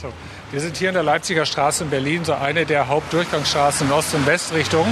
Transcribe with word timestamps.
So, 0.00 0.10
wir 0.50 0.60
sind 0.60 0.78
hier 0.78 0.88
in 0.88 0.94
der 0.94 1.02
Leipziger 1.02 1.44
Straße 1.44 1.84
in 1.84 1.90
Berlin, 1.90 2.24
so 2.24 2.32
eine 2.32 2.64
der 2.64 2.88
Hauptdurchgangsstraßen 2.88 3.86
in 3.86 3.92
Ost- 3.92 4.14
und 4.14 4.24
Westrichtung. 4.24 4.86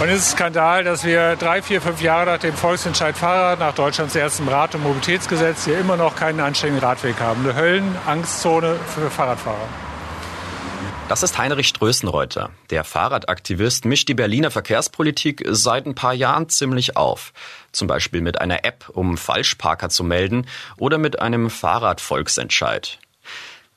Und 0.00 0.08
es 0.08 0.20
ist 0.20 0.30
Skandal, 0.30 0.84
dass 0.84 1.04
wir 1.04 1.36
drei, 1.36 1.60
vier, 1.60 1.82
fünf 1.82 2.00
Jahre 2.00 2.24
nach 2.24 2.38
dem 2.38 2.54
Volksentscheid 2.54 3.14
Fahrrad, 3.14 3.58
nach 3.58 3.74
Deutschlands 3.74 4.16
erstem 4.16 4.48
Rad- 4.48 4.74
und 4.74 4.84
Mobilitätsgesetz, 4.84 5.66
hier 5.66 5.78
immer 5.78 5.98
noch 5.98 6.16
keinen 6.16 6.40
anständigen 6.40 6.82
Radweg 6.82 7.20
haben. 7.20 7.44
Eine 7.44 7.54
Höllenangstzone 7.54 8.76
für 8.94 9.10
Fahrradfahrer. 9.10 9.68
Das 11.10 11.22
ist 11.22 11.36
Heinrich 11.36 11.68
Strößenreuter. 11.68 12.50
Der 12.70 12.84
Fahrradaktivist 12.84 13.84
mischt 13.84 14.08
die 14.08 14.14
Berliner 14.14 14.50
Verkehrspolitik 14.50 15.44
seit 15.50 15.84
ein 15.84 15.94
paar 15.94 16.14
Jahren 16.14 16.48
ziemlich 16.48 16.96
auf. 16.96 17.34
Zum 17.70 17.86
Beispiel 17.86 18.22
mit 18.22 18.40
einer 18.40 18.64
App, 18.64 18.88
um 18.94 19.18
Falschparker 19.18 19.90
zu 19.90 20.04
melden 20.04 20.46
oder 20.78 20.96
mit 20.96 21.20
einem 21.20 21.50
Fahrradvolksentscheid. 21.50 22.98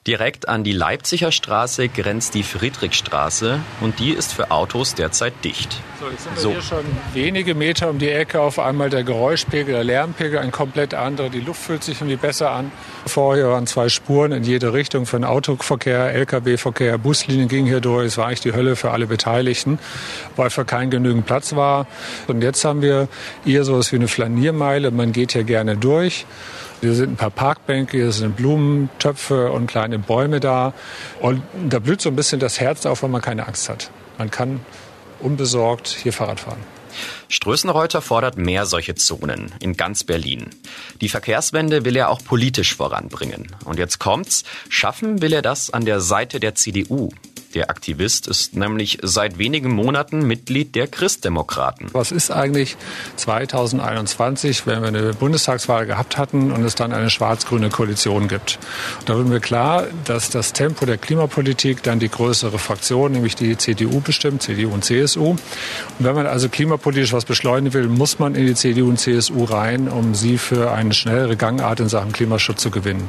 Direkt 0.08 0.48
an 0.48 0.64
die 0.64 0.72
Leipziger 0.72 1.32
Straße 1.32 1.88
grenzt 1.90 2.36
die 2.36 2.44
Friedrichstraße 2.44 3.60
und 3.82 3.98
die 3.98 4.12
ist 4.12 4.34
für 4.34 4.52
Autos 4.52 4.94
derzeit 4.94 5.34
dicht. 5.44 5.82
So, 6.00 6.08
jetzt 6.12 6.24
sind 6.26 6.36
wir 6.36 6.42
so. 6.42 6.52
hier 6.52 6.62
schon 6.62 6.86
wenige 7.16 7.56
Meter 7.56 7.90
um 7.90 7.98
die 7.98 8.12
Ecke. 8.12 8.40
Auf 8.40 8.60
einmal 8.60 8.92
der 8.92 9.04
Geräuschpegel, 9.04 9.74
der 9.74 9.84
Lärmpegel, 9.84 10.38
ein 10.38 10.52
komplett 10.52 10.94
anderer. 10.94 11.30
Die 11.30 11.40
Luft 11.40 11.60
fühlt 11.60 11.84
sich 11.84 12.02
irgendwie 12.02 12.18
besser 12.18 12.52
an. 12.52 12.72
Vorher 13.08 13.50
waren 13.50 13.66
zwei 13.66 13.90
Spuren 13.90 14.32
in 14.32 14.44
jede 14.44 14.74
Richtung 14.74 15.08
für 15.08 15.18
den 15.18 15.24
Autoverkehr, 15.24 16.14
Lkw-Verkehr, 16.14 17.00
Buslinien 17.00 17.48
gingen 17.48 17.66
hier 17.66 17.82
durch. 17.82 18.06
Es 18.06 18.18
war 18.20 18.28
eigentlich 18.28 18.42
die 18.42 18.54
Hölle 18.54 18.76
für 18.76 18.92
alle 18.92 19.08
Beteiligten, 19.08 19.80
weil 20.36 20.52
für 20.52 20.66
keinen 20.66 20.92
genügend 20.92 21.26
Platz 21.26 21.56
war. 21.56 21.88
Und 22.28 22.44
jetzt 22.44 22.64
haben 22.64 22.84
wir 22.84 23.08
hier 23.44 23.64
so 23.64 23.74
etwas 23.74 23.92
wie 23.92 23.96
eine 23.96 24.08
Flaniermeile. 24.08 24.92
Man 24.92 25.14
geht 25.14 25.32
hier 25.32 25.46
gerne 25.46 25.76
durch. 25.76 26.28
Hier 26.86 26.94
sind 26.94 27.14
ein 27.14 27.16
paar 27.16 27.32
Parkbänke, 27.32 27.98
hier 27.98 28.12
sind 28.12 28.36
Blumentöpfe 28.36 29.52
und 29.52 29.66
kleine 29.66 29.98
Bäume 29.98 30.40
da. 30.40 30.76
Und 31.20 31.42
da 31.68 31.80
blüht 31.80 32.00
so 32.00 32.10
ein 32.10 32.16
bisschen 32.16 32.40
das 32.40 32.60
Herz 32.60 32.86
auf, 32.86 33.02
weil 33.02 33.10
man 33.10 33.24
keine 33.24 33.48
Angst 33.48 33.70
hat. 33.70 33.90
Man 34.20 34.30
kann 34.30 34.60
unbesorgt 35.20 35.88
hier 35.88 36.14
Fahrrad 36.14 36.42
fahren. 36.42 36.60
Strößenreuter 37.28 38.04
fordert 38.04 38.38
mehr 38.38 38.68
solche 38.68 38.94
Zonen 38.94 39.52
in 39.60 39.76
ganz 39.76 40.04
Berlin. 40.04 40.52
Die 41.02 41.10
Verkehrswende 41.10 41.86
will 41.86 41.96
er 41.96 42.10
auch 42.10 42.24
politisch 42.24 42.76
voranbringen. 42.76 43.48
Und 43.66 43.80
jetzt 43.80 43.98
kommt's, 43.98 44.44
schaffen 44.70 45.24
will 45.24 45.34
er 45.34 45.42
das 45.42 45.72
an 45.72 45.86
der 45.86 46.02
Seite 46.02 46.40
der 46.40 46.54
CDU. 46.54 47.10
Der 47.56 47.70
Aktivist 47.70 48.28
ist 48.28 48.54
nämlich 48.58 49.00
seit 49.02 49.38
wenigen 49.38 49.72
Monaten 49.72 50.28
Mitglied 50.28 50.76
der 50.76 50.88
Christdemokraten. 50.88 51.88
Was 51.94 52.12
ist 52.12 52.30
eigentlich 52.30 52.76
2021, 53.16 54.68
wenn 54.68 54.82
wir 54.82 54.90
eine 54.90 55.14
Bundestagswahl 55.14 55.86
gehabt 55.86 56.18
hatten 56.18 56.52
und 56.52 56.66
es 56.66 56.76
dann 56.76 56.92
eine 56.92 57.10
schwarz-grüne 57.10 57.70
Koalition 57.70 58.28
gibt? 58.28 58.60
Und 59.00 59.10
da 59.10 59.16
wird 59.16 59.28
mir 59.30 59.40
klar, 59.40 59.88
dass 60.04 60.30
das 60.30 60.52
Tempo 60.52 60.86
der 60.86 60.98
Klimapolitik 60.98 61.82
dann 61.82 62.00
die 62.00 62.10
größere 62.10 62.60
Fraktion, 62.60 63.14
nämlich 63.14 63.36
die 63.36 63.58
CDU 63.58 64.02
bestimmt, 64.02 64.44
CDU 64.44 64.74
und 64.74 64.84
CSU. 64.84 65.30
Und 65.30 65.40
wenn 66.00 66.14
man 66.14 66.28
also 66.28 66.50
klimapolitisch 66.50 67.14
was 67.14 67.24
beschleunigen 67.24 67.74
will, 67.74 67.88
muss 67.88 68.20
man 68.20 68.36
in 68.36 68.48
die 68.48 68.56
CDU 68.56 68.90
und 68.90 69.00
CSU 69.00 69.46
rein, 69.46 69.88
um 69.88 70.14
sie 70.14 70.38
für 70.38 70.74
eine 70.74 70.94
schnellere 70.94 71.38
Gangart 71.38 71.80
in 71.80 71.88
Sachen 71.88 72.12
Klimaschutz 72.12 72.62
zu 72.62 72.70
gewinnen. 72.70 73.08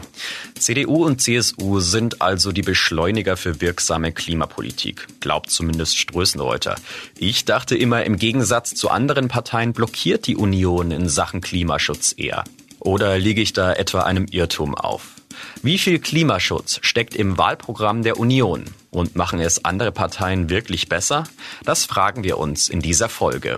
CDU 0.57 1.05
und 1.05 1.21
CSU 1.21 1.81
sind 1.81 2.23
also 2.23 2.53
die 2.53 2.63
Beschleuniger 2.63 3.37
für 3.37 3.61
wirksame 3.61 4.13
Klimapolitik. 4.13 4.36
Klimapolitik, 4.37 5.07
glaubt 5.21 5.51
zumindest 5.51 5.97
Strößenreuter. 5.97 6.77
Ich 7.17 7.47
dachte 7.47 7.75
immer, 7.75 8.05
im 8.05 8.19
Gegensatz 8.19 8.75
zu 8.75 8.91
anderen 8.91 9.29
Parteien 9.29 9.73
blockiert 9.73 10.27
die 10.27 10.37
Union 10.37 10.91
in 10.91 11.09
Sachen 11.09 11.41
Klimaschutz 11.41 12.15
eher. 12.19 12.45
Oder 12.79 13.19
liege 13.19 13.41
ich 13.41 13.55
da 13.55 13.73
etwa 13.73 14.03
einem 14.03 14.27
Irrtum 14.31 14.75
auf? 14.75 15.15
Wie 15.63 15.79
viel 15.79 16.01
Klimaschutz 16.01 16.81
steckt 16.83 17.17
im 17.17 17.39
Wahlprogramm 17.39 18.03
der 18.03 18.19
Union? 18.19 18.65
Und 18.91 19.17
machen 19.17 19.41
es 19.41 19.65
andere 19.65 19.91
Parteien 19.91 20.51
wirklich 20.51 20.91
besser? 20.91 21.25
Das 21.65 21.87
fragen 21.87 22.23
wir 22.23 22.37
uns 22.37 22.69
in 22.69 22.81
dieser 22.81 23.09
Folge. 23.09 23.57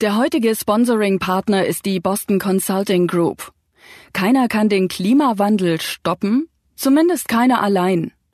Der 0.00 0.16
heutige 0.16 0.54
Sponsoring-Partner 0.54 1.66
ist 1.66 1.86
die 1.86 1.98
Boston 1.98 2.38
Consulting 2.38 3.08
Group. 3.08 3.52
Keiner 4.12 4.46
kann 4.46 4.68
den 4.68 4.86
Klimawandel 4.86 5.80
stoppen, 5.80 6.48
zumindest 6.76 7.28
keiner 7.28 7.62
allein. 7.62 8.13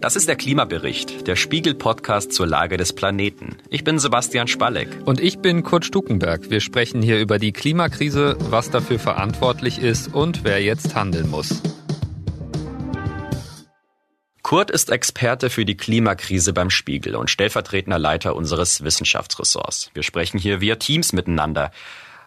Das 0.00 0.16
ist 0.16 0.28
der 0.28 0.36
Klimabericht, 0.36 1.26
der 1.26 1.36
Spiegel-Podcast 1.36 2.32
zur 2.32 2.46
Lage 2.46 2.78
des 2.78 2.94
Planeten. 2.94 3.58
Ich 3.68 3.84
bin 3.84 3.98
Sebastian 3.98 4.48
Spalleck. 4.48 4.88
Und 5.04 5.20
ich 5.20 5.40
bin 5.40 5.62
Kurt 5.62 5.84
Stukenberg. 5.84 6.48
Wir 6.48 6.60
sprechen 6.60 7.02
hier 7.02 7.20
über 7.20 7.38
die 7.38 7.52
Klimakrise, 7.52 8.38
was 8.38 8.70
dafür 8.70 8.98
verantwortlich 8.98 9.78
ist 9.78 10.14
und 10.14 10.42
wer 10.42 10.62
jetzt 10.62 10.94
handeln 10.94 11.28
muss. 11.28 11.60
Kurt 14.42 14.70
ist 14.70 14.88
Experte 14.88 15.50
für 15.50 15.66
die 15.66 15.76
Klimakrise 15.76 16.54
beim 16.54 16.70
Spiegel 16.70 17.14
und 17.14 17.28
stellvertretender 17.28 17.98
Leiter 17.98 18.34
unseres 18.34 18.82
Wissenschaftsressorts. 18.82 19.90
Wir 19.92 20.02
sprechen 20.02 20.38
hier 20.38 20.62
via 20.62 20.76
Teams 20.76 21.12
miteinander. 21.12 21.72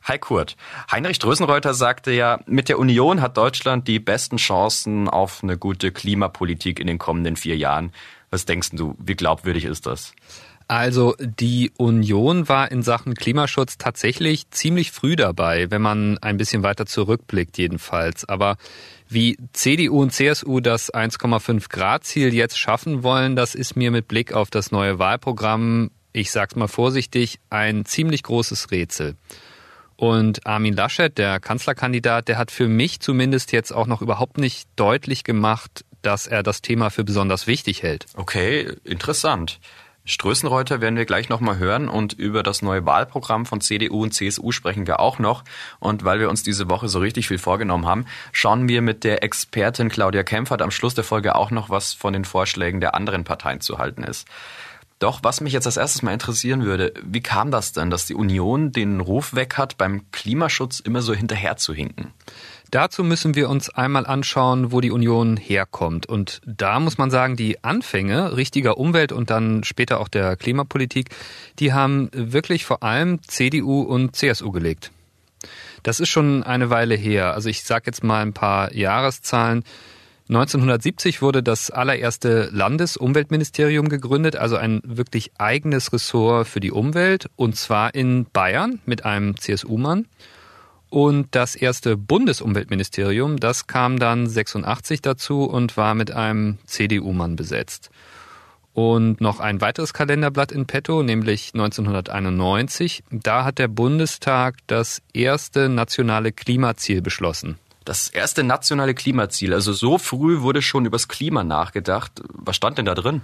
Hi 0.06 0.18
Kurt. 0.18 0.58
Heinrich 0.92 1.18
Drösenreuter 1.20 1.74
sagte 1.74 2.12
ja, 2.12 2.42
mit 2.46 2.68
der 2.68 2.78
Union 2.78 3.22
hat 3.22 3.38
Deutschland 3.38 3.88
die 3.88 4.00
besten 4.00 4.36
Chancen 4.36 5.08
auf 5.08 5.42
eine 5.42 5.58
gute 5.58 5.94
Klimapolitik 5.94 6.82
in 6.82 6.88
den 6.88 6.98
kommenden 6.98 7.38
vier 7.38 7.56
Jahren. 7.56 7.94
Was 8.30 8.44
denkst 8.44 8.72
du, 8.74 8.96
wie 9.00 9.16
glaubwürdig 9.16 9.64
ist 9.64 9.86
das? 9.86 10.14
Also 10.68 11.16
die 11.20 11.72
Union 11.78 12.50
war 12.50 12.70
in 12.70 12.84
Sachen 12.84 13.14
Klimaschutz 13.14 13.78
tatsächlich 13.78 14.50
ziemlich 14.50 14.92
früh 14.92 15.16
dabei, 15.16 15.72
wenn 15.72 15.82
man 15.82 16.18
ein 16.18 16.36
bisschen 16.36 16.64
weiter 16.64 16.86
zurückblickt 16.86 17.58
jedenfalls. 17.58 18.28
Aber 18.28 18.58
wie 19.08 19.38
CDU 19.54 20.02
und 20.02 20.12
CSU 20.12 20.60
das 20.60 20.94
1,5 20.94 21.70
Grad 21.70 22.04
Ziel 22.04 22.34
jetzt 22.34 22.60
schaffen 22.60 23.04
wollen, 23.04 23.38
das 23.38 23.56
ist 23.56 23.78
mir 23.78 23.90
mit 23.90 24.10
Blick 24.10 24.34
auf 24.34 24.50
das 24.50 24.70
neue 24.70 25.00
Wahlprogramm, 25.00 25.92
ich 26.12 26.30
sag's 26.30 26.58
mal 26.58 26.68
vorsichtig, 26.68 27.40
ein 27.50 27.86
ziemlich 27.86 28.24
großes 28.24 28.72
Rätsel. 28.72 29.16
Und 29.96 30.46
Armin 30.46 30.76
Laschet, 30.76 31.18
der 31.18 31.40
Kanzlerkandidat, 31.40 32.28
der 32.28 32.38
hat 32.38 32.52
für 32.52 32.68
mich 32.68 33.00
zumindest 33.00 33.52
jetzt 33.52 33.72
auch 33.72 33.88
noch 33.88 34.02
überhaupt 34.02 34.38
nicht 34.38 34.68
deutlich 34.76 35.24
gemacht, 35.24 35.86
dass 36.02 36.28
er 36.28 36.44
das 36.44 36.62
Thema 36.62 36.90
für 36.90 37.04
besonders 37.04 37.48
wichtig 37.48 37.84
hält. 37.84 38.06
Okay, 38.16 38.74
interessant. 38.84 39.60
Strößenreuter 40.06 40.82
werden 40.82 40.98
wir 40.98 41.06
gleich 41.06 41.30
nochmal 41.30 41.58
hören 41.58 41.88
und 41.88 42.12
über 42.12 42.44
das 42.44 42.62
neue 42.62 42.86
Wahlprogramm 42.86 43.46
von 43.46 43.62
CDU 43.62 44.04
und 44.04 44.14
CSU 44.14 44.52
sprechen 44.52 44.86
wir 44.86 45.00
auch 45.00 45.18
noch. 45.18 45.46
Und 45.80 46.04
weil 46.04 46.20
wir 46.20 46.30
uns 46.30 46.44
diese 46.44 46.70
Woche 46.70 46.90
so 46.90 47.00
richtig 47.00 47.30
viel 47.30 47.38
vorgenommen 47.38 47.86
haben, 47.86 48.06
schauen 48.34 48.68
wir 48.68 48.82
mit 48.82 49.06
der 49.06 49.24
Expertin 49.24 49.88
Claudia 49.88 50.24
Kempfert 50.24 50.62
am 50.62 50.72
Schluss 50.72 50.94
der 50.94 51.06
Folge 51.06 51.36
auch 51.36 51.52
noch, 51.52 51.70
was 51.70 51.94
von 51.94 52.12
den 52.12 52.26
Vorschlägen 52.26 52.82
der 52.82 52.96
anderen 52.96 53.24
Parteien 53.24 53.62
zu 53.62 53.78
halten 53.78 54.04
ist. 54.04 54.28
Doch 55.04 55.20
was 55.22 55.42
mich 55.42 55.52
jetzt 55.52 55.66
als 55.66 55.76
erstes 55.76 56.02
mal 56.02 56.14
interessieren 56.14 56.64
würde, 56.64 56.94
wie 57.04 57.20
kam 57.20 57.52
das 57.52 57.74
denn, 57.74 57.90
dass 57.90 58.06
die 58.06 58.16
Union 58.16 58.72
den 58.72 59.02
Ruf 59.02 59.36
weg 59.36 59.58
hat, 59.58 59.78
beim 59.78 60.10
Klimaschutz 60.12 60.80
immer 60.80 61.02
so 61.02 61.14
hinterher 61.14 61.58
zu 61.58 61.74
hinken? 61.74 62.14
Dazu 62.72 63.04
müssen 63.04 63.36
wir 63.36 63.50
uns 63.50 63.70
einmal 63.70 64.06
anschauen, 64.06 64.72
wo 64.72 64.80
die 64.80 64.92
Union 64.92 65.36
herkommt. 65.36 66.06
Und 66.06 66.40
da 66.46 66.80
muss 66.80 66.98
man 66.98 67.12
sagen, 67.12 67.36
die 67.36 67.66
Anfänge 67.66 68.38
richtiger 68.38 68.78
Umwelt 68.78 69.12
und 69.12 69.30
dann 69.30 69.66
später 69.66 70.00
auch 70.00 70.08
der 70.08 70.38
Klimapolitik, 70.38 71.10
die 71.60 71.74
haben 71.74 72.10
wirklich 72.14 72.64
vor 72.64 72.82
allem 72.82 73.22
CDU 73.24 73.82
und 73.82 74.16
CSU 74.16 74.52
gelegt. 74.52 74.90
Das 75.84 76.00
ist 76.00 76.08
schon 76.08 76.44
eine 76.44 76.70
Weile 76.70 76.96
her. 76.96 77.34
Also 77.34 77.50
ich 77.50 77.66
sage 77.66 77.88
jetzt 77.88 78.06
mal 78.06 78.22
ein 78.22 78.32
paar 78.32 78.74
Jahreszahlen. 78.74 79.66
1970 80.30 81.22
wurde 81.22 81.44
das 81.44 81.70
allererste 81.70 82.50
Landesumweltministerium 82.52 83.90
gegründet, 83.90 84.38
also 84.38 84.56
ein 84.56 84.82
wirklich 84.86 85.32
eigenes 85.38 85.92
Ressort 85.92 86.48
für 86.48 86.62
die 86.62 86.72
Umwelt, 86.72 87.30
und 87.36 87.58
zwar 87.58 87.94
in 87.94 88.26
Bayern 88.32 88.80
mit 88.86 89.04
einem 89.04 89.38
CSU-Mann. 89.38 90.08
Und 90.90 91.30
das 91.32 91.56
erste 91.56 91.98
Bundesumweltministerium, 91.98 93.38
das 93.38 93.68
kam 93.68 94.00
dann 94.00 94.28
86 94.28 95.02
dazu 95.02 95.44
und 95.44 95.76
war 95.76 95.96
mit 95.96 96.12
einem 96.12 96.60
CDU-Mann 96.68 97.36
besetzt. 97.36 97.90
Und 98.74 99.22
noch 99.22 99.40
ein 99.40 99.60
weiteres 99.60 99.94
Kalenderblatt 99.94 100.52
in 100.52 100.66
petto, 100.66 101.04
nämlich 101.04 101.52
1991. 101.54 103.04
Da 103.12 103.44
hat 103.44 103.60
der 103.60 103.68
Bundestag 103.68 104.56
das 104.68 105.02
erste 105.14 105.70
nationale 105.70 106.32
Klimaziel 106.32 107.02
beschlossen. 107.02 107.60
Das 107.86 108.10
erste 108.10 108.44
nationale 108.44 108.94
Klimaziel, 108.94 109.54
also 109.54 109.74
so 109.74 109.98
früh 109.98 110.42
wurde 110.42 110.62
schon 110.62 110.86
übers 110.86 111.08
Klima 111.08 111.44
nachgedacht. 111.44 112.22
Was 112.34 112.56
stand 112.56 112.78
denn 112.78 112.86
da 112.86 112.96
drin? 112.96 113.22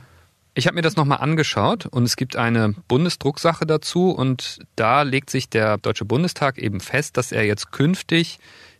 Ich 0.56 0.68
habe 0.68 0.76
mir 0.76 0.82
das 0.82 0.96
nochmal 0.96 1.20
angeschaut 1.20 1.86
und 1.86 2.04
es 2.04 2.18
gibt 2.18 2.36
eine 2.36 2.74
Bundesdrucksache 2.88 3.66
dazu 3.66 4.10
und 4.10 4.60
da 4.76 5.04
legt 5.04 5.30
sich 5.30 5.50
der 5.50 5.78
Deutsche 5.78 6.06
Bundestag 6.06 6.58
eben 6.58 6.80
fest, 6.80 7.18
dass 7.18 7.32
er 7.32 7.46
jetzt 7.46 7.72
künftig 7.72 8.40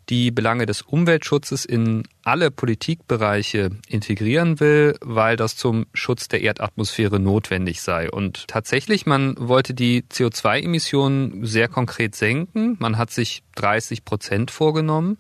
die 0.10 0.31
Belange 0.31 0.66
des 0.66 0.81
Umweltschutzes 0.81 1.66
in 1.66 2.04
alle 2.24 2.50
Politikbereiche 2.50 3.70
integrieren 3.88 4.60
will, 4.60 4.96
weil 5.02 5.38
das 5.38 5.56
zum 5.56 5.86
Schutz 5.94 6.28
der 6.28 6.42
Erdatmosphäre 6.42 7.20
notwendig 7.20 7.82
sei. 7.82 8.10
Und 8.10 8.48
tatsächlich, 8.48 9.06
man 9.06 9.36
wollte 9.38 9.75
die 9.75 10.02
CO2-Emissionen 10.02 11.46
sehr 11.46 11.68
konkret 11.68 12.16
senken. 12.16 12.75
Man 12.80 12.98
hat 12.98 13.12
sich 13.12 13.44
30 13.56 14.04
Prozent 14.04 14.50
vorgenommen 14.50 15.18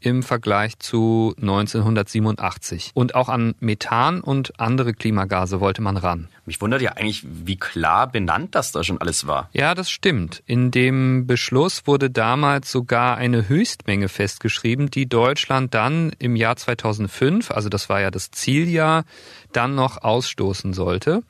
im 0.00 0.22
Vergleich 0.22 0.78
zu 0.78 1.34
1987. 1.40 2.92
Und 2.94 3.14
auch 3.14 3.28
an 3.28 3.54
Methan 3.60 4.20
und 4.20 4.58
andere 4.60 4.94
Klimagase 4.94 5.60
wollte 5.60 5.82
man 5.82 5.96
ran. 5.96 6.28
Mich 6.46 6.60
wundert 6.60 6.82
ja 6.82 6.92
eigentlich, 6.92 7.24
wie 7.26 7.56
klar 7.56 8.06
benannt 8.06 8.54
das 8.54 8.72
da 8.72 8.84
schon 8.84 9.00
alles 9.00 9.26
war. 9.26 9.50
Ja, 9.52 9.74
das 9.74 9.90
stimmt. 9.90 10.42
In 10.46 10.70
dem 10.70 11.26
Beschluss 11.26 11.86
wurde 11.86 12.10
damals 12.10 12.70
sogar 12.70 13.16
eine 13.16 13.48
Höchstmenge 13.48 14.08
festgeschrieben, 14.08 14.90
die 14.90 15.08
Deutschland 15.08 15.74
dann 15.74 16.12
im 16.18 16.36
Jahr 16.36 16.56
2005, 16.56 17.50
also 17.50 17.68
das 17.68 17.88
war 17.88 18.00
ja 18.00 18.10
das 18.10 18.30
Zieljahr, 18.30 19.04
dann 19.52 19.74
noch 19.74 20.02
ausstoßen 20.02 20.72
sollte 20.72 21.22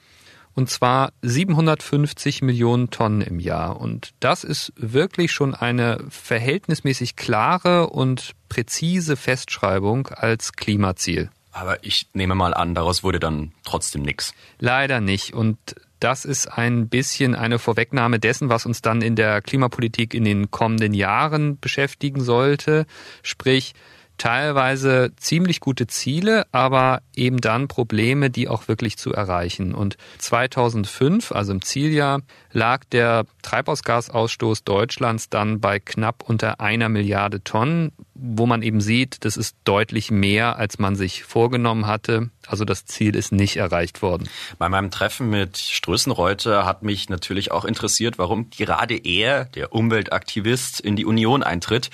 und 0.58 0.68
zwar 0.68 1.12
750 1.22 2.42
Millionen 2.42 2.90
Tonnen 2.90 3.20
im 3.20 3.38
Jahr. 3.38 3.80
Und 3.80 4.10
das 4.18 4.42
ist 4.42 4.72
wirklich 4.74 5.30
schon 5.30 5.54
eine 5.54 6.04
verhältnismäßig 6.10 7.14
klare 7.14 7.90
und 7.90 8.32
präzise 8.48 9.14
Festschreibung 9.14 10.08
als 10.08 10.54
Klimaziel. 10.54 11.30
Aber 11.52 11.84
ich 11.84 12.08
nehme 12.12 12.34
mal 12.34 12.54
an, 12.54 12.74
daraus 12.74 13.04
wurde 13.04 13.20
dann 13.20 13.52
trotzdem 13.62 14.02
nichts. 14.02 14.34
Leider 14.58 15.00
nicht. 15.00 15.32
Und 15.32 15.58
das 16.00 16.24
ist 16.24 16.48
ein 16.48 16.88
bisschen 16.88 17.36
eine 17.36 17.60
Vorwegnahme 17.60 18.18
dessen, 18.18 18.48
was 18.48 18.66
uns 18.66 18.82
dann 18.82 19.00
in 19.00 19.14
der 19.14 19.40
Klimapolitik 19.42 20.12
in 20.12 20.24
den 20.24 20.50
kommenden 20.50 20.92
Jahren 20.92 21.60
beschäftigen 21.60 22.20
sollte. 22.20 22.86
Sprich, 23.22 23.74
teilweise 24.18 25.12
ziemlich 25.16 25.60
gute 25.60 25.86
Ziele, 25.86 26.46
aber 26.52 27.00
eben 27.14 27.40
dann 27.40 27.68
Probleme, 27.68 28.30
die 28.30 28.48
auch 28.48 28.68
wirklich 28.68 28.98
zu 28.98 29.12
erreichen. 29.12 29.74
Und 29.74 29.96
2005, 30.18 31.32
also 31.32 31.52
im 31.52 31.62
Zieljahr, 31.62 32.20
lag 32.52 32.84
der 32.84 33.24
Treibhausgasausstoß 33.42 34.64
Deutschlands 34.64 35.30
dann 35.30 35.60
bei 35.60 35.78
knapp 35.78 36.24
unter 36.28 36.60
einer 36.60 36.88
Milliarde 36.88 37.42
Tonnen, 37.42 37.92
wo 38.14 38.46
man 38.46 38.62
eben 38.62 38.80
sieht, 38.80 39.24
das 39.24 39.36
ist 39.36 39.56
deutlich 39.64 40.10
mehr, 40.10 40.58
als 40.58 40.78
man 40.78 40.96
sich 40.96 41.22
vorgenommen 41.24 41.86
hatte. 41.86 42.30
Also 42.46 42.64
das 42.64 42.84
Ziel 42.84 43.14
ist 43.14 43.30
nicht 43.30 43.56
erreicht 43.56 44.02
worden. 44.02 44.28
Bei 44.58 44.68
meinem 44.68 44.90
Treffen 44.90 45.30
mit 45.30 45.56
Strößenreuter 45.56 46.66
hat 46.66 46.82
mich 46.82 47.08
natürlich 47.08 47.52
auch 47.52 47.64
interessiert, 47.64 48.18
warum 48.18 48.50
gerade 48.50 48.96
er, 48.96 49.44
der 49.44 49.72
Umweltaktivist, 49.72 50.80
in 50.80 50.96
die 50.96 51.04
Union 51.04 51.42
eintritt. 51.42 51.90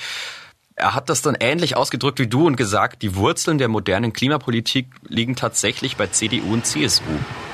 Er 0.76 0.94
hat 0.94 1.08
das 1.08 1.22
dann 1.22 1.36
ähnlich 1.38 1.76
ausgedrückt 1.76 2.18
wie 2.18 2.26
du 2.26 2.46
und 2.46 2.56
gesagt, 2.56 3.02
die 3.02 3.14
Wurzeln 3.14 3.58
der 3.58 3.68
modernen 3.68 4.12
Klimapolitik 4.12 4.88
liegen 5.06 5.36
tatsächlich 5.36 5.96
bei 5.96 6.08
CDU 6.08 6.52
und 6.52 6.66
CSU. 6.66 7.02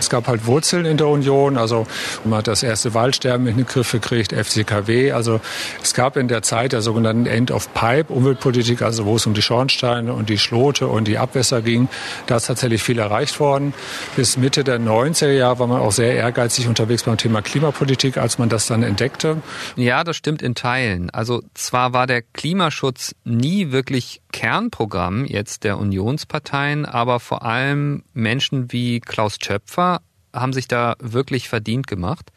Es 0.01 0.09
gab 0.09 0.27
halt 0.29 0.47
Wurzeln 0.47 0.87
in 0.87 0.97
der 0.97 1.09
Union, 1.09 1.59
also 1.59 1.87
man 2.25 2.39
hat 2.39 2.49
das 2.49 2.63
erste 2.63 2.95
Waldsterben 2.95 3.47
in 3.47 3.59
den 3.59 3.67
Griff 3.67 3.93
gekriegt, 3.93 4.33
FCKW. 4.33 5.13
Also 5.13 5.41
es 5.83 5.93
gab 5.93 6.17
in 6.17 6.27
der 6.27 6.43
Zeit 6.43 6.73
der 6.73 6.81
sogenannten 6.81 7.27
End 7.27 7.51
of 7.51 7.73
Pipe 7.75 8.13
Umweltpolitik, 8.13 8.81
also 8.81 9.05
wo 9.05 9.17
es 9.17 9.27
um 9.27 9.35
die 9.35 9.43
Schornsteine 9.43 10.15
und 10.15 10.31
die 10.31 10.39
Schlote 10.39 10.89
und 10.89 11.07
die 11.07 11.19
Abwässer 11.19 11.61
ging. 11.61 11.89
Da 12.27 12.37
ist 12.37 12.47
tatsächlich 12.47 12.83
viel 12.83 12.99
erreicht 12.99 13.41
worden. 13.41 13.75
Bis 14.17 14.39
Mitte 14.39 14.65
der 14.65 14.81
90er 14.81 15.33
Jahre 15.33 15.59
war 15.59 15.67
man 15.67 15.81
auch 15.81 15.93
sehr 15.93 16.15
ehrgeizig 16.15 16.67
unterwegs 16.67 17.03
beim 17.03 17.19
Thema 17.19 17.43
Klimapolitik, 17.43 18.17
als 18.17 18.39
man 18.39 18.49
das 18.49 18.67
dann 18.67 18.83
entdeckte. 18.83 19.37
Ja, 19.77 20.03
das 20.03 20.17
stimmt 20.17 20.41
in 20.41 20.55
Teilen. 20.55 21.11
Also 21.11 21.43
zwar 21.53 21.93
war 21.93 22.07
der 22.07 22.23
Klimaschutz 22.23 23.15
nie 23.25 23.71
wirklich 23.71 24.23
Kernprogramm 24.33 25.25
jetzt 25.25 25.65
der 25.65 25.79
Unionsparteien, 25.79 26.87
aber 26.87 27.21
vor 27.21 27.45
allem 27.45 28.05
Menschen 28.15 28.73
wie 28.73 29.01
Klaus 29.01 29.39
Töpfer 29.39 29.90
haben 30.33 30.53
sich 30.53 30.69
da 30.69 30.95
wirklich 31.01 31.49
verdient 31.49 31.87
gemacht. 31.87 32.33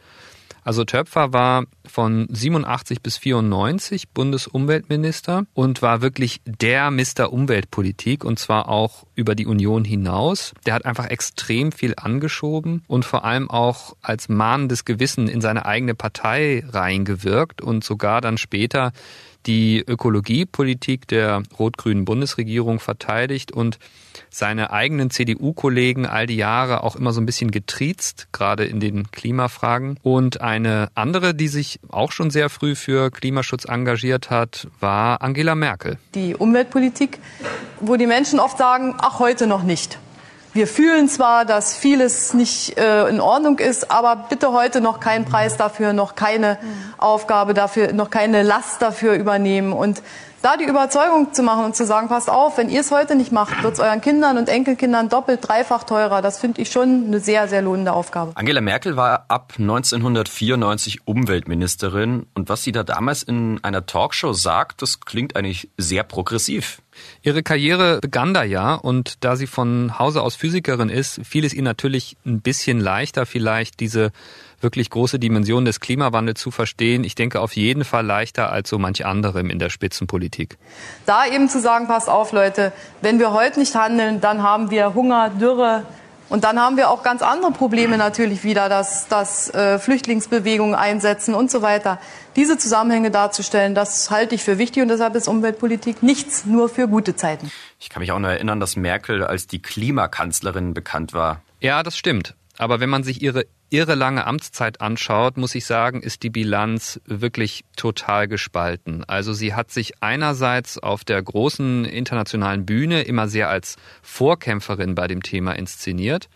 Also 0.63 0.86
Töpfer 0.86 1.34
war 1.34 1.66
von 1.86 2.28
87 2.30 3.01
bis 3.01 3.18
94 3.18 4.10
Bundesumweltminister 4.10 5.45
und 5.54 5.81
war 5.81 6.01
wirklich 6.01 6.42
der 6.45 6.90
Mister 6.90 7.34
Umweltpolitik 7.34 8.24
und 8.24 8.40
zwar 8.40 8.69
auch 8.69 9.06
über 9.16 9.36
die 9.36 9.45
Union 9.45 9.84
hinaus. 9.84 10.54
Der 10.66 10.74
hat 10.74 10.86
einfach 10.86 11.07
extrem 11.07 11.74
viel 11.74 11.95
angeschoben 11.98 12.84
und 12.88 13.04
vor 13.04 13.25
allem 13.25 13.50
auch 13.50 13.96
als 14.01 14.30
mahnendes 14.30 14.86
Gewissen 14.86 15.28
in 15.28 15.42
seine 15.42 15.66
eigene 15.66 15.96
Partei 15.96 16.63
reingewirkt 16.66 17.62
und 17.62 17.84
sogar 17.84 18.22
dann 18.22 18.38
später 18.38 18.94
die 19.45 19.84
Ökologiepolitik 19.86 21.07
der 21.07 21.44
rot-grünen 21.57 22.06
Bundesregierung 22.06 22.80
verteidigt 22.80 23.51
und 23.51 23.80
seine 24.30 24.72
eigenen 24.72 25.10
CDU-Kollegen 25.10 26.06
all 26.06 26.28
die 26.28 26.36
Jahre 26.36 26.84
auch 26.84 26.95
immer 26.95 27.13
so 27.13 27.22
ein 27.22 27.25
bisschen 27.25 27.51
getriezt, 27.51 28.28
gerade 28.31 28.66
in 28.66 28.80
den 28.80 29.12
Klimafragen. 29.12 30.00
Und 30.01 30.42
eine 30.42 30.90
andere, 30.95 31.34
die 31.34 31.48
sich 31.48 31.80
auch 31.90 32.12
schon 32.12 32.30
sehr 32.30 32.50
früh 32.50 32.75
für 32.75 33.12
Klimaschutz 33.12 33.66
engagiert 33.66 34.30
hat, 34.30 34.68
war 34.80 35.22
Angela 35.22 35.56
Merkel. 35.56 35.98
Die 36.16 36.36
Umweltpolitik, 36.36 37.19
wo 37.80 37.96
die 37.96 38.07
Menschen 38.07 38.39
oft 38.39 38.57
sagen, 38.57 38.96
ach, 38.98 39.19
heute 39.19 39.48
noch 39.48 39.63
nicht. 39.63 40.00
Wir 40.53 40.67
fühlen 40.67 41.09
zwar, 41.09 41.45
dass 41.45 41.75
vieles 41.75 42.35
nicht 42.35 42.77
äh, 42.77 43.07
in 43.09 43.19
Ordnung 43.19 43.57
ist, 43.57 43.89
aber 43.89 44.27
bitte 44.29 44.51
heute 44.51 44.81
noch 44.81 45.00
keinen 45.00 45.25
Preis 45.25 45.57
dafür, 45.57 45.94
noch 45.94 46.13
keine 46.13 46.59
Aufgabe 47.00 47.55
dafür, 47.55 47.91
noch 47.91 48.11
keine 48.11 48.43
Last 48.43 48.79
dafür 48.79 49.15
übernehmen. 49.15 49.74
Und 49.74 50.03
da 50.43 50.55
die 50.55 50.65
Überzeugung 50.65 51.33
zu 51.33 51.41
machen 51.41 51.65
und 51.65 51.75
zu 51.75 51.86
sagen, 51.86 52.07
passt 52.07 52.29
auf, 52.29 52.57
wenn 52.60 52.69
ihr 52.69 52.81
es 52.81 52.91
heute 52.91 53.15
nicht 53.15 53.31
macht, 53.31 53.63
wird 53.63 53.74
es 53.74 53.79
euren 53.79 54.01
Kindern 54.01 54.38
und 54.38 54.48
Enkelkindern 54.48 55.10
doppelt, 55.10 55.39
dreifach 55.41 55.86
teurer. 55.86 56.22
Das 56.22 56.38
finde 56.38 56.62
ich 56.62 56.69
schon 56.69 57.05
eine 57.07 57.19
sehr, 57.19 57.48
sehr 57.48 57.63
lohnende 57.63 57.93
Aufgabe. 57.93 58.33
Angela 58.36 58.62
Merkel 58.62 58.95
war 58.95 59.25
ab 59.29 59.53
1994 59.57 61.07
Umweltministerin 61.07 62.27
und 62.36 62.50
was 62.50 62.62
sie 62.62 62.74
da 62.74 62.83
damals 62.83 63.24
in 63.24 63.63
einer 63.63 63.88
Talkshow 63.88 64.33
sagt, 64.33 64.83
das 64.83 65.00
klingt 65.00 65.36
eigentlich 65.36 65.72
sehr 65.77 66.03
progressiv. 66.03 66.79
Ihre 67.22 67.43
Karriere 67.43 68.00
begann 68.01 68.33
da 68.33 68.43
ja 68.43 68.74
und 68.75 69.24
da 69.24 69.36
sie 69.36 69.48
von 69.48 69.98
Hause 70.00 70.22
aus 70.22 70.36
Physikerin 70.36 70.89
ist, 70.89 71.22
fiel 71.24 71.45
es 71.45 71.53
ihr 71.53 71.63
natürlich 71.63 72.17
ein 72.25 72.41
bisschen 72.41 72.79
leichter, 72.79 73.25
vielleicht 73.25 73.79
diese 73.79 74.12
wirklich 74.60 74.89
große 74.89 75.19
Dimension 75.19 75.65
des 75.65 75.79
Klimawandels 75.79 76.39
zu 76.39 76.50
verstehen. 76.50 77.03
Ich 77.03 77.15
denke 77.15 77.41
auf 77.41 77.55
jeden 77.55 77.83
Fall 77.83 78.05
leichter 78.05 78.51
als 78.51 78.69
so 78.69 78.79
manch 78.79 79.05
anderem 79.05 79.50
in 79.50 79.60
der 79.60 79.69
Spitzenpolitik. 79.69 80.57
Da 81.05 81.27
eben 81.27 81.50
zu 81.50 81.60
sagen, 81.60 81.88
passt 81.88 82.10
auf 82.10 82.31
Leute, 82.31 82.72
wenn 83.01 83.19
wir 83.19 83.33
heute 83.33 83.60
nicht 83.60 83.75
handeln, 83.75 84.22
dann 84.22 84.41
haben 84.41 84.72
wir 84.72 84.93
Hunger, 84.93 85.29
Dürre, 85.29 85.86
und 86.30 86.44
dann 86.44 86.60
haben 86.60 86.77
wir 86.77 86.89
auch 86.89 87.03
ganz 87.03 87.22
andere 87.22 87.51
Probleme 87.51 87.98
natürlich 87.98 88.44
wieder, 88.44 88.70
dass, 88.70 89.08
dass 89.08 89.53
äh, 89.53 89.80
Flüchtlingsbewegungen 89.80 90.75
einsetzen 90.75 91.36
und 91.36 91.51
so 91.51 91.62
weiter. 91.62 92.00
Diese 92.36 92.58
Zusammenhänge 92.58 93.12
darzustellen, 93.12 93.75
das 93.75 94.10
halte 94.10 94.36
ich 94.36 94.44
für 94.44 94.58
wichtig 94.58 94.82
und 94.82 94.89
deshalb 94.89 95.15
ist 95.15 95.27
Umweltpolitik 95.27 96.01
nichts 96.01 96.46
nur 96.46 96.70
für 96.70 96.88
gute 96.88 97.15
Zeiten. 97.15 97.51
Ich 97.80 97.89
kann 97.89 98.00
mich 98.00 98.12
auch 98.12 98.20
noch 98.20 98.30
erinnern, 98.30 98.60
dass 98.60 98.75
Merkel 98.75 99.24
als 99.24 99.48
die 99.48 99.62
Klimakanzlerin 99.62 100.74
bekannt 100.74 101.13
war. 101.13 101.42
Ja, 101.60 101.84
das 101.84 101.98
stimmt. 101.98 102.36
Aber 102.57 102.79
wenn 102.79 102.89
man 102.89 103.03
sich 103.03 103.22
ihre 103.22 103.45
irre 103.72 103.95
lange 103.95 104.27
Amtszeit 104.27 104.79
anschaut, 104.79 105.38
muss 105.38 105.55
ich 105.55 105.65
sagen, 105.65 106.01
ist 106.01 106.22
die 106.22 106.29
Bilanz 106.29 107.01
wirklich 107.05 107.65
total 107.75 108.27
gespalten. 108.27 109.03
Also 109.05 109.33
sie 109.33 109.55
hat 109.55 109.72
sich 109.72 109.93
einerseits 110.01 110.77
auf 110.77 111.03
der 111.03 111.22
großen 111.22 111.86
internationalen 111.86 112.65
Bühne 112.65 113.01
immer 113.01 113.27
sehr 113.27 113.50
als 113.50 113.77
Vorkämpferin 114.03 114.93
bei 114.93 115.07
dem 115.07 115.24
Thema 115.24 115.53
inszeniert. 115.53 116.29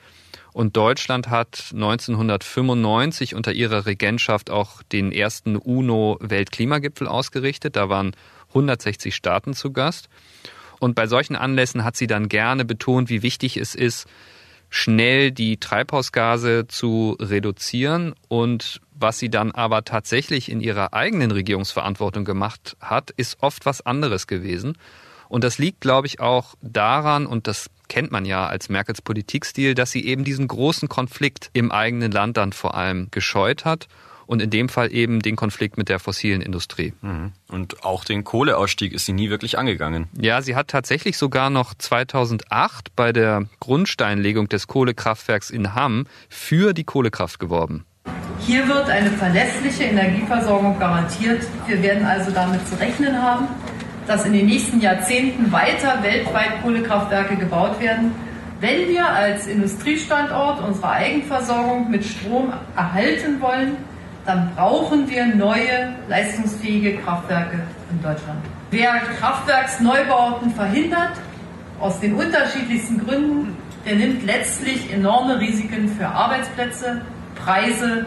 Und 0.54 0.76
Deutschland 0.76 1.30
hat 1.30 1.70
1995 1.72 3.36
unter 3.36 3.54
ihrer 3.54 3.86
Regentschaft 3.86 4.50
auch 4.50 4.82
den 4.82 5.12
ersten 5.12 5.56
UNO-Weltklimagipfel 5.56 7.08
ausgerichtet. 7.08 7.76
Da 7.76 7.90
waren 7.90 8.16
160 8.50 9.16
Staaten 9.16 9.54
zu 9.54 9.72
Gast. 9.72 10.10
Und 10.80 10.96
bei 10.96 11.06
solchen 11.06 11.36
Anlässen 11.36 11.84
hat 11.84 11.96
sie 11.96 12.08
dann 12.08 12.28
gerne 12.28 12.66
betont, 12.66 13.10
wie 13.10 13.22
wichtig 13.22 13.58
es 13.58 13.76
ist, 13.76 14.08
schnell 14.70 15.32
die 15.32 15.58
Treibhausgase 15.58 16.68
zu 16.68 17.18
reduzieren 17.20 18.14
und 18.28 18.82
was 19.00 19.20
sie 19.20 19.30
dann 19.30 19.52
aber 19.52 19.86
tatsächlich 19.86 20.52
in 20.52 20.60
ihrer 20.60 20.94
eigenen 20.94 21.32
Regierungsverantwortung 21.32 22.26
gemacht 22.26 22.76
hat, 22.80 23.12
ist 23.12 23.38
oft 23.42 23.66
was 23.66 23.86
anderes 23.86 24.28
gewesen. 24.28 24.78
Und 25.30 25.44
das 25.44 25.58
liegt, 25.58 25.82
glaube 25.82 26.08
ich, 26.08 26.20
auch 26.20 26.56
daran, 26.62 27.26
und 27.26 27.48
das 27.48 27.70
kennt 27.90 28.12
man 28.12 28.26
ja 28.26 28.48
als 28.48 28.70
Merkels 28.70 29.02
Politikstil, 29.02 29.76
dass 29.76 29.92
sie 29.92 30.06
eben 30.06 30.24
diesen 30.24 30.48
großen 30.48 30.90
Konflikt 30.90 31.50
im 31.54 31.72
eigenen 31.72 32.12
Land 32.12 32.38
dann 32.38 32.54
vor 32.54 32.76
allem 32.76 33.10
gescheut 33.12 33.66
hat 33.66 33.88
und 34.28 34.42
in 34.42 34.50
dem 34.50 34.70
Fall 34.70 34.94
eben 34.94 35.22
den 35.22 35.36
Konflikt 35.36 35.78
mit 35.78 35.90
der 35.90 36.00
fossilen 36.00 36.42
Industrie. 36.42 36.94
Mhm. 37.02 37.32
Und 37.50 37.84
auch 37.84 38.04
den 38.04 38.24
Kohleausstieg 38.24 38.94
ist 38.94 39.06
sie 39.06 39.14
nie 39.14 39.30
wirklich 39.30 39.58
angegangen. 39.58 40.08
Ja, 40.20 40.42
sie 40.42 40.56
hat 40.56 40.68
tatsächlich 40.68 41.18
sogar 41.18 41.50
noch 41.50 41.74
2008 41.74 42.96
bei 42.96 43.12
der 43.12 43.46
Grundsteinlegung 43.60 44.50
des 44.50 44.68
Kohlekraftwerks 44.68 45.50
in 45.50 45.74
Hamm 45.74 46.06
für 46.30 46.74
die 46.74 46.84
Kohlekraft 46.84 47.40
geworben. 47.40 47.86
Hier 48.40 48.68
wird 48.68 48.90
eine 48.90 49.10
verlässliche 49.12 49.86
Energieversorgung 49.86 50.78
garantiert. 50.80 51.46
Wir 51.66 51.82
werden 51.82 52.06
also 52.06 52.32
damit 52.32 52.66
zu 52.68 52.80
rechnen 52.80 53.22
haben, 53.22 53.48
dass 54.06 54.26
in 54.26 54.34
den 54.34 54.46
nächsten 54.46 54.80
Jahrzehnten 54.80 55.52
weiter 55.52 56.02
weltweit 56.04 56.62
Kohlekraftwerke 56.62 57.36
gebaut 57.36 57.80
werden. 57.80 58.12
Wenn 58.60 58.88
wir 58.88 59.08
als 59.08 59.48
Industriestandort 59.48 60.64
unsere 60.64 60.90
Eigenversorgung 60.90 61.92
mit 61.92 62.06
Strom 62.06 62.54
erhalten 62.76 63.42
wollen, 63.42 63.78
dann 64.28 64.54
brauchen 64.56 65.10
wir 65.10 65.26
neue 65.26 65.96
leistungsfähige 66.10 66.98
Kraftwerke 66.98 67.62
in 67.90 68.04
Deutschland. 68.04 68.40
Wer 68.72 69.00
Kraftwerksneubauten 69.18 70.52
verhindert, 70.52 71.14
aus 71.80 72.00
den 72.02 72.14
unterschiedlichsten 72.16 73.06
Gründen, 73.06 73.56
der 73.86 73.96
nimmt 73.96 74.26
letztlich 74.26 74.92
enorme 74.92 75.40
Risiken 75.40 75.88
für 75.88 76.08
Arbeitsplätze, 76.08 77.02
Preise 77.36 78.06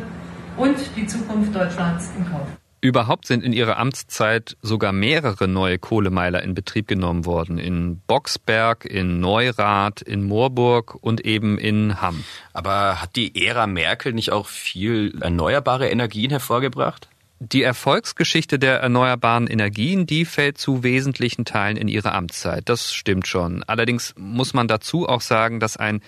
und 0.58 0.76
die 0.94 1.06
Zukunft 1.06 1.54
Deutschlands 1.54 2.10
in 2.18 2.30
Kauf. 2.30 2.46
Überhaupt 2.82 3.26
sind 3.26 3.44
in 3.44 3.52
ihrer 3.52 3.76
Amtszeit 3.76 4.56
sogar 4.62 4.92
mehrere 4.92 5.46
neue 5.48 5.78
Kohlemeiler 5.78 6.42
in 6.42 6.54
Betrieb 6.54 6.88
genommen 6.88 7.26
worden. 7.26 7.58
In 7.58 8.00
Boxberg, 8.06 8.86
in 8.86 9.20
Neurath, 9.20 10.00
in 10.00 10.24
Moorburg 10.24 10.94
und 10.94 11.26
eben 11.26 11.58
in 11.58 12.00
Hamm. 12.00 12.24
Aber 12.54 13.02
hat 13.02 13.16
die 13.16 13.46
Ära 13.46 13.66
Merkel 13.66 14.14
nicht 14.14 14.32
auch 14.32 14.46
viel 14.46 15.14
erneuerbare 15.20 15.90
Energien 15.90 16.30
hervorgebracht? 16.30 17.08
Die 17.38 17.62
Erfolgsgeschichte 17.62 18.58
der 18.58 18.80
erneuerbaren 18.80 19.46
Energien, 19.46 20.06
die 20.06 20.24
fällt 20.24 20.56
zu 20.56 20.82
wesentlichen 20.82 21.44
Teilen 21.44 21.76
in 21.76 21.88
ihre 21.88 22.12
Amtszeit. 22.12 22.68
Das 22.68 22.94
stimmt 22.94 23.26
schon. 23.26 23.62
Allerdings 23.62 24.14
muss 24.16 24.54
man 24.54 24.68
dazu 24.68 25.06
auch 25.06 25.22
sagen, 25.22 25.60
dass 25.60 25.76
ein 25.76 26.00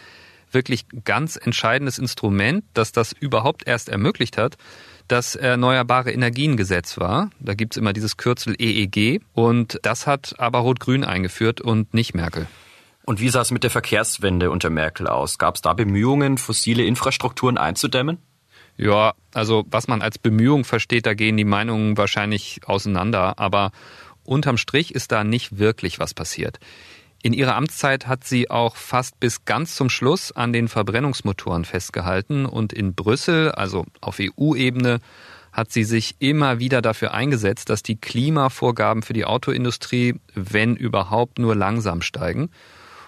wirklich 0.51 0.85
ganz 1.05 1.37
entscheidendes 1.37 1.99
Instrument, 1.99 2.65
das 2.75 2.93
das 2.93 3.13
überhaupt 3.13 3.67
erst 3.67 3.89
ermöglicht 3.89 4.37
hat, 4.37 4.57
das 5.09 5.35
Erneuerbare 5.35 6.13
Energiengesetz 6.13 6.99
war. 6.99 7.31
Da 7.41 7.55
gibt's 7.55 7.77
immer 7.77 7.93
dieses 7.93 8.17
Kürzel 8.17 8.55
EEG 8.59 9.23
und 9.33 9.79
das 9.83 10.07
hat 10.07 10.35
aber 10.39 10.61
Rot-Grün 10.61 11.05
eingeführt 11.05 11.61
und 11.61 11.95
nicht 11.95 12.15
Merkel. 12.15 12.47
Und 13.05 13.21
wie 13.21 13.29
sah 13.29 13.41
es 13.41 13.51
mit 13.51 13.65
der 13.65 13.71
Verkehrswende 13.71 14.51
unter 14.51 14.71
Merkel 14.71 15.07
aus? 15.09 15.39
Gab 15.39 15.57
es 15.57 15.61
da 15.61 15.73
Bemühungen, 15.73 16.39
fossile 16.39 16.85
Infrastrukturen 16.85 17.59
einzudämmen? 17.59 18.19
Ja, 18.77 19.15
also 19.35 19.65
was 19.71 19.89
man 19.89 20.03
als 20.03 20.19
Bemühung 20.19 20.65
versteht, 20.65 21.07
da 21.07 21.15
gehen 21.15 21.37
die 21.37 21.45
Meinungen 21.45 21.97
wahrscheinlich 21.97 22.61
auseinander, 22.65 23.39
aber 23.39 23.71
unterm 24.25 24.57
Strich 24.57 24.95
ist 24.95 25.13
da 25.13 25.25
nicht 25.25 25.59
wirklich 25.59 25.99
was 25.99 26.15
passiert. 26.15 26.59
In 27.25 27.33
ihrer 27.33 27.55
Amtszeit 27.55 28.09
hat 28.09 28.25
sie 28.25 28.51
auch 28.51 28.75
fast 28.75 29.21
bis 29.21 29.45
ganz 29.45 29.77
zum 29.77 29.89
Schluss 29.89 30.33
an 30.33 30.53
den 30.53 30.67
Verbrennungsmotoren 30.67 31.65
festgehalten 31.65 32.47
und 32.47 32.73
in 32.73 32.95
Brüssel, 32.95 33.53
also 33.53 33.87
auf 34.01 34.19
EU-Ebene, 34.21 34.99
hat 35.53 35.71
sie 35.71 35.85
sich 35.85 36.17
immer 36.19 36.59
wieder 36.59 36.83
dafür 36.83 37.15
eingesetzt, 37.15 37.71
dass 37.71 37.85
die 37.85 37.97
Klimavorgaben 37.97 39.03
für 39.03 39.13
die 39.13 39.25
Autoindustrie, 39.25 40.17
wenn 40.35 40.75
überhaupt, 40.75 41.39
nur 41.39 41.55
langsam 41.55 42.03
steigen. 42.03 42.51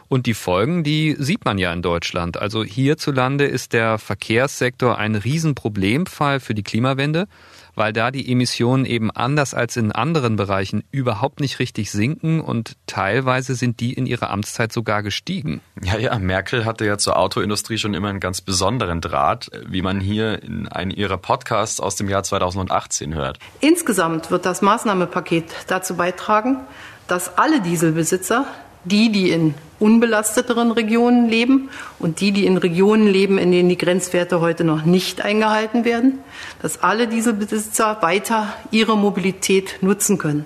Und 0.09 0.27
die 0.27 0.35
Folgen, 0.35 0.85
die 0.85 1.17
sieht 1.19 1.45
man 1.45 1.59
ja 1.59 1.73
in 1.73 1.83
Deutschland. 1.83 2.37
Also 2.37 2.63
hierzulande 2.63 3.47
ist 3.47 3.73
der 3.73 3.99
Verkehrssektor 3.99 4.97
ein 4.97 5.17
Riesenproblemfall 5.17 6.39
für 6.39 6.55
die 6.55 6.63
Klimawende 6.63 7.27
weil 7.75 7.93
da 7.93 8.11
die 8.11 8.31
Emissionen 8.31 8.85
eben 8.85 9.11
anders 9.11 9.55
als 9.55 9.77
in 9.77 9.93
anderen 9.93 10.37
Bereichen 10.37 10.85
überhaupt 10.91 11.41
nicht 11.41 11.59
richtig 11.59 11.91
sinken 11.91 12.41
und 12.41 12.77
teilweise 12.87 13.55
sind 13.55 13.81
die 13.81 13.93
in 13.93 14.07
ihrer 14.07 14.31
Amtszeit 14.31 14.73
sogar 14.73 15.03
gestiegen. 15.03 15.61
Ja, 15.83 15.99
ja, 15.99 16.19
Merkel 16.19 16.65
hatte 16.65 16.85
ja 16.85 16.99
zur 16.99 17.19
Autoindustrie 17.19 17.79
schon 17.79 17.95
immer 17.95 18.09
einen 18.09 18.21
ganz 18.21 18.41
besonderen 18.41 19.01
Draht, 19.01 19.51
wie 19.67 19.83
man 19.83 20.01
hier 20.01 20.43
in 20.43 20.69
einem 20.69 20.91
ihrer 20.91 21.19
Podcasts 21.19 21.81
aus 21.81 21.97
dem 21.97 22.09
Jahr 22.09 22.23
2018 22.23 23.15
hört. 23.15 23.39
Insgesamt 23.61 24.31
wird 24.31 24.47
das 24.47 24.63
Maßnahmenpaket 24.63 25.45
dazu 25.67 25.97
beitragen, 25.97 26.61
dass 27.09 27.37
alle 27.37 27.61
Dieselbesitzer 27.61 28.47
die, 28.85 29.11
die 29.11 29.31
in 29.31 29.55
unbelasteteren 29.79 30.71
Regionen 30.71 31.29
leben 31.29 31.69
und 31.99 32.21
die, 32.21 32.33
die 32.33 32.47
in 32.47 32.57
Regionen 32.57 33.07
leben, 33.07 33.39
in 33.39 33.51
denen 33.51 33.69
die 33.69 33.79
Grenzwerte 33.79 34.41
heute 34.41 34.65
noch 34.65 34.85
nicht 34.85 35.23
eingehalten 35.23 35.85
werden, 35.85 36.21
dass 36.63 36.83
alle 36.83 37.09
Dieselbesitzer 37.09 37.99
weiter 38.01 38.55
ihre 38.71 38.97
Mobilität 38.97 39.79
nutzen 39.83 40.19
können. 40.19 40.45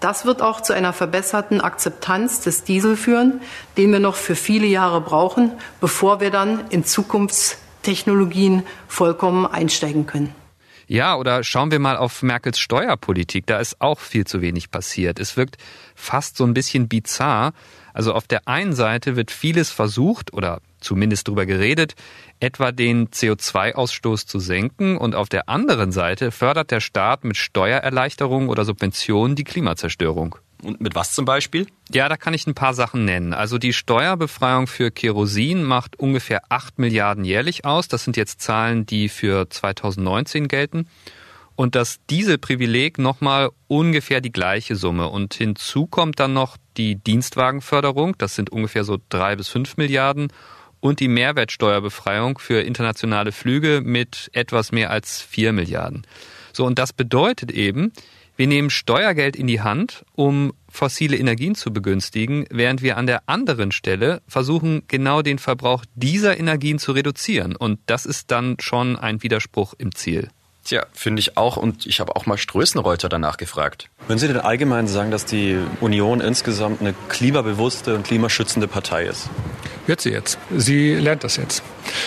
Das 0.00 0.26
wird 0.26 0.42
auch 0.42 0.60
zu 0.60 0.74
einer 0.74 0.92
verbesserten 0.92 1.62
Akzeptanz 1.62 2.40
des 2.40 2.64
Diesel 2.64 2.96
führen, 2.96 3.40
den 3.78 3.90
wir 3.90 4.00
noch 4.00 4.16
für 4.16 4.34
viele 4.34 4.66
Jahre 4.66 5.00
brauchen, 5.00 5.52
bevor 5.80 6.20
wir 6.20 6.30
dann 6.30 6.64
in 6.68 6.84
Zukunftstechnologien 6.84 8.64
vollkommen 8.86 9.46
einsteigen 9.46 10.06
können. 10.06 10.43
Ja, 10.86 11.16
oder 11.16 11.42
schauen 11.44 11.70
wir 11.70 11.78
mal 11.78 11.96
auf 11.96 12.22
Merkels 12.22 12.58
Steuerpolitik. 12.58 13.46
Da 13.46 13.58
ist 13.58 13.80
auch 13.80 13.98
viel 13.98 14.26
zu 14.26 14.40
wenig 14.40 14.70
passiert. 14.70 15.18
Es 15.18 15.36
wirkt 15.36 15.56
fast 15.94 16.36
so 16.36 16.44
ein 16.44 16.54
bisschen 16.54 16.88
bizarr. 16.88 17.52
Also 17.92 18.12
auf 18.12 18.26
der 18.26 18.48
einen 18.48 18.74
Seite 18.74 19.16
wird 19.16 19.30
vieles 19.30 19.70
versucht 19.70 20.32
oder 20.32 20.60
zumindest 20.80 21.28
darüber 21.28 21.46
geredet, 21.46 21.94
etwa 22.40 22.72
den 22.72 23.08
CO2-Ausstoß 23.08 24.26
zu 24.26 24.38
senken 24.38 24.98
und 24.98 25.14
auf 25.14 25.28
der 25.28 25.48
anderen 25.48 25.92
Seite 25.92 26.30
fördert 26.30 26.70
der 26.70 26.80
Staat 26.80 27.24
mit 27.24 27.36
Steuererleichterungen 27.36 28.48
oder 28.48 28.64
Subventionen 28.64 29.36
die 29.36 29.44
Klimazerstörung. 29.44 30.36
Und 30.64 30.80
mit 30.80 30.94
was 30.94 31.14
zum 31.14 31.24
Beispiel? 31.24 31.66
Ja, 31.90 32.08
da 32.08 32.16
kann 32.16 32.34
ich 32.34 32.46
ein 32.46 32.54
paar 32.54 32.74
Sachen 32.74 33.04
nennen. 33.04 33.32
Also 33.32 33.58
die 33.58 33.72
Steuerbefreiung 33.72 34.66
für 34.66 34.90
Kerosin 34.90 35.62
macht 35.62 35.98
ungefähr 35.98 36.42
8 36.48 36.78
Milliarden 36.78 37.24
jährlich 37.24 37.64
aus. 37.64 37.88
Das 37.88 38.04
sind 38.04 38.16
jetzt 38.16 38.40
Zahlen, 38.40 38.86
die 38.86 39.08
für 39.08 39.48
2019 39.48 40.48
gelten. 40.48 40.88
Und 41.56 41.76
das 41.76 42.00
Dieselprivileg 42.10 42.98
nochmal 42.98 43.50
ungefähr 43.68 44.20
die 44.20 44.32
gleiche 44.32 44.74
Summe. 44.74 45.08
Und 45.08 45.34
hinzu 45.34 45.86
kommt 45.86 46.18
dann 46.18 46.32
noch 46.32 46.56
die 46.76 46.96
Dienstwagenförderung. 46.96 48.18
Das 48.18 48.34
sind 48.34 48.50
ungefähr 48.50 48.84
so 48.84 48.98
drei 49.08 49.36
bis 49.36 49.48
fünf 49.48 49.76
Milliarden. 49.76 50.32
Und 50.80 51.00
die 51.00 51.08
Mehrwertsteuerbefreiung 51.08 52.38
für 52.38 52.60
internationale 52.60 53.32
Flüge 53.32 53.80
mit 53.82 54.30
etwas 54.32 54.72
mehr 54.72 54.90
als 54.90 55.22
vier 55.22 55.52
Milliarden. 55.52 56.06
So, 56.52 56.66
und 56.66 56.78
das 56.78 56.92
bedeutet 56.92 57.50
eben, 57.52 57.92
wir 58.36 58.46
nehmen 58.46 58.70
Steuergeld 58.70 59.36
in 59.36 59.46
die 59.46 59.60
Hand, 59.60 60.04
um 60.14 60.52
fossile 60.68 61.16
Energien 61.16 61.54
zu 61.54 61.72
begünstigen, 61.72 62.46
während 62.50 62.82
wir 62.82 62.96
an 62.96 63.06
der 63.06 63.28
anderen 63.28 63.70
Stelle 63.70 64.22
versuchen, 64.26 64.82
genau 64.88 65.22
den 65.22 65.38
Verbrauch 65.38 65.84
dieser 65.94 66.38
Energien 66.38 66.78
zu 66.78 66.92
reduzieren. 66.92 67.54
Und 67.54 67.78
das 67.86 68.06
ist 68.06 68.30
dann 68.30 68.56
schon 68.58 68.96
ein 68.96 69.22
Widerspruch 69.22 69.74
im 69.78 69.94
Ziel. 69.94 70.30
Tja, 70.64 70.86
finde 70.92 71.20
ich 71.20 71.36
auch. 71.36 71.56
Und 71.58 71.86
ich 71.86 72.00
habe 72.00 72.16
auch 72.16 72.24
mal 72.26 72.38
Strößenreuter 72.38 73.08
danach 73.08 73.36
gefragt. 73.36 73.90
Würden 74.06 74.18
Sie 74.18 74.28
denn 74.28 74.38
allgemein 74.38 74.86
sagen, 74.86 75.10
dass 75.10 75.26
die 75.26 75.58
Union 75.80 76.20
insgesamt 76.20 76.80
eine 76.80 76.94
klimabewusste 77.08 77.94
und 77.94 78.04
klimaschützende 78.04 78.66
Partei 78.66 79.04
ist? 79.04 79.28
Wird 79.86 80.00
sie 80.00 80.10
jetzt. 80.10 80.38
Sie 80.56 80.94
lernt 80.94 81.24
das 81.24 81.36
jetzt. 81.36 81.62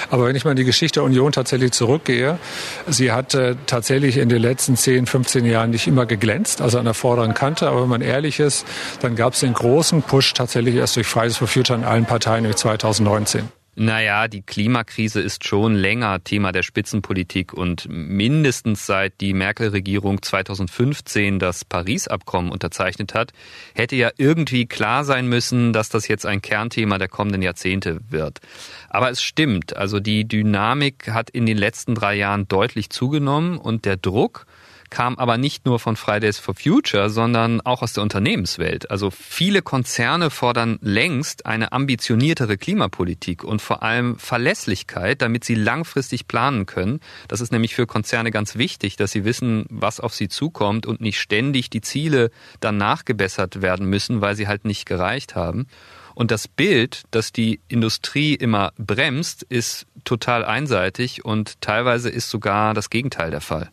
Aber 0.10 0.26
wenn 0.26 0.36
ich 0.36 0.44
mal 0.44 0.52
in 0.52 0.58
die 0.58 0.64
Geschichte 0.64 1.00
der 1.00 1.04
Union 1.04 1.32
tatsächlich 1.32 1.72
zurückgehe, 1.74 2.40
sie 2.88 3.12
hat 3.12 3.36
äh, 3.36 3.56
tatsächlich 3.68 4.18
in 4.18 4.30
den 4.30 4.42
letzten 4.42 4.76
10, 4.76 5.06
15 5.06 5.46
Jahren 5.46 5.70
nicht 5.70 5.86
immer 5.86 6.08
geglänzt, 6.08 6.62
also 6.62 6.80
an 6.80 6.86
der 6.86 6.96
vorderen 6.96 7.36
Kante. 7.36 7.68
Aber 7.68 7.84
wenn 7.84 7.90
man 7.90 8.02
ehrlich 8.02 8.40
ist, 8.40 8.66
dann 9.02 9.16
gab 9.16 9.34
es 9.34 9.42
den 9.42 9.54
großen 9.54 10.02
Push 10.02 10.34
tatsächlich 10.34 10.76
erst 10.76 10.96
durch 10.96 11.06
Fridays 11.06 11.38
for 11.38 11.48
Future 11.48 11.78
in 11.78 11.86
allen 11.86 12.06
Parteien 12.06 12.46
durch 12.46 12.56
2019. 12.56 13.50
Naja, 13.80 14.28
die 14.28 14.42
Klimakrise 14.42 15.22
ist 15.22 15.46
schon 15.46 15.76
länger 15.76 16.24
Thema 16.24 16.52
der 16.52 16.64
Spitzenpolitik 16.64 17.54
und 17.54 17.88
mindestens 17.88 18.88
seit 18.88 19.22
die 19.22 19.36
Merkel-Regierung 19.36 20.20
2015 20.20 21.38
das 21.38 21.64
Paris-Abkommen 21.64 22.52
unterzeichnet 22.52 23.14
hat, 23.14 23.34
hätte 23.76 23.96
ja 23.96 24.10
irgendwie 24.18 24.66
klar 24.66 25.06
sein 25.06 25.28
müssen, 25.30 25.74
dass 25.74 25.90
das 25.90 26.08
jetzt 26.08 26.26
ein 26.26 26.42
Kernthema 26.42 26.98
der 26.98 27.08
kommenden 27.08 27.44
Jahrzehnte 27.44 28.00
wird. 28.10 28.40
Aber 28.90 29.12
es 29.12 29.22
stimmt, 29.22 29.78
also 29.78 30.00
die 30.00 30.28
Dynamik 30.28 31.12
hat 31.12 31.30
in 31.30 31.46
den 31.46 31.60
letzten 31.60 31.94
drei 31.94 32.16
Jahren 32.16 32.48
deutlich 32.48 32.90
zugenommen 32.90 33.60
und 33.60 33.86
der 33.86 33.98
Druck, 33.98 34.48
kam 34.90 35.18
aber 35.18 35.38
nicht 35.38 35.66
nur 35.66 35.80
von 35.80 35.96
Fridays 35.96 36.40
for 36.40 36.56
Future, 36.56 37.10
sondern 37.10 37.62
auch 37.62 37.82
aus 37.82 37.94
der 37.94 38.04
Unternehmenswelt. 38.04 38.90
Also 38.90 39.12
viele 39.12 39.62
Konzerne 39.62 40.30
fordern 40.30 40.80
längst 40.82 41.46
eine 41.46 41.72
ambitioniertere 41.72 42.58
Klimapolitik 42.58 43.44
und 43.44 43.62
vor 43.62 43.84
allem 43.84 44.18
Verlässlichkeit, 44.18 45.22
damit 45.22 45.44
sie 45.44 45.56
langfristig 45.56 46.28
planen 46.28 46.66
können. 46.66 47.00
Das 47.28 47.42
ist 47.42 47.52
nämlich 47.52 47.76
für 47.76 47.88
Konzerne 47.88 48.32
ganz 48.32 48.56
wichtig, 48.56 48.96
dass 48.96 49.12
sie 49.12 49.26
wissen, 49.26 49.66
was 49.70 50.00
auf 50.00 50.14
sie 50.14 50.30
zukommt 50.30 50.86
und 50.86 51.02
nicht 51.02 51.20
ständig 51.20 51.70
die 51.70 51.82
Ziele 51.82 52.32
dann 52.60 52.78
nachgebessert 52.78 53.62
werden 53.62 53.88
müssen, 53.88 54.22
weil 54.22 54.36
sie 54.36 54.48
halt 54.48 54.66
nicht 54.66 54.86
gereicht 54.86 55.36
haben. 55.36 55.68
Und 56.18 56.32
das 56.32 56.48
Bild, 56.48 57.04
dass 57.12 57.32
die 57.32 57.60
Industrie 57.68 58.34
immer 58.34 58.72
bremst, 58.76 59.44
ist 59.44 59.86
total 60.04 60.44
einseitig 60.44 61.24
und 61.24 61.62
teilweise 61.62 62.10
ist 62.10 62.32
sogar 62.32 62.74
das 62.74 62.90
Gegenteil 62.90 63.30
der 63.30 63.42
Fall. 63.42 63.70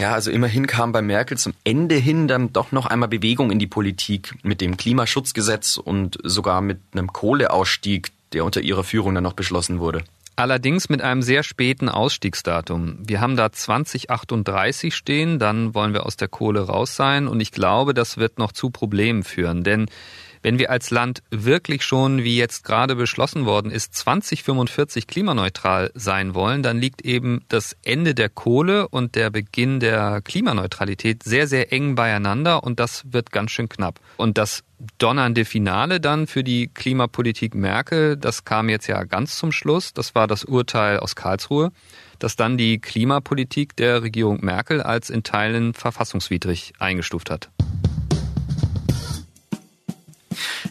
Ja, 0.00 0.14
also 0.14 0.30
immerhin 0.30 0.66
kam 0.66 0.92
bei 0.92 1.02
Merkel 1.02 1.36
zum 1.36 1.52
Ende 1.62 1.94
hin 1.94 2.26
dann 2.26 2.54
doch 2.54 2.72
noch 2.72 2.86
einmal 2.86 3.10
Bewegung 3.10 3.50
in 3.50 3.58
die 3.58 3.66
Politik 3.66 4.34
mit 4.42 4.62
dem 4.62 4.78
Klimaschutzgesetz 4.78 5.76
und 5.76 6.16
sogar 6.22 6.62
mit 6.62 6.80
einem 6.92 7.12
Kohleausstieg, 7.12 8.10
der 8.32 8.46
unter 8.46 8.62
ihrer 8.62 8.82
Führung 8.82 9.14
dann 9.14 9.24
noch 9.24 9.34
beschlossen 9.34 9.78
wurde. 9.78 10.02
Allerdings 10.36 10.88
mit 10.88 11.02
einem 11.02 11.20
sehr 11.20 11.42
späten 11.42 11.90
Ausstiegsdatum. 11.90 12.96
Wir 13.06 13.20
haben 13.20 13.36
da 13.36 13.52
2038 13.52 14.94
stehen, 14.94 15.38
dann 15.38 15.74
wollen 15.74 15.92
wir 15.92 16.06
aus 16.06 16.16
der 16.16 16.28
Kohle 16.28 16.62
raus 16.62 16.96
sein 16.96 17.28
und 17.28 17.40
ich 17.40 17.52
glaube, 17.52 17.92
das 17.92 18.16
wird 18.16 18.38
noch 18.38 18.52
zu 18.52 18.70
Problemen 18.70 19.22
führen, 19.22 19.64
denn 19.64 19.84
wenn 20.42 20.58
wir 20.58 20.70
als 20.70 20.90
Land 20.90 21.22
wirklich 21.30 21.84
schon, 21.84 22.22
wie 22.22 22.36
jetzt 22.36 22.64
gerade 22.64 22.96
beschlossen 22.96 23.46
worden 23.46 23.70
ist, 23.70 23.94
2045 23.94 25.06
klimaneutral 25.06 25.90
sein 25.94 26.34
wollen, 26.34 26.62
dann 26.62 26.78
liegt 26.78 27.02
eben 27.02 27.44
das 27.48 27.76
Ende 27.82 28.14
der 28.14 28.28
Kohle 28.28 28.88
und 28.88 29.14
der 29.14 29.30
Beginn 29.30 29.80
der 29.80 30.20
Klimaneutralität 30.22 31.22
sehr, 31.22 31.46
sehr 31.46 31.72
eng 31.72 31.94
beieinander 31.94 32.64
und 32.64 32.80
das 32.80 33.04
wird 33.10 33.32
ganz 33.32 33.50
schön 33.50 33.68
knapp. 33.68 34.00
Und 34.16 34.38
das 34.38 34.64
donnernde 34.98 35.44
Finale 35.44 36.00
dann 36.00 36.26
für 36.26 36.42
die 36.42 36.68
Klimapolitik 36.68 37.54
Merkel, 37.54 38.16
das 38.16 38.44
kam 38.44 38.68
jetzt 38.68 38.86
ja 38.86 39.04
ganz 39.04 39.36
zum 39.36 39.52
Schluss. 39.52 39.92
Das 39.92 40.14
war 40.14 40.26
das 40.26 40.44
Urteil 40.44 40.98
aus 40.98 41.16
Karlsruhe, 41.16 41.70
das 42.18 42.36
dann 42.36 42.56
die 42.56 42.78
Klimapolitik 42.78 43.76
der 43.76 44.02
Regierung 44.02 44.42
Merkel 44.42 44.82
als 44.82 45.10
in 45.10 45.22
Teilen 45.22 45.74
verfassungswidrig 45.74 46.72
eingestuft 46.78 47.30
hat. 47.30 47.50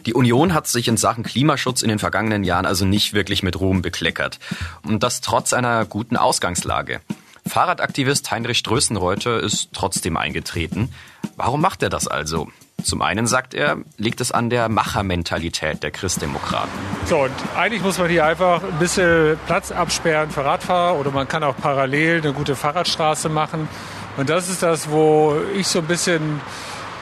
Die 0.06 0.14
Union 0.14 0.54
hat 0.54 0.66
sich 0.66 0.88
in 0.88 0.96
Sachen 0.96 1.24
Klimaschutz 1.24 1.82
in 1.82 1.88
den 1.88 1.98
vergangenen 1.98 2.44
Jahren 2.44 2.66
also 2.66 2.84
nicht 2.84 3.12
wirklich 3.12 3.42
mit 3.42 3.60
Ruhm 3.60 3.82
bekleckert. 3.82 4.38
Und 4.82 5.02
das 5.02 5.20
trotz 5.20 5.52
einer 5.52 5.84
guten 5.84 6.16
Ausgangslage. 6.16 7.00
Fahrradaktivist 7.46 8.30
Heinrich 8.30 8.58
Strößenreuter 8.58 9.40
ist 9.40 9.70
trotzdem 9.72 10.16
eingetreten. 10.16 10.92
Warum 11.36 11.60
macht 11.60 11.82
er 11.82 11.88
das 11.88 12.06
also? 12.06 12.48
Zum 12.82 13.02
einen 13.02 13.26
sagt 13.26 13.54
er, 13.54 13.78
liegt 13.98 14.20
es 14.20 14.32
an 14.32 14.50
der 14.50 14.68
Machermentalität 14.68 15.82
der 15.82 15.90
Christdemokraten. 15.90 16.70
So, 17.06 17.24
und 17.24 17.32
eigentlich 17.56 17.82
muss 17.82 17.98
man 17.98 18.08
hier 18.08 18.24
einfach 18.24 18.62
ein 18.62 18.78
bisschen 18.78 19.38
Platz 19.46 19.70
absperren 19.70 20.30
für 20.30 20.44
Radfahrer 20.44 20.98
oder 20.98 21.10
man 21.10 21.28
kann 21.28 21.42
auch 21.42 21.56
parallel 21.56 22.22
eine 22.22 22.32
gute 22.32 22.56
Fahrradstraße 22.56 23.28
machen. 23.28 23.68
Und 24.16 24.30
das 24.30 24.48
ist 24.48 24.62
das, 24.62 24.90
wo 24.90 25.36
ich 25.54 25.66
so 25.66 25.80
ein 25.80 25.86
bisschen 25.86 26.40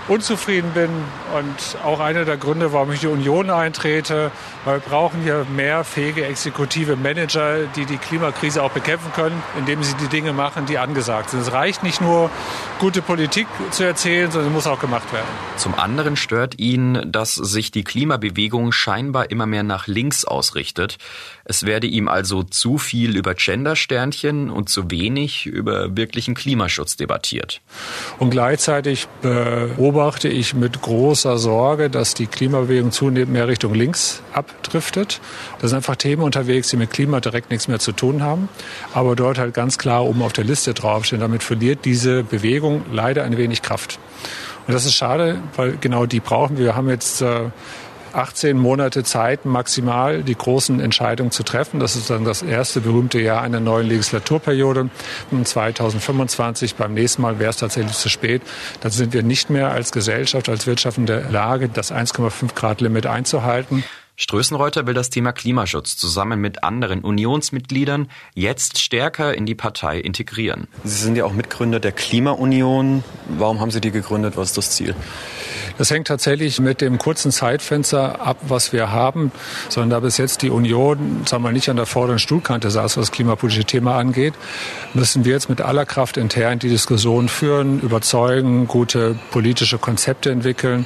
unzufrieden 0.09 0.71
bin 0.73 0.89
und 1.37 1.85
auch 1.85 2.01
einer 2.01 2.25
der 2.25 2.39
Gründe, 2.39 2.73
warum 2.73 2.93
ich 2.93 3.01
die 3.01 3.07
Union 3.07 3.51
eintrete, 3.51 4.31
weil 4.65 4.81
wir 4.81 4.89
brauchen 4.89 5.23
hier 5.23 5.47
mehr 5.55 5.85
fähige 5.85 6.25
exekutive 6.25 6.97
Manager, 6.97 7.67
die 7.77 7.85
die 7.85 7.99
Klimakrise 7.99 8.63
auch 8.63 8.71
bekämpfen 8.71 9.13
können, 9.13 9.43
indem 9.59 9.83
sie 9.83 9.95
die 9.97 10.09
Dinge 10.09 10.33
machen, 10.33 10.65
die 10.67 10.79
angesagt 10.79 11.31
sind. 11.31 11.41
Es 11.41 11.53
reicht 11.53 11.83
nicht 11.83 12.01
nur, 12.01 12.31
gute 12.79 13.03
Politik 13.03 13.47
zu 13.71 13.85
erzählen, 13.85 14.31
sondern 14.31 14.53
muss 14.53 14.67
auch 14.67 14.81
gemacht 14.81 15.13
werden. 15.13 15.27
Zum 15.57 15.75
anderen 15.75 16.17
stört 16.17 16.59
ihn, 16.59 17.01
dass 17.07 17.35
sich 17.35 17.71
die 17.71 17.85
Klimabewegung 17.85 18.73
scheinbar 18.73 19.31
immer 19.31 19.47
mehr 19.47 19.63
nach 19.63 19.87
links 19.87 20.25
ausrichtet. 20.25 20.97
Es 21.45 21.67
werde 21.67 21.87
ihm 21.87 22.09
also 22.09 22.43
zu 22.43 22.79
viel 22.79 23.17
über 23.17 23.35
Gendersternchen 23.35 24.51
und 24.51 24.69
zu 24.69 24.91
wenig 24.91 25.47
über 25.47 25.97
wirklichen 25.97 26.35
Klimaschutz 26.35 26.97
debattiert. 26.97 27.61
Und 28.19 28.31
gleichzeitig 28.31 29.09
beobachten 29.23 29.98
beobachte 29.99 30.29
ich 30.29 30.55
mit 30.55 30.81
großer 30.81 31.39
Sorge, 31.39 31.91
dass 31.91 32.15
die 32.15 32.29
Klimabewegung 32.29 32.93
zunehmend 32.93 33.33
mehr 33.33 33.49
Richtung 33.49 33.75
links 33.75 34.23
abdriftet. 34.33 35.21
Da 35.61 35.67
sind 35.67 35.79
einfach 35.79 35.97
Themen 35.97 36.23
unterwegs, 36.23 36.69
die 36.69 36.77
mit 36.77 36.93
Klima 36.93 37.19
direkt 37.19 37.51
nichts 37.51 37.67
mehr 37.67 37.81
zu 37.81 37.91
tun 37.91 38.23
haben, 38.23 38.49
aber 38.95 39.17
dort 39.17 39.39
halt 39.39 39.55
ganz 39.55 39.77
klar 39.77 40.05
oben 40.05 40.23
auf 40.23 40.33
der 40.33 40.45
Liste 40.45 40.73
draufstehen. 40.73 41.21
Damit 41.21 41.43
verliert 41.43 41.85
diese 41.85 42.23
Bewegung 42.23 42.83
leider 42.93 43.25
ein 43.25 43.37
wenig 43.37 43.61
Kraft. 43.61 43.99
Und 44.69 44.75
das 44.75 44.87
ist 44.87 44.95
schade, 44.95 45.43
weil 45.57 45.77
genau 45.81 46.07
die 46.07 46.21
brauchen 46.21 46.59
wir. 46.59 46.67
Wir 46.67 46.77
haben 46.77 46.89
jetzt 46.89 47.21
äh, 47.21 47.51
18 48.19 48.59
Monate 48.59 49.05
Zeit 49.05 49.45
maximal, 49.45 50.23
die 50.23 50.35
großen 50.35 50.81
Entscheidungen 50.81 51.31
zu 51.31 51.45
treffen. 51.45 51.79
Das 51.79 51.95
ist 51.95 52.11
dann 52.11 52.25
das 52.25 52.43
erste 52.43 52.81
berühmte 52.81 53.21
Jahr 53.21 53.43
einer 53.43 53.61
neuen 53.61 53.89
Legislaturperiode. 53.89 54.91
2025, 55.45 56.75
beim 56.75 56.95
nächsten 56.95 57.23
Mal 57.23 57.39
wäre 57.39 57.51
es 57.51 57.57
tatsächlich 57.57 57.97
zu 57.97 58.09
spät. 58.09 58.43
Dann 58.81 58.91
sind 58.91 59.13
wir 59.13 59.23
nicht 59.23 59.51
mehr 59.51 59.71
als 59.71 59.93
Gesellschaft, 59.93 60.49
als 60.49 60.67
Wirtschaft 60.67 60.99
in 60.99 61.07
der 61.07 61.31
Lage, 61.31 61.69
das 61.69 61.93
1,5 61.93 62.55
Grad 62.55 62.81
Limit 62.81 63.07
einzuhalten. 63.07 63.85
Strößenreuter 64.21 64.85
will 64.89 64.95
das 64.95 65.11
Thema 65.11 65.31
Klimaschutz 65.31 65.97
zusammen 65.97 66.41
mit 66.41 66.65
anderen 66.65 67.03
Unionsmitgliedern 67.03 68.09
jetzt 68.35 68.79
stärker 68.81 69.33
in 69.33 69.47
die 69.47 69.55
Partei 69.55 70.01
integrieren. 70.01 70.67
Sie 70.83 71.05
sind 71.05 71.15
ja 71.15 71.25
auch 71.25 71.33
Mitgründer 71.33 71.79
der 71.79 71.93
Klimaunion. 71.93 73.05
Warum 73.29 73.61
haben 73.61 73.71
Sie 73.71 73.81
die 73.81 73.93
gegründet? 73.93 74.37
Was 74.37 74.49
ist 74.49 74.59
das 74.59 74.71
Ziel? 74.73 74.97
Das 75.79 75.93
hängt 75.93 76.09
tatsächlich 76.09 76.59
mit 76.59 76.81
dem 76.81 76.99
kurzen 76.99 77.31
Zeitfenster 77.31 78.21
ab, 78.21 78.39
was 78.49 78.73
wir 78.73 78.91
haben, 78.91 79.31
sondern 79.69 79.91
da 79.91 80.01
bis 80.01 80.17
jetzt 80.17 80.43
die 80.43 80.51
Union, 80.51 81.23
sagen 81.25 81.45
wir, 81.45 81.53
nicht 81.53 81.69
an 81.69 81.77
der 81.77 81.87
vorderen 81.87 82.19
Stuhlkante 82.19 82.69
saß, 82.71 82.97
was 82.97 83.07
das 83.07 83.13
klimapolitische 83.13 83.65
Thema 83.65 83.97
angeht, 83.97 84.35
müssen 84.95 85.25
wir 85.25 85.35
jetzt 85.35 85.49
mit 85.49 85.61
aller 85.61 85.87
Kraft 85.87 86.17
intern 86.17 86.59
die 86.59 86.69
Diskussion 86.69 87.29
führen, 87.29 87.79
überzeugen, 87.81 88.67
gute 88.67 89.17
politische 89.31 89.79
Konzepte 89.79 90.33
entwickeln, 90.33 90.85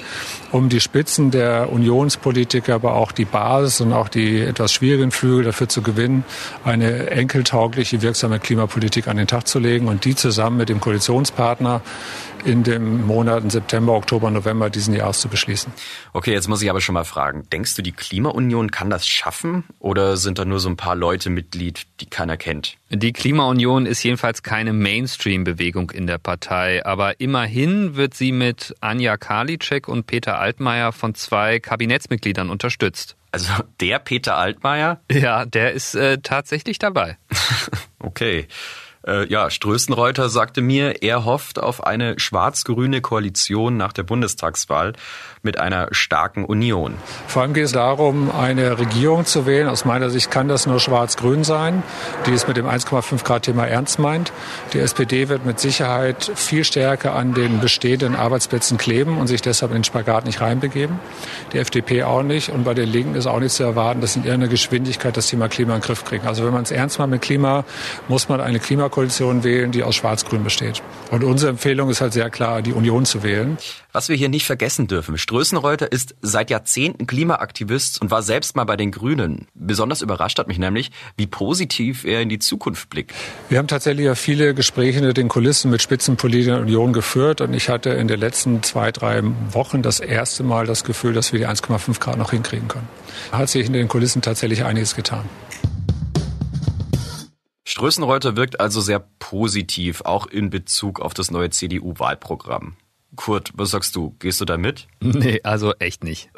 um 0.51 0.69
die 0.69 0.81
Spitzen 0.81 1.31
der 1.31 1.73
Unionspolitiker, 1.73 2.75
aber 2.75 2.95
auch 2.95 3.13
die 3.13 3.22
Basis 3.25 3.81
und 3.81 3.93
auch 3.93 4.09
die 4.09 4.41
etwas 4.41 4.73
schwierigen 4.73 5.11
Flügel 5.11 5.45
dafür 5.45 5.69
zu 5.69 5.83
gewinnen, 5.83 6.25
eine 6.65 7.11
enkeltaugliche, 7.11 8.03
wirksame 8.03 8.39
Klimapolitik 8.41 9.09
an 9.09 9.17
den 9.17 9.27
Tag 9.27 9.47
zu 9.47 9.59
legen 9.59 9.89
und 9.89 10.05
die 10.05 10.15
zusammen 10.15 10.57
mit 10.57 10.69
dem 10.69 10.81
Koalitionspartner 10.81 11.81
in 12.45 12.63
den 12.63 13.07
Monaten 13.07 13.51
September, 13.51 13.93
Oktober, 13.93 14.31
November 14.31 14.71
diesen 14.71 14.95
Jahres 14.95 15.21
zu 15.21 15.29
beschließen. 15.29 15.73
Okay, 16.13 16.33
jetzt 16.33 16.49
muss 16.49 16.63
ich 16.63 16.71
aber 16.71 16.81
schon 16.81 16.95
mal 16.95 17.05
fragen, 17.05 17.45
denkst 17.53 17.75
du, 17.75 17.83
die 17.83 17.93
Klimaunion 17.93 18.71
kann 18.71 18.91
das 18.91 19.07
schaffen 19.07 19.65
oder 19.79 20.17
sind 20.17 20.39
da 20.39 20.45
nur 20.45 20.61
so 20.61 20.69
ein 20.69 20.77
paar 20.77 20.97
Leute 20.97 21.31
Mitglied, 21.31 21.87
die 22.01 22.07
keiner 22.07 22.37
kennt? 22.37 22.77
Die 22.91 23.13
Klimaunion 23.13 23.87
ist 23.87 24.03
jedenfalls 24.03 24.43
keine 24.43 24.73
Mainstream-Bewegung 24.73 25.91
in 25.91 26.07
der 26.07 26.19
Partei, 26.19 26.85
aber 26.85 27.21
immerhin 27.21 27.97
wird 27.97 28.15
sie 28.15 28.33
mit 28.33 28.75
Anja 28.81 29.17
Karliczek 29.17 29.89
und 29.89 30.07
Peter 30.07 30.39
Altmaier 30.39 30.93
von 30.93 31.15
zwei 31.15 31.61
Kabinettsmitgliedern 31.61 32.51
unterstützt. 32.51 33.17
Also 33.33 33.51
der 33.81 33.99
Peter 33.99 34.37
Altmaier? 34.37 35.01
Ja, 35.11 35.47
der 35.47 35.73
ist 35.73 35.95
äh, 35.95 36.19
tatsächlich 36.19 36.79
dabei. 36.79 37.17
okay. 37.99 38.47
Äh, 39.07 39.27
ja, 39.29 39.51
Strößenreuter 39.51 40.29
sagte 40.29 40.63
mir, 40.63 41.03
er 41.03 41.25
hofft 41.25 41.59
auf 41.61 41.85
eine 41.85 42.19
schwarz-grüne 42.19 43.01
Koalition 43.01 43.77
nach 43.77 43.93
der 43.93 44.05
Bundestagswahl 44.05 44.93
mit 45.43 45.59
einer 45.59 45.89
starken 45.91 46.45
Union. 46.45 46.95
Vor 47.27 47.43
allem 47.43 47.53
geht 47.53 47.65
es 47.65 47.73
darum, 47.73 48.31
eine 48.31 48.79
Regierung 48.79 49.25
zu 49.27 49.45
wählen. 49.45 49.69
Aus 49.69 49.85
meiner 49.85 50.09
Sicht 50.11 50.31
kann 50.31 50.47
das 50.47 50.67
nur 50.67 50.79
schwarz-grün 50.79 51.43
sein, 51.43 51.83
die 52.27 52.33
es 52.33 52.47
mit 52.47 52.57
dem 52.57 52.67
1,5 52.67 53.25
Grad 53.25 53.43
Thema 53.43 53.67
ernst 53.67 53.99
meint. 53.99 54.33
Die 54.73 54.79
SPD 54.79 55.29
wird 55.29 55.45
mit 55.45 55.59
Sicherheit 55.59 56.31
viel 56.35 56.63
stärker 56.63 57.15
an 57.15 57.35
den 57.35 57.61
bestehenden 57.61 58.15
Arbeitsplätzen 58.15 58.79
kleben 58.79 59.19
und 59.19 59.27
sich 59.27 59.43
deshalb 59.43 59.73
in 59.73 59.79
den 59.79 59.85
Spagat 59.85 60.27
nicht 60.27 60.41
reinbegeben. 60.41 61.01
Die 61.53 61.59
FDP 61.59 62.05
auch 62.05 62.23
nicht. 62.23 62.51
Und 62.51 62.65
bei 62.65 62.75
den 62.75 62.89
Linken 62.89 63.17
ist 63.17 63.27
auch 63.27 63.41
nicht 63.41 63.53
zu 63.53 63.65
erwarten, 63.65 64.01
dass 64.01 64.13
sie 64.13 64.21
in 64.21 64.27
irgendeiner 64.27 64.51
Geschwindigkeit 64.51 65.17
das 65.17 65.27
Thema 65.27 65.49
Klima 65.49 65.75
in 65.75 65.81
den 65.81 65.87
Griff 65.87 66.05
kriegen. 66.05 66.27
Also 66.27 66.45
wenn 66.45 66.53
man 66.53 66.63
es 66.63 66.71
ernst 66.71 67.01
macht 67.01 67.11
mit 67.11 67.23
Klima, 67.23 67.65
muss 68.09 68.29
man 68.29 68.41
eine 68.41 68.61
Klimakoalition 68.93 69.43
wählen, 69.43 69.73
die 69.73 69.83
aus 69.83 69.97
schwarz-grün 69.97 70.45
besteht. 70.45 70.83
Und 71.11 71.25
unsere 71.25 71.51
Empfehlung 71.51 71.89
ist 71.89 72.01
halt 72.01 72.13
sehr 72.13 72.29
klar, 72.31 72.61
die 72.61 72.73
Union 72.73 73.07
zu 73.07 73.23
wählen. 73.23 73.57
Was 73.93 74.09
wir 74.09 74.17
hier 74.17 74.29
nicht 74.29 74.47
vergessen 74.47 74.87
dürfen, 74.87 75.17
Strößenreuter 75.19 75.91
ist 75.91 76.15
seit 76.21 76.51
Jahrzehnten 76.51 77.07
Klimaaktivist 77.07 78.01
und 78.01 78.11
war 78.11 78.23
selbst 78.23 78.55
mal 78.55 78.65
bei 78.65 78.77
den 78.77 78.91
Grünen. 78.91 79.47
Besonders 79.55 80.03
überrascht 80.03 80.39
hat 80.39 80.47
mich 80.47 80.59
nämlich, 80.59 80.91
wie 81.17 81.27
positiv 81.27 82.05
er 82.05 82.21
in 82.21 82.29
die 82.29 82.39
Zukunft 82.39 82.91
blickt. 82.91 83.13
Wir 83.49 83.59
haben 83.59 83.69
tatsächlich 83.69 84.07
ja 84.07 84.15
viele 84.15 84.55
Gespräche 84.55 85.01
in 85.01 85.15
den 85.15 85.29
Kulissen 85.29 85.71
mit 85.71 85.83
Spitzenpolitikern 85.83 86.57
der 86.57 86.63
Union 86.63 86.93
geführt 86.93 87.41
und 87.41 87.55
ich 87.55 87.69
hatte 87.69 87.91
in 87.91 88.09
den 88.09 88.21
letzten 88.21 88.63
zwei, 88.63 88.93
drei 88.93 89.23
Wochen 89.51 89.83
das 89.83 90.01
erste 90.01 90.43
Mal 90.43 90.67
das 90.67 90.85
Gefühl, 90.85 91.15
dass 91.15 91.33
wir 91.33 91.41
die 91.41 91.47
1,5 91.47 91.99
Grad 91.99 92.19
noch 92.19 92.31
hinkriegen 92.31 92.69
können. 92.69 92.89
Hat 93.31 93.49
sich 93.49 93.67
in 93.67 93.73
den 93.73 93.89
Kulissen 93.89 94.21
tatsächlich 94.21 94.65
einiges 94.65 94.95
getan. 94.95 95.25
Strößenreuter 97.73 98.37
wirkt 98.37 98.61
also 98.61 98.83
sehr 98.83 99.03
positiv, 99.19 100.03
auch 100.03 100.27
in 100.27 100.51
Bezug 100.51 101.01
auf 101.01 101.15
das 101.15 101.31
neue 101.31 101.49
CDU-Wahlprogramm. 101.49 102.75
Kurt, 103.17 103.51
was 103.55 103.71
sagst 103.71 103.97
du? 103.97 104.15
Gehst 104.19 104.43
du 104.43 104.45
da 104.45 104.59
mit? 104.59 104.89
Nee, 105.01 105.41
also 105.43 105.73
echt 105.79 106.05
nicht. 106.05 106.29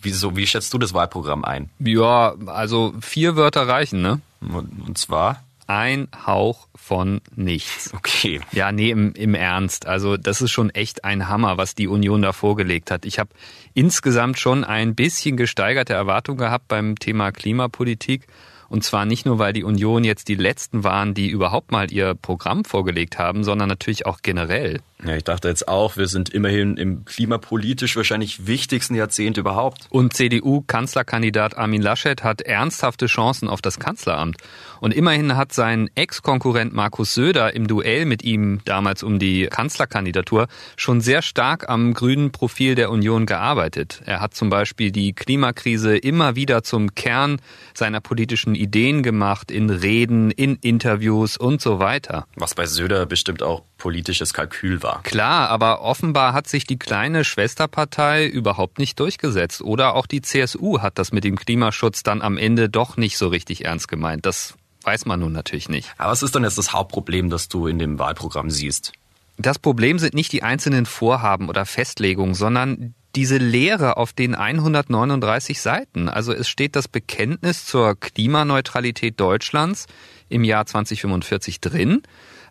Wieso, 0.00 0.36
wie 0.36 0.44
schätzt 0.44 0.74
du 0.74 0.78
das 0.78 0.92
Wahlprogramm 0.92 1.44
ein? 1.44 1.70
Ja, 1.78 2.34
also 2.46 2.94
vier 3.00 3.36
Wörter 3.36 3.68
reichen, 3.68 4.02
ne? 4.02 4.20
Und 4.40 4.98
zwar? 4.98 5.44
Ein 5.68 6.08
Hauch 6.26 6.66
von 6.74 7.20
nichts. 7.36 7.94
Okay. 7.94 8.40
Ja, 8.50 8.72
nee, 8.72 8.90
im, 8.90 9.12
im 9.12 9.36
Ernst. 9.36 9.86
Also 9.86 10.16
das 10.16 10.42
ist 10.42 10.50
schon 10.50 10.70
echt 10.70 11.04
ein 11.04 11.28
Hammer, 11.28 11.58
was 11.58 11.76
die 11.76 11.86
Union 11.86 12.22
da 12.22 12.32
vorgelegt 12.32 12.90
hat. 12.90 13.04
Ich 13.04 13.20
habe 13.20 13.30
insgesamt 13.72 14.36
schon 14.36 14.64
ein 14.64 14.96
bisschen 14.96 15.36
gesteigerte 15.36 15.92
Erwartungen 15.92 16.38
gehabt 16.38 16.66
beim 16.66 16.96
Thema 16.96 17.30
Klimapolitik. 17.30 18.26
Und 18.72 18.84
zwar 18.84 19.04
nicht 19.04 19.26
nur, 19.26 19.38
weil 19.38 19.52
die 19.52 19.64
Union 19.64 20.02
jetzt 20.02 20.28
die 20.28 20.34
letzten 20.34 20.82
waren, 20.82 21.12
die 21.12 21.28
überhaupt 21.28 21.72
mal 21.72 21.92
ihr 21.92 22.14
Programm 22.14 22.64
vorgelegt 22.64 23.18
haben, 23.18 23.44
sondern 23.44 23.68
natürlich 23.68 24.06
auch 24.06 24.20
generell. 24.22 24.80
Ja, 25.04 25.16
ich 25.16 25.24
dachte 25.24 25.48
jetzt 25.48 25.66
auch, 25.66 25.96
wir 25.96 26.06
sind 26.06 26.30
immerhin 26.30 26.76
im 26.76 27.04
klimapolitisch 27.04 27.96
wahrscheinlich 27.96 28.46
wichtigsten 28.46 28.94
Jahrzehnt 28.94 29.36
überhaupt. 29.36 29.86
Und 29.90 30.14
CDU-Kanzlerkandidat 30.14 31.58
Armin 31.58 31.82
Laschet 31.82 32.22
hat 32.22 32.40
ernsthafte 32.42 33.06
Chancen 33.06 33.48
auf 33.48 33.60
das 33.60 33.80
Kanzleramt. 33.80 34.36
Und 34.80 34.94
immerhin 34.94 35.36
hat 35.36 35.52
sein 35.52 35.90
Ex-Konkurrent 35.96 36.72
Markus 36.72 37.14
Söder 37.14 37.54
im 37.54 37.66
Duell 37.66 38.04
mit 38.04 38.22
ihm 38.22 38.60
damals 38.64 39.02
um 39.02 39.18
die 39.18 39.46
Kanzlerkandidatur 39.46 40.46
schon 40.76 41.00
sehr 41.00 41.22
stark 41.22 41.68
am 41.68 41.94
grünen 41.94 42.30
Profil 42.30 42.76
der 42.76 42.90
Union 42.90 43.26
gearbeitet. 43.26 44.02
Er 44.06 44.20
hat 44.20 44.34
zum 44.34 44.50
Beispiel 44.50 44.92
die 44.92 45.14
Klimakrise 45.14 45.96
immer 45.96 46.36
wieder 46.36 46.62
zum 46.62 46.94
Kern 46.94 47.40
seiner 47.74 48.00
politischen 48.00 48.54
Ideen 48.54 49.02
gemacht, 49.02 49.50
in 49.50 49.68
Reden, 49.70 50.30
in 50.30 50.56
Interviews 50.56 51.36
und 51.36 51.60
so 51.60 51.80
weiter. 51.80 52.26
Was 52.36 52.54
bei 52.54 52.66
Söder 52.66 53.06
bestimmt 53.06 53.42
auch 53.42 53.62
politisches 53.82 54.32
Kalkül 54.32 54.80
war. 54.84 55.02
Klar, 55.02 55.48
aber 55.48 55.82
offenbar 55.82 56.34
hat 56.34 56.46
sich 56.46 56.68
die 56.68 56.78
kleine 56.78 57.24
Schwesterpartei 57.24 58.28
überhaupt 58.28 58.78
nicht 58.78 59.00
durchgesetzt. 59.00 59.60
Oder 59.60 59.96
auch 59.96 60.06
die 60.06 60.22
CSU 60.22 60.80
hat 60.80 60.98
das 60.98 61.10
mit 61.10 61.24
dem 61.24 61.34
Klimaschutz 61.34 62.04
dann 62.04 62.22
am 62.22 62.38
Ende 62.38 62.68
doch 62.68 62.96
nicht 62.96 63.18
so 63.18 63.26
richtig 63.26 63.64
ernst 63.64 63.88
gemeint. 63.88 64.24
Das 64.24 64.54
weiß 64.84 65.04
man 65.06 65.18
nun 65.18 65.32
natürlich 65.32 65.68
nicht. 65.68 65.90
Aber 65.98 66.12
was 66.12 66.22
ist 66.22 66.36
dann 66.36 66.44
jetzt 66.44 66.58
das 66.58 66.72
Hauptproblem, 66.72 67.28
das 67.28 67.48
du 67.48 67.66
in 67.66 67.80
dem 67.80 67.98
Wahlprogramm 67.98 68.50
siehst? 68.50 68.92
Das 69.36 69.58
Problem 69.58 69.98
sind 69.98 70.14
nicht 70.14 70.30
die 70.30 70.44
einzelnen 70.44 70.86
Vorhaben 70.86 71.48
oder 71.48 71.66
Festlegungen, 71.66 72.34
sondern 72.34 72.94
diese 73.16 73.38
Lehre 73.38 73.96
auf 73.96 74.12
den 74.12 74.36
139 74.36 75.60
Seiten. 75.60 76.08
Also 76.08 76.32
es 76.32 76.48
steht 76.48 76.76
das 76.76 76.86
Bekenntnis 76.86 77.66
zur 77.66 77.98
Klimaneutralität 77.98 79.18
Deutschlands 79.18 79.86
im 80.28 80.44
Jahr 80.44 80.66
2045 80.66 81.60
drin. 81.60 82.02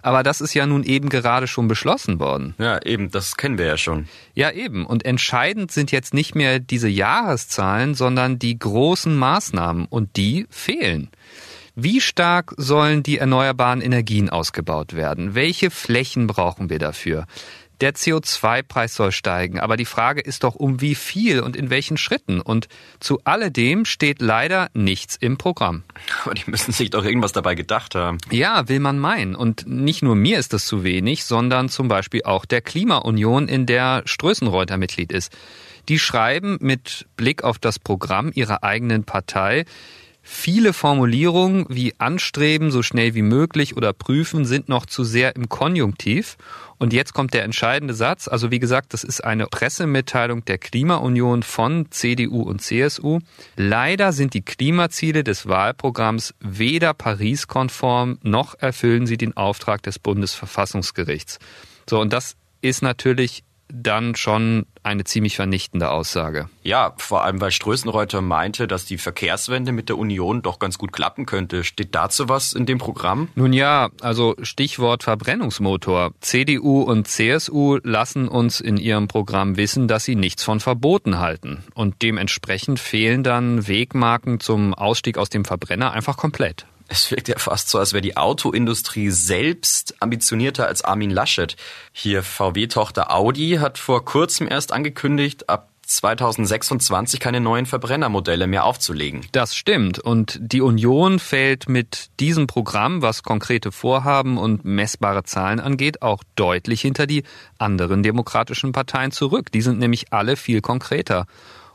Aber 0.02 0.24
das 0.24 0.42
ist 0.42 0.54
ja 0.54 0.66
nun 0.66 0.84
eben 0.84 1.10
gerade 1.10 1.48
schon 1.48 1.68
beschlossen 1.68 2.20
worden. 2.20 2.56
Ja, 2.58 2.82
eben, 2.84 3.12
das 3.12 3.36
kennen 3.38 3.58
wir 3.58 3.66
ja 3.66 3.78
schon. 3.78 4.08
Ja, 4.34 4.52
eben. 4.52 4.86
Und 4.86 5.06
entscheidend 5.06 5.72
sind 5.72 5.92
jetzt 5.92 6.14
nicht 6.14 6.36
mehr 6.36 6.60
diese 6.60 6.90
Jahreszahlen, 6.90 7.96
sondern 7.96 8.40
die 8.40 8.58
großen 8.58 9.16
Maßnahmen. 9.16 9.86
Und 9.86 10.18
die 10.18 10.48
fehlen. 10.50 11.10
Wie 11.76 12.02
stark 12.02 12.54
sollen 12.58 13.02
die 13.02 13.18
erneuerbaren 13.18 13.82
Energien 13.82 14.30
ausgebaut 14.30 14.94
werden? 14.94 15.36
Welche 15.36 15.72
Flächen 15.72 16.28
brauchen 16.28 16.70
wir 16.70 16.80
dafür? 16.80 17.26
Der 17.82 17.96
CO2-Preis 17.96 18.96
soll 18.96 19.12
steigen, 19.12 19.60
aber 19.60 19.76
die 19.76 19.86
Frage 19.86 20.22
ist 20.22 20.44
doch, 20.44 20.54
um 20.54 20.82
wie 20.82 20.94
viel 20.94 21.39
und 21.41 21.56
in 21.56 21.72
welchen 21.72 21.98
Schritten. 21.98 22.39
Und 22.39 22.67
zu 23.00 23.20
alledem 23.24 23.86
steht 23.86 24.22
leider 24.22 24.70
nichts 24.74 25.15
im 25.15 25.38
Programm. 25.38 25.84
Aber 26.24 26.36
die 26.36 26.50
müssen 26.50 26.72
sich 26.72 26.91
doch 26.91 27.04
irgendwas 27.04 27.32
dabei 27.32 27.56
gedacht 27.56 27.96
haben. 27.96 28.20
Ja, 28.30 28.70
will 28.70 28.80
man 28.80 29.00
meinen. 29.00 29.36
Und 29.36 29.65
nicht 29.65 30.04
nur 30.04 30.15
mir 30.15 30.38
ist 30.38 30.54
das 30.54 30.67
zu 30.67 30.84
wenig, 30.84 31.26
sondern 31.26 31.70
zum 31.70 31.88
Beispiel 31.88 32.22
auch 32.24 32.46
der 32.46 32.62
Klimaunion, 32.62 33.48
in 33.48 33.65
der 33.65 34.04
Strößenreuter 34.06 34.78
Mitglied 34.78 35.12
ist. 35.12 35.36
Die 35.89 35.98
schreiben 35.98 36.58
mit 36.62 37.08
Blick 37.17 37.44
auf 37.44 37.58
das 37.58 37.80
Programm 37.80 38.32
ihrer 38.34 38.63
eigenen 38.63 39.04
Partei, 39.04 39.65
Viele 40.24 40.74
Formulierungen 40.74 41.66
wie 41.70 41.96
anstreben, 41.98 42.70
so 42.70 42.84
schnell 42.84 43.16
wie 43.16 43.24
möglich 43.24 43.76
oder 43.76 43.92
prüfen 43.92 44.46
sind 44.46 44.70
noch 44.70 44.86
zu 44.86 45.04
sehr 45.04 45.36
im 45.36 45.50
Konjunktiv 45.50 46.38
und 46.78 46.94
jetzt 46.94 47.14
kommt 47.14 47.34
der 47.34 47.44
entscheidende 47.44 47.94
Satz. 47.94 48.28
Also 48.28 48.50
wie 48.50 48.58
gesagt, 48.60 48.94
das 48.94 49.04
ist 49.04 49.24
eine 49.24 49.46
Pressemitteilung 49.46 50.46
der 50.46 50.58
Klimaunion 50.58 51.44
von 51.44 51.86
CDU 51.92 52.42
und 52.42 52.62
CSU. 52.62 53.20
Leider 53.56 54.14
sind 54.14 54.34
die 54.34 54.42
Klimaziele 54.42 55.24
des 55.24 55.48
Wahlprogramms 55.48 56.34
weder 56.40 56.96
Paris-konform 56.96 58.18
noch 58.24 58.56
erfüllen 58.60 59.06
sie 59.06 59.18
den 59.18 59.38
Auftrag 59.38 59.84
des 59.84 60.00
Bundesverfassungsgerichts. 60.00 61.38
So, 61.88 62.00
und 62.00 62.14
das 62.14 62.36
ist 62.62 62.82
natürlich 62.82 63.44
dann 63.74 64.16
schon 64.16 64.66
eine 64.84 65.04
ziemlich 65.04 65.36
vernichtende 65.36 65.90
Aussage. 65.90 66.50
Ja, 66.64 66.94
vor 66.98 67.24
allem 67.24 67.40
weil 67.40 67.52
Strößenreuter 67.52 68.22
meinte, 68.22 68.68
dass 68.68 68.86
die 68.86 68.98
Verkehrswende 68.98 69.72
mit 69.72 69.90
der 69.90 69.98
Union 69.98 70.42
doch 70.42 70.60
ganz 70.60 70.78
gut 70.78 70.92
klappen 70.92 71.26
könnte. 71.26 71.64
Steht 71.64 71.94
dazu 71.94 72.30
was 72.30 72.54
in 72.54 72.66
dem 72.66 72.78
Programm? 72.78 73.30
Nun 73.36 73.54
ja, 73.54 73.90
also 74.02 74.36
Stichwort 74.42 75.04
Verbrennungsmotor. 75.04 76.12
CDU 76.22 76.82
und 76.82 77.08
CSU 77.08 77.80
lassen 77.84 78.28
uns 78.28 78.60
in 78.60 78.78
ihrem 78.78 79.08
Programm 79.08 79.58
wissen, 79.58 79.88
dass 79.88 80.06
sie 80.06 80.16
nichts 80.16 80.44
von 80.44 80.60
Verboten 80.60 81.20
halten. 81.20 81.64
Und 81.74 82.02
dementsprechend 82.02 82.80
fehlen 82.80 83.24
dann 83.24 83.68
Wegmarken 83.68 84.40
zum 84.40 84.74
Ausstieg 84.74 85.18
aus 85.18 85.30
dem 85.30 85.46
Verbrenner 85.46 85.92
einfach 85.92 86.18
komplett. 86.18 86.66
Es 86.91 87.10
wirkt 87.10 87.30
ja 87.30 87.39
fast 87.39 87.69
so, 87.69 87.80
als 87.80 87.93
wäre 87.93 88.01
die 88.01 88.17
Autoindustrie 88.17 89.12
selbst 89.12 89.95
ambitionierter 90.01 90.67
als 90.67 90.84
Armin 90.84 91.10
Laschet. 91.10 91.56
Hier 91.93 92.21
VW-Tochter 92.21 93.15
Audi 93.15 93.60
hat 93.62 93.77
vor 93.77 94.04
kurzem 94.04 94.49
erst 94.49 94.73
angekündigt, 94.73 95.47
ab 95.47 95.69
2026 95.84 97.21
keine 97.21 97.39
neuen 97.39 97.65
Verbrennermodelle 97.65 98.45
mehr 98.45 98.65
aufzulegen. 98.65 99.25
Das 99.32 99.56
stimmt. 99.56 99.99
Und 99.99 100.38
die 100.41 100.60
Union 100.60 101.19
fällt 101.19 101.69
mit 101.69 102.10
diesem 102.19 102.47
Programm, 102.47 103.01
was 103.01 103.23
konkrete 103.23 103.71
Vorhaben 103.71 104.38
und 104.38 104.65
messbare 104.65 105.23
Zahlen 105.23 105.62
angeht, 105.62 106.01
auch 106.01 106.23
deutlich 106.36 106.82
hinter 106.82 107.08
die 107.08 107.23
anderen 107.58 108.04
demokratischen 108.04 108.73
Parteien 108.73 109.12
zurück. 109.12 109.49
Die 109.54 109.62
sind 109.62 109.80
nämlich 109.80 110.12
alle 110.12 110.36
viel 110.36 110.60
konkreter. 110.60 111.25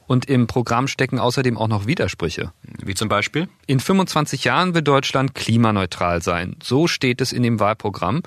Und 0.07 0.27
im 0.27 0.47
Programm 0.47 0.89
stecken 0.89 1.19
außerdem 1.19 1.59
auch 1.59 1.69
noch 1.69 1.87
Widersprüche. 1.87 2.53
Wie 2.83 2.95
zum 2.95 3.09
Beispiel? 3.09 3.49
In 3.67 3.81
25 3.81 4.45
Jahren 4.45 4.75
wird 4.75 4.87
Deutschland 4.87 5.35
klimaneutral 5.35 6.23
sein. 6.23 6.57
So 6.63 6.87
steht 6.87 7.21
es 7.21 7.33
in 7.33 7.43
dem 7.43 7.59
Wahlprogramm. 7.61 8.23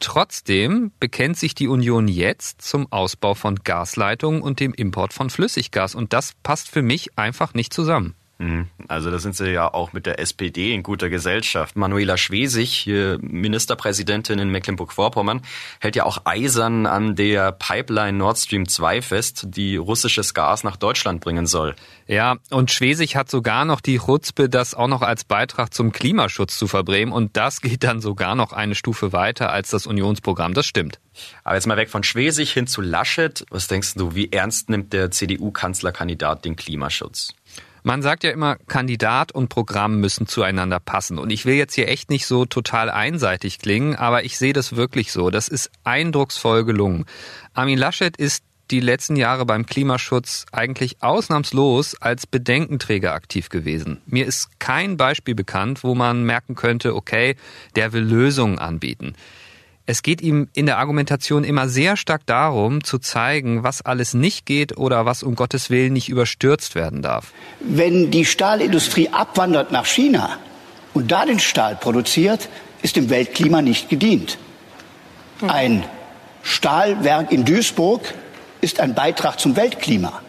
Trotzdem 0.00 0.92
bekennt 0.98 1.36
sich 1.36 1.54
die 1.54 1.68
Union 1.68 2.08
jetzt 2.08 2.62
zum 2.62 2.90
Ausbau 2.90 3.34
von 3.34 3.56
Gasleitungen 3.56 4.40
und 4.40 4.58
dem 4.58 4.72
Import 4.72 5.12
von 5.12 5.28
Flüssiggas. 5.28 5.94
Und 5.94 6.12
das 6.12 6.32
passt 6.42 6.70
für 6.70 6.82
mich 6.82 7.18
einfach 7.18 7.54
nicht 7.54 7.72
zusammen. 7.74 8.14
Mhm. 8.40 8.68
Also 8.88 9.10
da 9.10 9.18
sind 9.18 9.36
sie 9.36 9.50
ja 9.50 9.72
auch 9.72 9.92
mit 9.92 10.06
der 10.06 10.18
SPD 10.18 10.72
in 10.72 10.82
guter 10.82 11.10
Gesellschaft. 11.10 11.76
Manuela 11.76 12.16
Schwesig, 12.16 12.86
Ministerpräsidentin 13.20 14.38
in 14.38 14.48
Mecklenburg-Vorpommern, 14.48 15.42
hält 15.78 15.94
ja 15.94 16.04
auch 16.04 16.22
eisern 16.24 16.86
an 16.86 17.16
der 17.16 17.52
Pipeline 17.52 18.16
Nord 18.16 18.38
Stream 18.38 18.66
2 18.66 19.02
fest, 19.02 19.44
die 19.48 19.76
russisches 19.76 20.32
Gas 20.32 20.64
nach 20.64 20.76
Deutschland 20.76 21.20
bringen 21.20 21.46
soll. 21.46 21.76
Ja, 22.06 22.38
und 22.50 22.70
Schwesig 22.70 23.14
hat 23.14 23.30
sogar 23.30 23.66
noch 23.66 23.82
die 23.82 23.98
Chutzpe, 23.98 24.48
das 24.48 24.74
auch 24.74 24.88
noch 24.88 25.02
als 25.02 25.24
Beitrag 25.24 25.74
zum 25.74 25.92
Klimaschutz 25.92 26.56
zu 26.56 26.66
verbremen. 26.66 27.12
Und 27.12 27.36
das 27.36 27.60
geht 27.60 27.84
dann 27.84 28.00
sogar 28.00 28.34
noch 28.36 28.54
eine 28.54 28.74
Stufe 28.74 29.12
weiter 29.12 29.52
als 29.52 29.68
das 29.68 29.86
Unionsprogramm. 29.86 30.54
Das 30.54 30.64
stimmt. 30.64 30.98
Aber 31.44 31.56
jetzt 31.56 31.66
mal 31.66 31.76
weg 31.76 31.90
von 31.90 32.04
Schwesig 32.04 32.52
hin 32.52 32.66
zu 32.66 32.80
Laschet. 32.80 33.44
Was 33.50 33.68
denkst 33.68 33.94
du, 33.96 34.14
wie 34.14 34.32
ernst 34.32 34.70
nimmt 34.70 34.94
der 34.94 35.10
CDU-Kanzlerkandidat 35.10 36.46
den 36.46 36.56
Klimaschutz? 36.56 37.34
Man 37.82 38.02
sagt 38.02 38.24
ja 38.24 38.30
immer, 38.30 38.56
Kandidat 38.66 39.32
und 39.32 39.48
Programm 39.48 40.00
müssen 40.00 40.26
zueinander 40.26 40.80
passen. 40.80 41.18
Und 41.18 41.30
ich 41.30 41.46
will 41.46 41.54
jetzt 41.54 41.74
hier 41.74 41.88
echt 41.88 42.10
nicht 42.10 42.26
so 42.26 42.44
total 42.44 42.90
einseitig 42.90 43.58
klingen, 43.58 43.96
aber 43.96 44.24
ich 44.24 44.38
sehe 44.38 44.52
das 44.52 44.76
wirklich 44.76 45.12
so. 45.12 45.30
Das 45.30 45.48
ist 45.48 45.70
eindrucksvoll 45.84 46.64
gelungen. 46.64 47.06
Armin 47.54 47.78
Laschet 47.78 48.16
ist 48.16 48.44
die 48.70 48.80
letzten 48.80 49.16
Jahre 49.16 49.46
beim 49.46 49.66
Klimaschutz 49.66 50.46
eigentlich 50.52 51.02
ausnahmslos 51.02 51.96
als 52.00 52.26
Bedenkenträger 52.26 53.12
aktiv 53.12 53.48
gewesen. 53.48 54.00
Mir 54.06 54.26
ist 54.26 54.60
kein 54.60 54.96
Beispiel 54.96 55.34
bekannt, 55.34 55.82
wo 55.82 55.94
man 55.94 56.24
merken 56.24 56.54
könnte, 56.54 56.94
okay, 56.94 57.36
der 57.74 57.92
will 57.92 58.02
Lösungen 58.02 58.58
anbieten. 58.58 59.14
Es 59.90 60.04
geht 60.04 60.20
ihm 60.20 60.46
in 60.54 60.66
der 60.66 60.78
Argumentation 60.78 61.42
immer 61.42 61.68
sehr 61.68 61.96
stark 61.96 62.24
darum, 62.24 62.84
zu 62.84 63.00
zeigen, 63.00 63.64
was 63.64 63.82
alles 63.82 64.14
nicht 64.14 64.46
geht 64.46 64.78
oder 64.78 65.04
was 65.04 65.24
um 65.24 65.34
Gottes 65.34 65.68
Willen 65.68 65.94
nicht 65.94 66.08
überstürzt 66.08 66.76
werden 66.76 67.02
darf. 67.02 67.32
Wenn 67.58 68.12
die 68.12 68.24
Stahlindustrie 68.24 69.08
abwandert 69.08 69.72
nach 69.72 69.86
China 69.86 70.38
und 70.94 71.10
da 71.10 71.26
den 71.26 71.40
Stahl 71.40 71.74
produziert, 71.74 72.48
ist 72.82 72.94
dem 72.94 73.10
Weltklima 73.10 73.62
nicht 73.62 73.88
gedient. 73.88 74.38
Ein 75.48 75.82
Stahlwerk 76.44 77.32
in 77.32 77.44
Duisburg 77.44 78.14
ist 78.60 78.78
ein 78.78 78.94
Beitrag 78.94 79.40
zum 79.40 79.56
Weltklima. 79.56 80.22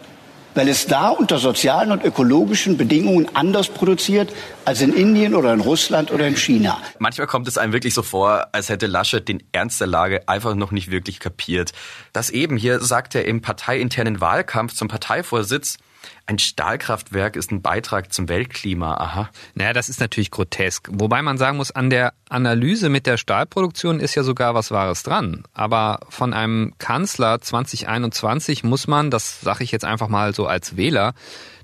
Weil 0.54 0.68
es 0.68 0.86
da 0.86 1.08
unter 1.08 1.38
sozialen 1.38 1.92
und 1.92 2.04
ökologischen 2.04 2.76
Bedingungen 2.76 3.28
anders 3.34 3.68
produziert 3.68 4.32
als 4.64 4.80
in 4.80 4.92
Indien 4.92 5.34
oder 5.34 5.52
in 5.52 5.60
Russland 5.60 6.10
oder 6.10 6.26
in 6.26 6.36
China. 6.36 6.80
Manchmal 6.98 7.26
kommt 7.26 7.48
es 7.48 7.58
einem 7.58 7.72
wirklich 7.72 7.94
so 7.94 8.02
vor, 8.02 8.48
als 8.52 8.68
hätte 8.68 8.86
Laschet 8.86 9.26
den 9.26 9.42
Ernst 9.52 9.80
der 9.80 9.86
Lage 9.86 10.28
einfach 10.28 10.54
noch 10.54 10.70
nicht 10.70 10.90
wirklich 10.90 11.20
kapiert. 11.20 11.72
Das 12.12 12.30
eben 12.30 12.56
hier 12.56 12.80
sagt 12.80 13.14
er 13.14 13.24
im 13.24 13.40
parteiinternen 13.40 14.20
Wahlkampf 14.20 14.74
zum 14.74 14.88
Parteivorsitz, 14.88 15.78
ein 16.26 16.38
Stahlkraftwerk 16.38 17.36
ist 17.36 17.50
ein 17.50 17.62
Beitrag 17.62 18.12
zum 18.12 18.28
Weltklima. 18.28 18.94
Aha. 18.94 19.30
Naja, 19.54 19.72
das 19.72 19.88
ist 19.88 20.00
natürlich 20.00 20.30
grotesk. 20.30 20.88
Wobei 20.92 21.22
man 21.22 21.38
sagen 21.38 21.56
muss, 21.56 21.70
an 21.70 21.90
der 21.90 22.14
Analyse 22.28 22.88
mit 22.88 23.06
der 23.06 23.16
Stahlproduktion 23.16 24.00
ist 24.00 24.14
ja 24.14 24.22
sogar 24.22 24.54
was 24.54 24.70
Wahres 24.70 25.02
dran. 25.02 25.44
Aber 25.52 26.00
von 26.08 26.32
einem 26.32 26.74
Kanzler 26.78 27.40
2021 27.40 28.64
muss 28.64 28.86
man, 28.86 29.10
das 29.10 29.40
sage 29.40 29.64
ich 29.64 29.72
jetzt 29.72 29.84
einfach 29.84 30.08
mal 30.08 30.34
so 30.34 30.46
als 30.46 30.76
Wähler, 30.76 31.14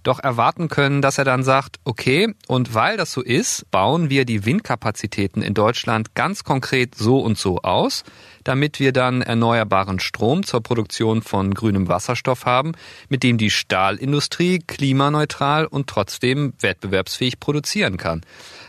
doch 0.03 0.21
erwarten 0.21 0.68
können, 0.68 1.03
dass 1.03 1.18
er 1.18 1.25
dann 1.25 1.42
sagt, 1.42 1.77
okay, 1.85 2.35
und 2.47 2.75
weil 2.75 2.97
das 2.97 3.12
so 3.12 3.21
ist, 3.21 3.71
bauen 3.71 4.11
wir 4.11 4.25
die 4.25 4.44
Windkapazitäten 4.44 5.42
in 5.42 5.55
Deutschland 5.55 6.14
ganz 6.14 6.44
konkret 6.44 6.94
so 6.94 7.18
und 7.18 7.37
so 7.37 7.59
aus, 7.59 8.05
damit 8.44 8.81
wir 8.81 8.92
dann 8.92 9.21
erneuerbaren 9.21 10.01
Strom 10.01 10.44
zur 10.44 10.62
Produktion 10.62 11.21
von 11.21 11.53
grünem 11.53 11.88
Wasserstoff 11.88 12.47
haben, 12.47 12.73
mit 13.11 13.23
dem 13.23 13.37
die 13.37 13.51
Stahlindustrie 13.51 14.47
klimaneutral 14.56 15.66
und 15.66 15.88
trotzdem 15.88 16.54
wettbewerbsfähig 16.61 17.38
produzieren 17.38 17.98
kann. 17.98 18.22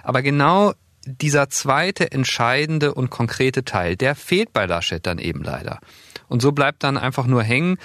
Aber 0.03 0.21
genau 0.21 0.73
dieser 1.05 1.49
zweite 1.49 2.11
entscheidende 2.11 2.93
und 2.93 3.09
konkrete 3.09 3.63
Teil, 3.63 3.95
der 3.95 4.15
fehlt 4.15 4.53
bei 4.53 4.65
Laschet 4.65 5.05
dann 5.05 5.17
eben 5.17 5.43
leider. 5.43 5.79
Und 6.27 6.41
so 6.41 6.51
bleibt 6.51 6.83
dann 6.83 6.97
einfach 6.97 7.25
nur 7.25 7.43
hängen, 7.43 7.77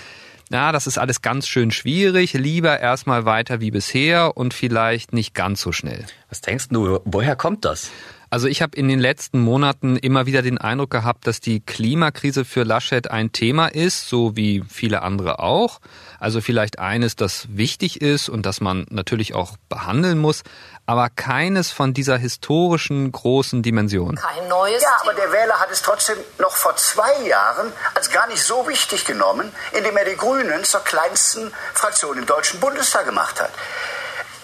na, 0.51 0.73
das 0.73 0.87
ist 0.87 0.99
alles 0.99 1.23
ganz 1.23 1.49
schön 1.49 1.71
schwierig, 1.71 2.35
lieber 2.35 2.79
erstmal 2.79 3.25
weiter 3.25 3.61
wie 3.61 3.71
bisher 3.71 4.37
und 4.37 4.53
vielleicht 4.53 5.13
nicht 5.13 5.35
ganz 5.35 5.61
so 5.61 5.73
schnell. 5.73 6.05
Was 6.29 6.43
denkst 6.43 6.69
du, 6.69 7.01
woher 7.05 7.35
kommt 7.35 7.65
das? 7.65 7.91
Also 8.35 8.49
ich 8.49 8.63
habe 8.63 8.77
in 8.77 8.89
den 8.89 8.99
letzten 8.99 9.39
Monaten 9.39 9.97
immer 9.97 10.27
wieder 10.27 10.43
den 10.43 10.59
Eindruck 10.59 10.91
gehabt, 10.91 11.29
dass 11.29 11.39
die 11.39 11.61
Klimakrise 11.61 12.45
für 12.45 12.65
Laschet 12.65 13.09
ein 13.09 13.31
Thema 13.31 13.69
ist, 13.69 14.09
so 14.09 14.35
wie 14.35 14.65
viele 14.69 15.03
andere 15.03 15.39
auch. 15.39 15.79
Also 16.19 16.41
vielleicht 16.41 16.81
eines, 16.81 17.15
das 17.15 17.47
wichtig 17.51 18.01
ist 18.01 18.29
und 18.29 18.45
das 18.45 18.61
man 18.61 18.87
natürlich 18.91 19.35
auch 19.35 19.57
behandeln 19.69 20.19
muss, 20.19 20.43
aber 20.85 21.11
keines 21.11 21.71
von 21.71 21.95
dieser 21.95 22.19
historischen 22.19 23.13
großen 23.13 23.63
Dimension. 23.63 24.17
Kein 24.17 24.49
neues. 24.49 24.83
Ja, 24.83 24.99
aber 25.03 25.15
der 25.15 25.31
Wähler 25.31 25.61
hat 25.61 25.71
es 25.71 25.83
trotzdem 25.83 26.17
noch 26.41 26.57
vor 26.57 26.75
zwei 26.75 27.29
Jahren 27.29 27.73
als 27.95 28.11
gar 28.11 28.27
nicht 28.27 28.43
so 28.43 28.67
wichtig 28.67 29.05
genommen, 29.05 29.53
indem 29.79 29.97
er 29.97 30.07
die 30.07 30.17
Grünen 30.17 30.65
zur 30.65 30.81
kleinsten 30.81 31.53
Fraktion 31.73 32.19
im 32.19 32.27
Deutschen 32.27 32.59
Bundestag 32.59 33.07
gemacht 33.07 33.41
hat. 33.41 33.53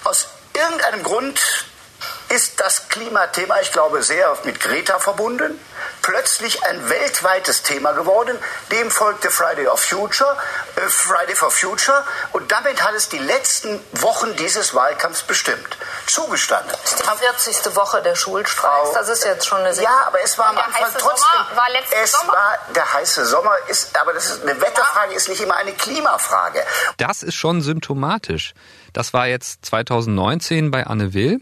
Aus 0.04 0.28
irgendeinem 0.54 1.02
Grund 1.02 1.40
ist 2.30 2.60
das 2.60 2.88
Klimathema, 2.88 3.60
ich 3.60 3.72
glaube, 3.72 4.02
sehr 4.02 4.36
mit 4.44 4.60
Greta 4.60 4.98
verbunden, 5.00 5.60
plötzlich 6.00 6.64
ein 6.64 6.88
weltweites 6.88 7.62
Thema 7.62 7.92
geworden. 7.92 8.38
Dem 8.70 8.90
folgte 8.90 9.30
Friday 9.30 9.66
of 9.66 9.80
Future, 9.80 10.36
äh, 10.76 10.88
Friday 10.88 11.34
for 11.34 11.50
Future 11.50 12.04
und 12.32 12.50
damit 12.52 12.82
hat 12.84 12.94
es 12.94 13.08
die 13.08 13.18
letzten 13.18 13.80
Wochen 13.92 14.34
dieses 14.36 14.74
Wahlkampfs 14.74 15.22
bestimmt. 15.22 15.76
Zugestanden. 16.06 16.70
Das 16.70 16.92
ist 16.92 17.04
die 17.04 17.52
40. 17.52 17.76
Woche 17.76 18.00
der 18.02 18.14
Schulstreiks, 18.14 18.92
das 18.94 19.08
ist 19.08 19.24
jetzt 19.24 19.46
schon 19.46 19.58
eine 19.58 19.74
sehr 19.74 19.84
Ja, 19.84 20.04
aber 20.06 20.22
es 20.22 20.38
war 20.38 20.46
am 20.46 20.58
Anfang 20.58 20.90
trotzdem. 20.98 21.26
Sommer 21.36 21.56
war 21.56 22.02
es 22.02 22.12
Sommer. 22.12 22.32
war 22.32 22.58
der 22.74 22.92
heiße 22.92 23.26
Sommer, 23.26 23.52
ist, 23.68 23.98
aber 23.98 24.12
das 24.12 24.30
ist, 24.30 24.42
eine 24.42 24.60
Wetterfrage 24.60 25.14
ist 25.14 25.28
nicht 25.28 25.40
immer 25.40 25.56
eine 25.56 25.72
Klimafrage. 25.72 26.64
Das 26.96 27.22
ist 27.24 27.34
schon 27.34 27.60
symptomatisch. 27.60 28.54
Das 28.92 29.12
war 29.12 29.26
jetzt 29.26 29.64
2019 29.66 30.70
bei 30.70 30.86
Anne 30.86 31.12
Will. 31.12 31.40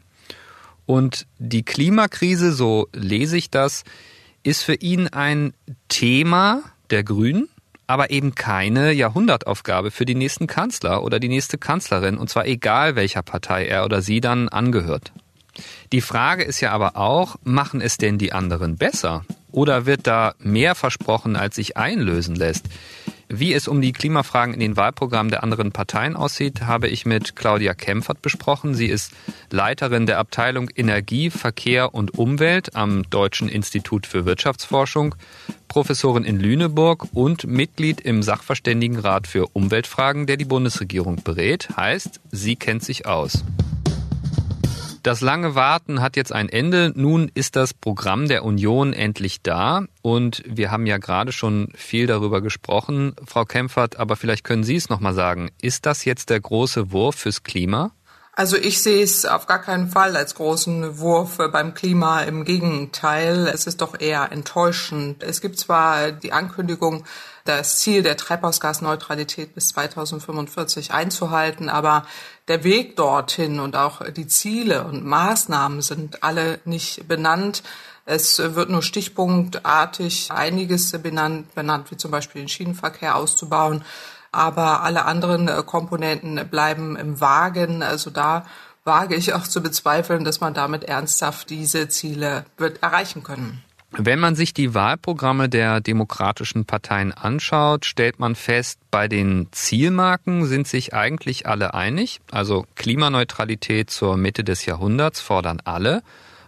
Und 0.88 1.27
die 1.38 1.64
Klimakrise, 1.64 2.51
so 2.51 2.88
lese 2.94 3.37
ich 3.37 3.51
das, 3.51 3.85
ist 4.42 4.62
für 4.62 4.72
ihn 4.72 5.07
ein 5.07 5.53
Thema 5.90 6.62
der 6.88 7.05
Grünen, 7.05 7.51
aber 7.87 8.09
eben 8.09 8.35
keine 8.35 8.92
Jahrhundertaufgabe 8.92 9.90
für 9.90 10.07
die 10.07 10.14
nächsten 10.14 10.46
Kanzler 10.46 11.03
oder 11.03 11.20
die 11.20 11.29
nächste 11.29 11.59
Kanzlerin, 11.59 12.16
und 12.16 12.31
zwar 12.31 12.46
egal 12.46 12.96
welcher 12.96 13.20
Partei 13.20 13.66
er 13.66 13.85
oder 13.85 14.01
sie 14.01 14.22
dann 14.22 14.48
angehört. 14.48 15.12
Die 15.92 16.01
Frage 16.01 16.42
ist 16.42 16.62
ja 16.62 16.72
aber 16.72 16.96
auch, 16.96 17.37
machen 17.44 17.83
es 17.83 17.98
denn 17.98 18.16
die 18.16 18.33
anderen 18.33 18.77
besser? 18.77 19.27
Oder 19.53 19.85
wird 19.85 20.07
da 20.07 20.37
mehr 20.38 20.74
versprochen, 20.74 21.37
als 21.37 21.57
sich 21.57 21.77
einlösen 21.77 22.35
lässt? 22.35 22.64
Wie 23.30 23.52
es 23.52 23.68
um 23.68 23.82
die 23.82 23.92
Klimafragen 23.92 24.54
in 24.54 24.60
den 24.60 24.78
Wahlprogrammen 24.78 25.30
der 25.30 25.42
anderen 25.42 25.70
Parteien 25.70 26.16
aussieht, 26.16 26.62
habe 26.62 26.88
ich 26.88 27.04
mit 27.04 27.36
Claudia 27.36 27.74
Kempfert 27.74 28.22
besprochen. 28.22 28.74
Sie 28.74 28.86
ist 28.86 29.12
Leiterin 29.50 30.06
der 30.06 30.18
Abteilung 30.18 30.70
Energie, 30.74 31.28
Verkehr 31.28 31.94
und 31.94 32.18
Umwelt 32.18 32.74
am 32.74 33.02
Deutschen 33.10 33.50
Institut 33.50 34.06
für 34.06 34.24
Wirtschaftsforschung, 34.24 35.14
Professorin 35.68 36.24
in 36.24 36.40
Lüneburg 36.40 37.08
und 37.12 37.46
Mitglied 37.46 38.00
im 38.00 38.22
Sachverständigenrat 38.22 39.26
für 39.26 39.46
Umweltfragen, 39.52 40.26
der 40.26 40.38
die 40.38 40.46
Bundesregierung 40.46 41.22
berät. 41.22 41.68
Heißt, 41.76 42.20
sie 42.30 42.56
kennt 42.56 42.82
sich 42.82 43.04
aus. 43.04 43.44
Das 45.02 45.20
lange 45.20 45.54
Warten 45.54 46.00
hat 46.00 46.16
jetzt 46.16 46.32
ein 46.32 46.48
Ende. 46.48 46.92
Nun 46.94 47.30
ist 47.34 47.56
das 47.56 47.72
Programm 47.72 48.28
der 48.28 48.44
Union 48.44 48.92
endlich 48.92 49.42
da. 49.42 49.84
Und 50.02 50.42
wir 50.46 50.70
haben 50.70 50.87
ja 50.87 50.98
gerade 50.98 51.32
schon 51.32 51.68
viel 51.74 52.06
darüber 52.06 52.40
gesprochen, 52.40 53.14
Frau 53.26 53.44
Kempfert, 53.44 53.96
aber 53.96 54.16
vielleicht 54.16 54.44
können 54.44 54.64
Sie 54.64 54.76
es 54.76 54.88
nochmal 54.88 55.14
sagen. 55.14 55.50
Ist 55.61 55.87
das 55.87 56.04
jetzt 56.04 56.30
der 56.30 56.40
große 56.40 56.92
Wurf 56.92 57.16
fürs 57.16 57.42
Klima? 57.42 57.92
Also 58.38 58.56
ich 58.56 58.80
sehe 58.82 59.02
es 59.02 59.26
auf 59.26 59.46
gar 59.46 59.61
keinen 59.61 59.88
Fall 59.88 60.16
als 60.16 60.37
großen 60.37 60.98
Wurf 60.98 61.38
beim 61.50 61.74
Klima. 61.74 62.22
Im 62.22 62.44
Gegenteil, 62.44 63.50
es 63.52 63.66
ist 63.66 63.80
doch 63.80 63.98
eher 63.98 64.30
enttäuschend. 64.30 65.24
Es 65.24 65.40
gibt 65.40 65.58
zwar 65.58 66.12
die 66.12 66.32
Ankündigung, 66.32 67.04
das 67.48 67.78
Ziel 67.78 68.02
der 68.02 68.16
Treibhausgasneutralität 68.16 69.54
bis 69.54 69.68
2045 69.68 70.92
einzuhalten, 70.92 71.68
aber 71.68 72.04
der 72.48 72.62
Weg 72.64 72.96
dorthin 72.96 73.61
und 73.61 73.76
auch 73.76 74.02
die 74.11 74.26
Ziele 74.26 74.84
und 74.84 75.04
Maßnahmen 75.04 75.82
sind 75.82 76.22
alle 76.22 76.61
nicht 76.64 77.08
benannt. 77.08 77.62
Es 78.04 78.38
wird 78.38 78.70
nur 78.70 78.82
stichpunktartig 78.82 80.30
einiges 80.30 80.92
benannt, 80.92 81.54
benannt 81.54 81.90
wie 81.90 81.96
zum 81.96 82.11
Beispiel 82.11 82.42
den 82.42 82.48
Schienenverkehr 82.48 83.16
auszubauen 83.16 83.84
aber 84.32 84.82
alle 84.82 85.04
anderen 85.04 85.48
äh, 85.48 85.62
Komponenten 85.64 86.48
bleiben 86.48 86.96
im 86.96 87.20
Wagen. 87.20 87.82
Also 87.82 88.11
da 88.11 88.46
wage 88.84 89.14
ich 89.14 89.34
auch 89.34 89.46
zu 89.46 89.62
bezweifeln, 89.62 90.24
dass 90.24 90.40
man 90.40 90.54
damit 90.54 90.84
ernsthaft 90.84 91.50
diese 91.50 91.88
Ziele 91.88 92.44
wird 92.56 92.82
erreichen 92.82 93.22
können. 93.22 93.62
Wenn 93.90 94.18
man 94.18 94.35
sich 94.35 94.53
die 94.53 94.74
Wahlprogramme 94.74 95.48
der 95.48 95.81
demokratischen 95.81 96.66
Parteien 96.66 97.12
anschaut, 97.12 97.87
stellt 97.87 98.18
man 98.18 98.35
fest, 98.35 98.79
bei 98.90 99.09
den 99.09 99.48
Zielmarken 99.51 100.44
sind 100.44 100.68
sich 100.68 100.92
eigentlich 100.92 101.46
alle 101.46 101.72
einig. 101.72 102.20
Also 102.31 102.66
Klimaneutralität 102.74 103.88
zur 103.88 104.18
Mitte 104.18 104.44
des 104.44 104.66
Jahrhunderts 104.66 105.20
fordern 105.20 105.62
alle. 105.64 106.03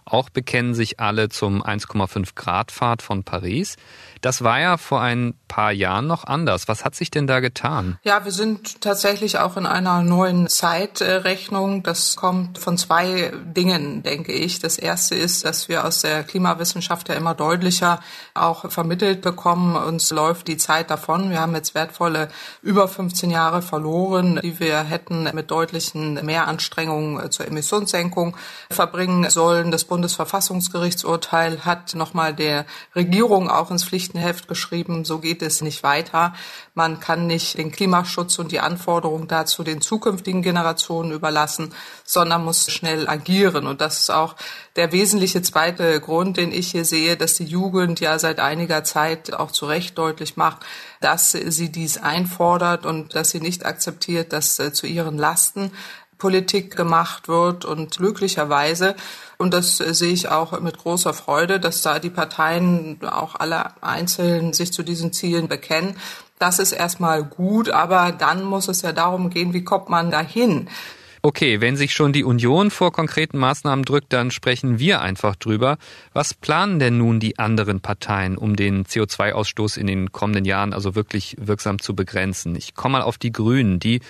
Auch 0.05 0.29
bekennen 0.29 0.75
sich 0.75 1.01
alle 1.01 1.29
zum 1.29 1.63
1,5 1.63 2.35
Grad 2.35 2.73
Pfad 2.73 3.01
von 3.01 3.25
Paris. 3.25 3.77
Das 4.21 4.43
war 4.43 4.61
ja 4.61 4.77
vor 4.77 5.01
ein 5.01 5.35
paar 5.49 5.73
Jahren 5.73 6.07
noch 6.07 6.25
anders. 6.25 6.69
Was 6.69 6.85
hat 6.85 6.95
sich 6.95 7.11
denn 7.11 7.27
da 7.27 7.41
getan? 7.41 7.99
Ja, 8.03 8.25
wir 8.25 8.33
sind 8.33 8.81
tatsächlich 8.81 9.39
auch 9.39 9.57
in 9.57 9.67
einer 9.67 10.03
neuen 10.03 10.49
Zeitrechnung. 10.49 11.83
Das 11.83 12.17
kommt 12.17 12.59
von 12.59 12.79
zwei 12.79 13.33
Dingen, 13.45 14.03
denke 14.03 14.33
ich. 14.33 14.61
Das 14.61 14.79
erste 14.79 15.15
ist, 15.15 15.45
dass 15.45 15.69
wir 15.69 15.85
aus 15.85 16.03
der 16.03 16.23
Klimawissenschaft 16.23 17.09
ja 17.09 17.15
immer 17.15 17.35
deutlicher 17.35 18.01
auch 18.35 18.71
vermittelt 18.71 19.23
bekommen, 19.23 19.77
uns 19.77 20.11
läuft 20.11 20.49
die 20.49 20.57
Zeit 20.57 20.91
davon. 20.91 21.31
Wir 21.31 21.41
haben 21.41 21.55
jetzt 21.55 21.75
wertvolle 21.75 22.29
über 22.63 22.89
15 22.89 23.31
Jahre 23.31 23.63
verloren, 23.63 24.39
die 24.43 24.61
wir 24.61 24.81
hätten 24.83 25.29
mit 25.33 25.51
deutlichen 25.51 26.15
Mehranstrengungen 26.25 27.31
zur 27.31 27.47
Emissionssenkung 27.47 28.37
verbringen 28.71 29.29
sollen. 29.31 29.71
Das 29.71 29.85
Bundesverfassungsgerichtsurteil 29.85 31.65
hat 31.65 31.95
nochmal 31.95 32.35
der 32.35 32.67
Regierung 32.95 33.51
auch 33.51 33.71
ins 33.71 33.85
Pflicht 33.85 34.10
Pflichtenheft 34.11 34.49
geschrieben, 34.49 35.05
so 35.05 35.19
geht 35.19 35.41
es 35.41 35.61
nicht 35.61 35.83
weiter. 35.83 36.35
Man 36.75 36.99
kann 36.99 37.27
nicht 37.27 37.59
den 37.59 37.71
Klimaschutz 37.71 38.39
und 38.39 38.51
die 38.51 38.59
Anforderungen 38.61 39.29
dazu 39.29 39.63
den 39.63 39.81
zukünftigen 39.81 40.43
Generationen 40.43 41.13
überlassen, 41.13 41.73
sondern 42.05 42.45
muss 42.45 42.71
schnell 42.71 43.09
agieren. 43.09 43.67
Und 43.67 43.81
das 43.81 44.01
ist 44.01 44.11
auch 44.11 44.35
der 44.77 44.93
wesentliche 44.93 45.43
zweite 45.43 46.01
Grund, 46.01 46.37
den 46.37 46.53
ich 46.53 46.73
hier 46.73 46.85
sehe, 46.85 47.17
dass 47.17 47.35
die 47.35 47.45
Jugend 47.45 48.01
ja 48.01 48.19
seit 48.19 48.41
einiger 48.41 48.83
Zeit 48.83 49.33
auch 49.33 49.53
zu 49.53 49.67
Recht 49.67 49.97
deutlich 49.97 50.37
macht, 50.37 50.65
dass 51.01 51.33
sie 51.33 51.71
dies 51.71 51.99
einfordert 51.99 52.87
und 52.87 53.15
dass 53.15 53.31
sie 53.31 53.41
nicht 53.41 53.65
akzeptiert, 53.65 54.33
dass 54.33 54.59
äh, 54.59 54.73
zu 54.73 54.87
ihren 54.87 55.19
Lasten 55.19 55.71
Politik 56.21 56.77
gemacht 56.77 57.27
wird 57.27 57.65
und 57.65 57.97
glücklicherweise 57.97 58.95
und 59.41 59.55
das 59.55 59.79
sehe 59.79 60.13
ich 60.13 60.29
auch 60.29 60.61
mit 60.61 60.77
großer 60.77 61.15
Freude, 61.15 61.59
dass 61.59 61.81
da 61.81 61.99
die 61.99 62.11
Parteien 62.11 62.99
auch 63.11 63.37
alle 63.37 63.83
einzeln 63.83 64.53
sich 64.53 64.71
zu 64.71 64.83
diesen 64.83 65.15
Zielen 65.15 65.49
bekennen. 65.49 65.97
Das 66.39 66.59
ist 66.59 66.73
erstmal 66.73 67.25
gut, 67.25 67.71
aber 67.71 68.13
dann 68.13 68.45
muss 68.45 68.69
es 68.69 68.83
ja 68.83 68.93
darum 68.93 69.31
gehen, 69.31 69.55
wie 69.55 69.65
kommt 69.65 69.89
man 69.89 70.11
dahin? 70.11 70.69
Okay, 71.23 71.63
wenn 71.63 71.77
sich 71.77 71.95
schon 71.95 72.13
die 72.13 72.25
Union 72.25 72.71
vor 72.71 72.93
konkreten 72.93 73.39
Maßnahmen 73.39 73.87
drückt, 73.87 74.13
dann 74.13 74.31
sprechen 74.31 74.79
wir 74.79 75.01
einfach 75.01 75.37
drüber. 75.37 75.79
Was 76.13 76.35
planen 76.35 76.79
denn 76.79 76.99
nun 76.99 77.19
die 77.19 77.39
anderen 77.39 77.81
Parteien, 77.81 78.37
um 78.37 78.57
den 78.57 78.85
CO2-Ausstoß 78.85 79.79
in 79.79 79.87
den 79.87 80.13
kommenden 80.13 80.45
Jahren 80.45 80.75
also 80.75 80.95
wirklich 80.95 81.37
wirksam 81.39 81.79
zu 81.79 81.95
begrenzen? 81.95 82.57
Ich 82.57 82.75
komme 82.75 82.99
mal 82.99 83.03
auf 83.03 83.17
die 83.17 83.33
Grünen. 83.33 83.81
Die 83.81 84.01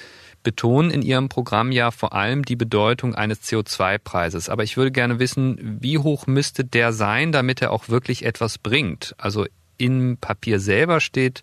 betonen 0.42 0.90
in 0.90 1.02
ihrem 1.02 1.28
Programm 1.28 1.72
ja 1.72 1.90
vor 1.90 2.12
allem 2.12 2.44
die 2.44 2.56
Bedeutung 2.56 3.14
eines 3.14 3.42
CO2-Preises. 3.42 4.48
Aber 4.48 4.62
ich 4.62 4.76
würde 4.76 4.90
gerne 4.90 5.18
wissen, 5.18 5.78
wie 5.80 5.98
hoch 5.98 6.26
müsste 6.26 6.64
der 6.64 6.92
sein, 6.92 7.32
damit 7.32 7.62
er 7.62 7.72
auch 7.72 7.88
wirklich 7.88 8.24
etwas 8.24 8.58
bringt? 8.58 9.14
Also 9.18 9.46
im 9.76 10.16
Papier 10.18 10.60
selber 10.60 11.00
steht 11.00 11.42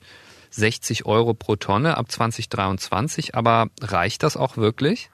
60 0.52 1.06
Euro 1.06 1.34
pro 1.34 1.56
Tonne 1.56 1.98
ab 1.98 2.12
2023, 2.12 3.36
aber 3.36 3.68
reicht 3.82 4.24
das 4.24 4.38
auch 4.38 4.58
wirklich? 4.58 5.10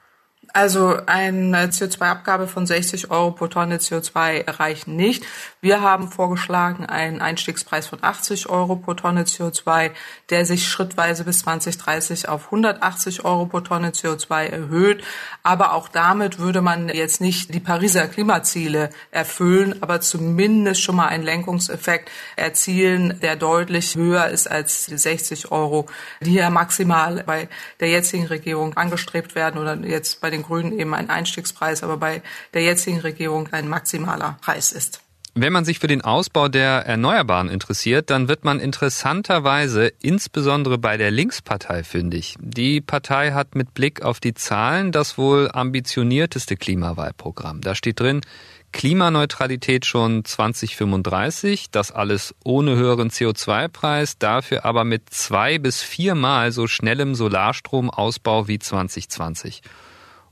Also 0.56 0.96
eine 1.06 1.66
CO2-Abgabe 1.66 2.46
von 2.46 2.64
60 2.64 3.10
Euro 3.10 3.32
pro 3.32 3.48
Tonne 3.48 3.78
CO2 3.78 4.60
reicht 4.60 4.86
nicht. 4.86 5.26
Wir 5.60 5.80
haben 5.80 6.12
vorgeschlagen 6.12 6.86
einen 6.86 7.20
Einstiegspreis 7.20 7.88
von 7.88 7.98
80 8.00 8.48
Euro 8.50 8.76
pro 8.76 8.94
Tonne 8.94 9.24
CO2, 9.24 9.90
der 10.30 10.46
sich 10.46 10.68
schrittweise 10.68 11.24
bis 11.24 11.40
2030 11.40 12.28
auf 12.28 12.44
180 12.52 13.24
Euro 13.24 13.46
pro 13.46 13.62
Tonne 13.62 13.90
CO2 13.90 14.44
erhöht. 14.44 15.02
Aber 15.42 15.72
auch 15.72 15.88
damit 15.88 16.38
würde 16.38 16.62
man 16.62 16.88
jetzt 16.88 17.20
nicht 17.20 17.52
die 17.52 17.58
Pariser 17.58 18.06
Klimaziele 18.06 18.90
erfüllen, 19.10 19.82
aber 19.82 20.02
zumindest 20.02 20.82
schon 20.82 20.94
mal 20.94 21.08
einen 21.08 21.24
Lenkungseffekt 21.24 22.12
erzielen, 22.36 23.18
der 23.20 23.34
deutlich 23.34 23.96
höher 23.96 24.28
ist 24.28 24.48
als 24.48 24.86
die 24.86 24.98
60 24.98 25.50
Euro, 25.50 25.86
die 26.20 26.34
ja 26.34 26.48
maximal 26.48 27.24
bei 27.26 27.48
der 27.80 27.88
jetzigen 27.88 28.26
Regierung 28.26 28.76
angestrebt 28.76 29.34
werden 29.34 29.60
oder 29.60 29.74
jetzt 29.78 30.20
bei 30.20 30.30
den 30.30 30.43
Grünen 30.46 30.78
eben 30.78 30.94
ein 30.94 31.10
Einstiegspreis, 31.10 31.82
aber 31.82 31.96
bei 31.96 32.22
der 32.52 32.62
jetzigen 32.62 33.00
Regierung 33.00 33.48
ein 33.52 33.68
maximaler 33.68 34.38
Preis 34.40 34.72
ist. 34.72 35.00
Wenn 35.36 35.52
man 35.52 35.64
sich 35.64 35.80
für 35.80 35.88
den 35.88 36.02
Ausbau 36.02 36.46
der 36.46 36.86
Erneuerbaren 36.86 37.48
interessiert, 37.48 38.08
dann 38.10 38.28
wird 38.28 38.44
man 38.44 38.60
interessanterweise 38.60 39.92
insbesondere 40.00 40.78
bei 40.78 40.96
der 40.96 41.10
Linkspartei 41.10 41.82
fündig. 41.82 42.36
Die 42.38 42.80
Partei 42.80 43.32
hat 43.32 43.56
mit 43.56 43.74
Blick 43.74 44.02
auf 44.02 44.20
die 44.20 44.34
Zahlen 44.34 44.92
das 44.92 45.18
wohl 45.18 45.50
ambitionierteste 45.52 46.56
Klimawahlprogramm. 46.56 47.62
Da 47.62 47.74
steht 47.74 47.98
drin, 47.98 48.20
Klimaneutralität 48.70 49.86
schon 49.86 50.24
2035, 50.24 51.70
das 51.72 51.90
alles 51.90 52.34
ohne 52.44 52.76
höheren 52.76 53.10
CO2-Preis, 53.10 54.18
dafür 54.18 54.64
aber 54.64 54.84
mit 54.84 55.10
zwei 55.10 55.58
bis 55.58 55.82
viermal 55.82 56.52
so 56.52 56.68
schnellem 56.68 57.16
Solarstromausbau 57.16 58.46
wie 58.46 58.60
2020. 58.60 59.62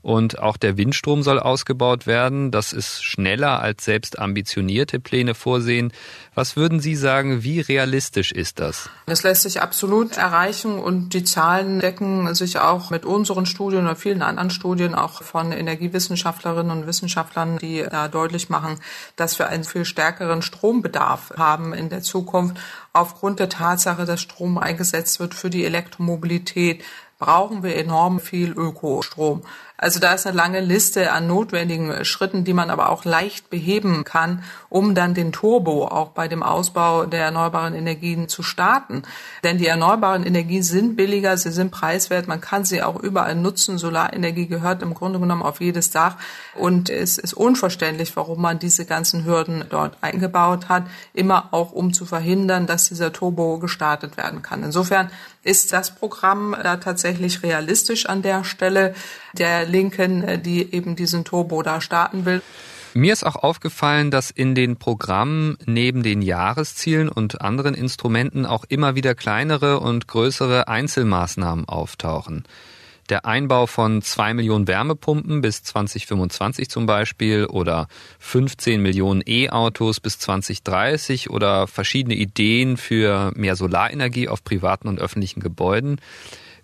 Und 0.03 0.37
auch 0.37 0.57
der 0.57 0.75
Windstrom 0.75 1.23
soll 1.23 1.39
ausgebaut 1.39 2.05
werden. 2.05 2.51
Das 2.51 2.73
ist 2.73 3.05
schneller 3.05 3.61
als 3.61 3.85
selbst 3.85 4.19
ambitionierte 4.19 4.99
Pläne 4.99 5.33
vorsehen. 5.33 5.93
Was 6.35 6.57
würden 6.57 6.81
Sie 6.81 6.95
sagen, 6.95 7.43
wie 7.43 7.61
realistisch 7.61 8.33
ist 8.33 8.59
das? 8.59 8.89
Das 9.05 9.23
lässt 9.23 9.43
sich 9.43 9.61
absolut 9.61 10.17
erreichen 10.17 10.77
und 10.77 11.13
die 11.13 11.23
Zahlen 11.23 11.79
decken 11.79 12.35
sich 12.35 12.59
auch 12.59 12.89
mit 12.89 13.05
unseren 13.05 13.45
Studien 13.45 13.85
oder 13.85 13.95
vielen 13.95 14.21
anderen 14.21 14.49
Studien 14.49 14.93
auch 14.93 15.23
von 15.23 15.53
Energiewissenschaftlerinnen 15.53 16.79
und 16.79 16.87
Wissenschaftlern, 16.87 17.57
die 17.57 17.85
da 17.89 18.09
deutlich 18.09 18.49
machen, 18.49 18.81
dass 19.15 19.39
wir 19.39 19.47
einen 19.47 19.63
viel 19.63 19.85
stärkeren 19.85 20.41
Strombedarf 20.41 21.31
haben 21.37 21.73
in 21.73 21.87
der 21.87 22.01
Zukunft 22.01 22.57
aufgrund 22.91 23.39
der 23.39 23.49
Tatsache, 23.49 24.03
dass 24.03 24.21
Strom 24.21 24.57
eingesetzt 24.57 25.21
wird 25.21 25.33
für 25.33 25.49
die 25.49 25.63
Elektromobilität, 25.63 26.83
brauchen 27.19 27.63
wir 27.63 27.77
enorm 27.77 28.19
viel 28.19 28.51
Ökostrom. 28.51 29.43
Also 29.83 29.99
da 29.99 30.13
ist 30.13 30.25
eine 30.25 30.37
lange 30.37 30.61
Liste 30.61 31.11
an 31.11 31.27
notwendigen 31.27 32.05
Schritten, 32.05 32.45
die 32.45 32.53
man 32.53 32.69
aber 32.69 32.89
auch 32.89 33.03
leicht 33.03 33.49
beheben 33.49 34.05
kann, 34.05 34.41
um 34.69 34.95
dann 34.95 35.13
den 35.13 35.33
Turbo 35.33 35.85
auch 35.85 36.11
bei 36.11 36.29
dem 36.29 36.41
Ausbau 36.41 37.05
der 37.05 37.25
erneuerbaren 37.25 37.75
Energien 37.75 38.29
zu 38.29 38.43
starten. 38.43 39.03
Denn 39.43 39.57
die 39.57 39.67
erneuerbaren 39.67 40.25
Energien 40.25 40.63
sind 40.63 40.95
billiger, 40.95 41.35
sie 41.35 41.51
sind 41.51 41.71
preiswert, 41.71 42.29
man 42.29 42.39
kann 42.39 42.63
sie 42.63 42.81
auch 42.81 42.97
überall 42.97 43.35
nutzen. 43.35 43.77
Solarenergie 43.77 44.47
gehört 44.47 44.81
im 44.83 44.93
Grunde 44.93 45.19
genommen 45.19 45.41
auf 45.41 45.59
jedes 45.59 45.91
Dach 45.91 46.15
und 46.55 46.89
es 46.89 47.17
ist 47.17 47.33
unverständlich, 47.33 48.15
warum 48.15 48.41
man 48.41 48.59
diese 48.59 48.85
ganzen 48.85 49.25
Hürden 49.25 49.65
dort 49.69 49.97
eingebaut 49.99 50.69
hat, 50.69 50.83
immer 51.13 51.49
auch 51.51 51.73
um 51.73 51.91
zu 51.91 52.05
verhindern, 52.05 52.67
dass 52.67 52.87
dieser 52.87 53.11
Turbo 53.11 53.59
gestartet 53.59 54.15
werden 54.15 54.43
kann. 54.43 54.63
Insofern 54.63 55.09
ist 55.43 55.73
das 55.73 55.93
Programm 55.93 56.55
da 56.63 56.77
tatsächlich 56.77 57.43
realistisch 57.43 58.05
an 58.05 58.21
der 58.21 58.45
Stelle. 58.45 58.95
Der 59.33 59.65
Linken, 59.65 60.23
äh, 60.23 60.39
die 60.39 60.73
eben 60.73 60.95
diesen 60.95 61.25
Turbo 61.25 61.61
da 61.63 61.81
starten 61.81 62.25
will. 62.25 62.41
Mir 62.95 63.11
ist 63.11 63.25
auch 63.25 63.37
aufgefallen, 63.37 64.11
dass 64.11 64.29
in 64.29 64.53
den 64.53 64.77
Programmen 64.77 65.57
neben 65.65 66.03
den 66.03 66.21
Jahreszielen 66.21 67.09
und 67.09 67.41
anderen 67.41 67.73
Instrumenten 67.73 68.45
auch 68.45 68.65
immer 68.69 68.93
wieder 68.93 69.15
kleinere 69.15 69.79
und 69.79 70.07
größere 70.07 70.67
Einzelmaßnahmen 70.67 71.67
auftauchen. 71.67 72.43
Der 73.09 73.25
Einbau 73.25 73.65
von 73.65 74.01
zwei 74.01 74.33
Millionen 74.33 74.67
Wärmepumpen 74.67 75.41
bis 75.41 75.63
2025 75.63 76.69
zum 76.69 76.85
Beispiel 76.85 77.45
oder 77.45 77.87
15 78.19 78.81
Millionen 78.81 79.21
E-Autos 79.25 79.99
bis 79.99 80.19
2030 80.19 81.29
oder 81.29 81.67
verschiedene 81.67 82.15
Ideen 82.15 82.77
für 82.77 83.31
mehr 83.35 83.55
Solarenergie 83.55 84.29
auf 84.29 84.43
privaten 84.43 84.87
und 84.87 84.99
öffentlichen 84.99 85.41
Gebäuden. 85.41 85.99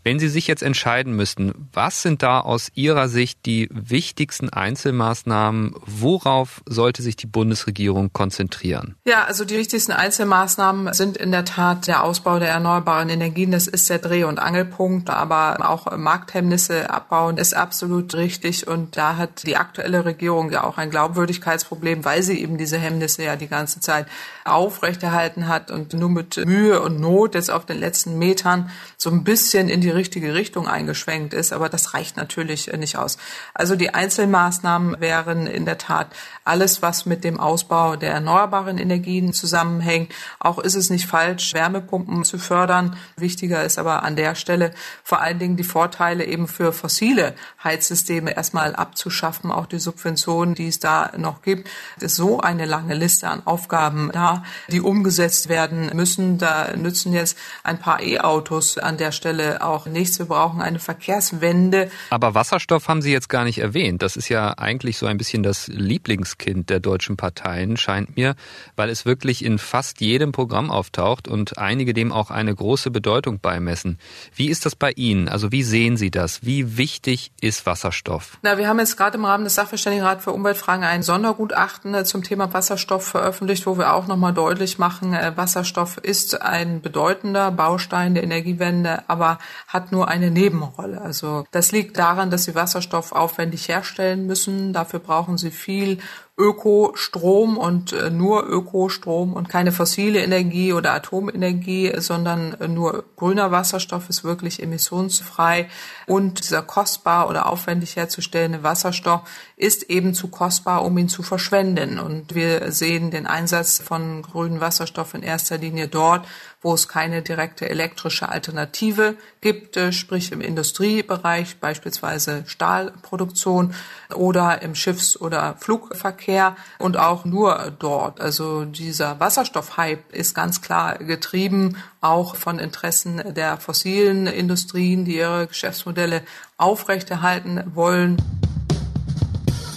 Wenn 0.04 0.18
Sie 0.18 0.30
sich 0.30 0.48
jetzt 0.48 0.64
entscheiden 0.64 1.14
müssten, 1.14 1.70
was 1.74 2.02
sind 2.02 2.24
da 2.24 2.40
aus 2.40 2.70
Ihrer 2.74 3.10
Sicht 3.10 3.46
die 3.46 3.68
wichtigsten 3.72 4.50
Einzelmaßnahmen? 4.50 5.76
Worauf 5.86 6.62
sollte 6.66 7.02
sich 7.02 7.18
die 7.18 7.28
Bundesregierung 7.28 8.14
konzentrieren? 8.14 8.96
Ja, 9.06 9.26
also 9.26 9.44
die 9.44 9.58
wichtigsten 9.58 9.92
Einzelmaßnahmen 9.92 10.94
sind 10.94 11.18
in 11.18 11.32
der 11.32 11.44
Tat 11.44 11.88
der 11.88 12.04
Ausbau 12.04 12.40
der 12.40 12.50
erneuerbaren 12.50 13.10
Energien. 13.10 13.52
Das 13.52 13.68
ist 13.68 13.90
der 13.90 14.00
Dreh- 14.00 14.24
und 14.24 14.40
Angelpunkt, 14.40 15.10
aber 15.10 15.70
auch 15.70 15.96
Markthemmnisse 15.98 16.90
abbauen 16.90 17.38
ist 17.38 17.54
absolut 17.54 18.16
richtig. 18.16 18.68
Und 18.68 18.96
da 18.96 19.18
hat 19.18 19.46
die 19.46 19.58
aktuelle 19.58 20.06
Regierung 20.06 20.50
ja 20.52 20.64
auch 20.64 20.78
ein 20.78 20.92
Glaubwürdigkeitsproblem, 20.92 22.06
weil 22.06 22.24
sie 22.24 22.42
eben 22.42 22.58
diese 22.58 22.78
Hemmnisse 22.78 23.24
ja 23.24 23.36
die 23.36 23.48
ganze 23.48 23.82
Zeit 23.82 24.06
aufrechterhalten 24.46 25.48
hat 25.50 25.72
und 25.72 25.94
nur 25.94 26.10
mit 26.10 26.38
Mühe 26.46 26.82
und 26.82 27.02
Not 27.02 27.36
jetzt 27.36 27.52
auf 27.52 27.66
den 27.66 27.80
letzten 27.80 28.18
Metern 28.18 28.70
so 28.98 29.10
ein 29.10 29.24
bisschen 29.24 29.68
in 29.70 29.82
die 29.82 29.89
die 29.90 29.96
richtige 29.96 30.36
Richtung 30.36 30.68
eingeschwenkt 30.68 31.34
ist, 31.34 31.52
aber 31.52 31.68
das 31.68 31.96
reicht 31.96 32.16
natürlich 32.16 32.72
nicht 32.74 32.98
aus. 32.98 33.18
Also 33.56 33.76
die 33.76 33.92
Einzelmaßnahmen 33.92 35.02
wären 35.02 35.48
in 35.48 35.66
der 35.66 35.80
Tat 35.80 36.10
alles, 36.44 36.84
was 36.84 37.08
mit 37.08 37.24
dem 37.24 37.40
Ausbau 37.40 37.96
der 37.96 38.12
erneuerbaren 38.12 38.78
Energien 38.78 39.34
zusammenhängt. 39.34 40.14
Auch 40.40 40.60
ist 40.60 40.76
es 40.76 40.92
nicht 40.92 41.08
falsch, 41.08 41.56
Wärmepumpen 41.56 42.24
zu 42.24 42.38
fördern. 42.38 42.98
Wichtiger 43.18 43.64
ist 43.64 43.80
aber 43.80 44.04
an 44.04 44.16
der 44.16 44.36
Stelle 44.36 44.74
vor 45.04 45.22
allen 45.22 45.40
Dingen 45.40 45.58
die 45.58 45.64
Vorteile 45.64 46.24
eben 46.26 46.48
für 46.48 46.72
fossile 46.72 47.34
Heizsysteme 47.64 48.36
erstmal 48.36 48.76
abzuschaffen, 48.76 49.52
auch 49.52 49.66
die 49.66 49.80
Subventionen, 49.80 50.54
die 50.54 50.68
es 50.68 50.80
da 50.80 51.12
noch 51.18 51.42
gibt. 51.42 51.68
Es 51.98 52.04
ist 52.04 52.16
so 52.16 52.42
eine 52.42 52.66
lange 52.66 52.94
Liste 52.94 53.28
an 53.28 53.42
Aufgaben 53.48 54.12
da, 54.14 54.44
die 54.68 54.82
umgesetzt 54.82 55.50
werden 55.50 55.90
müssen. 55.96 56.38
Da 56.38 56.76
nützen 56.76 57.12
jetzt 57.12 57.40
ein 57.64 57.80
paar 57.80 58.04
E-Autos 58.04 58.78
an 58.78 58.98
der 58.98 59.12
Stelle 59.12 59.64
auch 59.64 59.79
nichts. 59.86 60.20
Wir 60.20 60.26
brauchen 60.26 60.62
eine 60.62 60.80
Verkehrswende. 60.80 61.92
Aber 62.10 62.36
Wasserstoff 62.36 62.88
haben 62.88 63.02
Sie 63.02 63.12
jetzt 63.12 63.30
gar 63.30 63.44
nicht 63.44 63.60
erwähnt. 63.60 64.02
Das 64.02 64.16
ist 64.16 64.30
ja 64.30 64.58
eigentlich 64.58 64.98
so 64.98 65.06
ein 65.06 65.18
bisschen 65.18 65.44
das 65.44 65.68
Lieblingskind 65.68 66.70
der 66.70 66.80
deutschen 66.80 67.18
Parteien, 67.18 67.78
scheint 67.78 68.16
mir, 68.16 68.36
weil 68.76 68.90
es 68.90 69.06
wirklich 69.06 69.44
in 69.44 69.60
fast 69.60 70.02
jedem 70.02 70.32
Programm 70.32 70.72
auftaucht 70.72 71.28
und 71.28 71.58
einige 71.58 71.94
dem 71.94 72.12
auch 72.12 72.32
eine 72.32 72.54
große 72.54 72.92
Bedeutung 72.92 73.40
beimessen. 73.40 74.00
Wie 74.36 74.50
ist 74.50 74.66
das 74.66 74.76
bei 74.76 74.92
Ihnen? 74.92 75.30
Also 75.30 75.52
wie 75.52 75.64
sehen 75.64 75.98
Sie 75.98 76.12
das? 76.12 76.44
Wie 76.44 76.78
wichtig 76.78 77.32
ist 77.42 77.66
Wasserstoff? 77.66 78.38
Na, 78.42 78.58
wir 78.58 78.68
haben 78.68 78.80
jetzt 78.80 78.98
gerade 78.98 79.18
im 79.18 79.26
Rahmen 79.26 79.44
des 79.44 79.56
Sachverständigenrats 79.56 80.24
für 80.24 80.32
Umweltfragen 80.32 80.84
ein 80.84 81.04
Sondergutachten 81.04 81.94
äh, 81.94 82.04
zum 82.04 82.24
Thema 82.24 82.54
Wasserstoff 82.54 83.06
veröffentlicht, 83.06 83.66
wo 83.66 83.78
wir 83.78 83.94
auch 83.94 84.08
nochmal 84.08 84.34
deutlich 84.34 84.80
machen, 84.80 85.14
äh, 85.14 85.34
Wasserstoff 85.36 85.98
ist 85.98 86.42
ein 86.42 86.82
bedeutender 86.82 87.52
Baustein 87.52 88.14
der 88.14 88.24
Energiewende, 88.24 89.04
aber 89.08 89.40
hat 89.70 89.92
nur 89.92 90.08
eine 90.08 90.32
Nebenrolle. 90.32 91.00
Also 91.00 91.46
das 91.52 91.72
liegt 91.72 92.00
daran, 92.00 92.32
dass 92.32 92.46
sie 92.46 92.56
Wasserstoff 92.56 93.12
aufwendig 93.12 93.68
herstellen 93.68 94.26
müssen. 94.26 94.74
Dafür 94.74 95.00
brauchen 95.00 95.38
sie 95.38 95.52
viel 95.52 96.00
Ökostrom 96.40 97.58
und 97.58 97.94
äh, 97.94 98.10
nur 98.10 98.48
Ökostrom 98.48 99.34
und 99.34 99.48
keine 99.48 99.72
fossile 99.72 100.24
Energie 100.24 100.74
oder 100.74 100.94
Atomenergie, 100.94 101.94
sondern 101.98 102.56
nur 102.74 103.04
grüner 103.16 103.52
Wasserstoff 103.52 104.10
ist 104.10 104.24
wirklich 104.24 104.64
emissionsfrei 104.64 105.70
und 106.08 106.40
dieser 106.40 106.64
kostbar 106.64 107.30
oder 107.30 107.48
aufwendig 107.48 107.96
herzustellende 107.96 108.64
Wasserstoff 108.64 109.22
ist 109.60 109.90
eben 109.90 110.14
zu 110.14 110.30
kostbar, 110.30 110.86
um 110.86 110.98
ihn 110.98 111.10
zu 111.10 111.22
verschwenden. 111.22 112.00
Und 112.00 112.34
wir 112.34 112.72
sehen 112.72 113.12
den 113.12 113.28
Einsatz 113.28 113.80
von 113.80 114.22
grünem 114.22 114.62
Wasserstoff 114.62 115.14
in 115.14 115.22
erster 115.22 115.58
Linie 115.58 115.90
dort, 115.90 116.26
wo 116.62 116.74
es 116.74 116.88
keine 116.88 117.22
direkte 117.22 117.70
elektrische 117.70 118.30
Alternative 118.30 119.16
gibt, 119.42 119.76
äh, 119.76 119.92
sprich 119.92 120.32
im 120.32 120.40
Industriebereich, 120.40 121.58
beispielsweise 121.58 122.46
Stahlproduktion 122.48 123.74
oder 124.16 124.62
im 124.62 124.76
Schiffs- 124.76 125.20
oder 125.20 125.56
Flugverkehr 125.60 126.56
und 126.78 126.96
auch 126.96 127.26
nur 127.26 127.74
dort. 127.80 128.22
Also 128.22 128.64
dieser 128.64 129.20
Wasserstoffhype 129.20 130.16
ist 130.16 130.34
ganz 130.34 130.62
klar 130.62 130.98
getrieben 131.00 131.76
auch 132.00 132.38
von 132.38 132.60
Interessen 132.60 133.22
der 133.34 133.58
fossilen 133.58 134.26
Industrien, 134.26 135.04
die 135.04 135.18
ihre 135.18 135.48
Geschäftsmodelle 135.48 136.24
aufrechterhalten 136.58 137.64
wollen. 137.76 138.49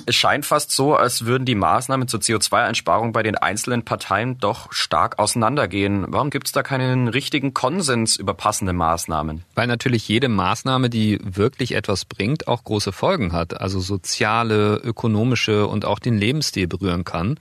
Es 0.05 0.17
scheint 0.17 0.45
fast 0.45 0.73
so, 0.73 0.97
als 0.97 1.27
würden 1.27 1.45
die 1.45 1.55
Maßnahmen 1.55 2.09
zur 2.09 2.21
CO2-Einsparung 2.21 3.13
bei 3.13 3.23
den 3.23 3.37
einzelnen 3.37 3.85
Parteien 3.85 4.39
doch 4.39 4.73
stark 4.73 5.19
auseinandergehen. 5.21 6.07
Warum 6.09 6.31
gibt 6.31 6.49
es 6.49 6.53
da 6.53 6.65
keinen 6.65 7.07
richtigen 7.07 7.55
Konsens 7.55 8.17
über 8.17 8.35
passende 8.35 8.73
Maßnahmen? 8.73 9.45
Weil 9.55 9.67
natürlich 9.69 10.09
jede 10.09 10.29
Maßnahme, 10.29 10.91
die 10.91 11.21
wirklich 11.23 11.73
etwas 11.73 12.05
bringt, 12.05 12.49
auch 12.49 12.65
große 12.65 12.91
Folgen 12.91 13.33
hat. 13.33 13.61
Also 13.61 13.79
soziale, 13.79 14.77
ökonomische 14.77 15.69
und 15.69 15.85
auch 15.85 16.01
den 16.01 16.19
Lebensstil 16.19 16.67
berühren 16.67 17.05
kann. 17.05 17.39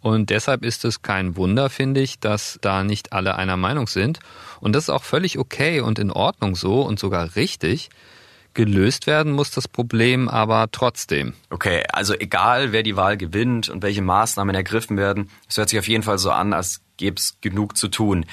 Und 0.00 0.30
deshalb 0.30 0.64
ist 0.64 0.84
es 0.84 1.02
kein 1.02 1.36
Wunder, 1.36 1.70
finde 1.70 2.00
ich, 2.00 2.18
dass 2.18 2.58
da 2.60 2.82
nicht 2.82 3.12
alle 3.12 3.36
einer 3.36 3.56
Meinung 3.56 3.86
sind. 3.86 4.18
Und 4.60 4.72
das 4.74 4.84
ist 4.84 4.90
auch 4.90 5.04
völlig 5.04 5.38
okay 5.38 5.80
und 5.80 6.00
in 6.00 6.10
Ordnung 6.10 6.56
so 6.56 6.82
und 6.82 6.98
sogar 6.98 7.36
richtig. 7.36 7.90
Gelöst 8.54 9.06
werden 9.06 9.32
muss 9.32 9.50
das 9.50 9.68
Problem 9.68 10.28
aber 10.28 10.68
trotzdem. 10.70 11.34
Okay, 11.50 11.82
also 11.92 12.14
egal 12.14 12.72
wer 12.72 12.82
die 12.82 12.96
Wahl 12.96 13.16
gewinnt 13.16 13.68
und 13.68 13.82
welche 13.82 14.02
Maßnahmen 14.02 14.54
ergriffen 14.54 14.96
werden, 14.96 15.30
es 15.48 15.56
hört 15.56 15.70
sich 15.70 15.78
auf 15.78 15.88
jeden 15.88 16.02
Fall 16.02 16.18
so 16.18 16.30
an, 16.30 16.52
als 16.52 16.80
gäbe 16.96 17.16
es 17.16 17.38
genug 17.40 17.76
zu 17.76 17.88
tun. 17.88 18.26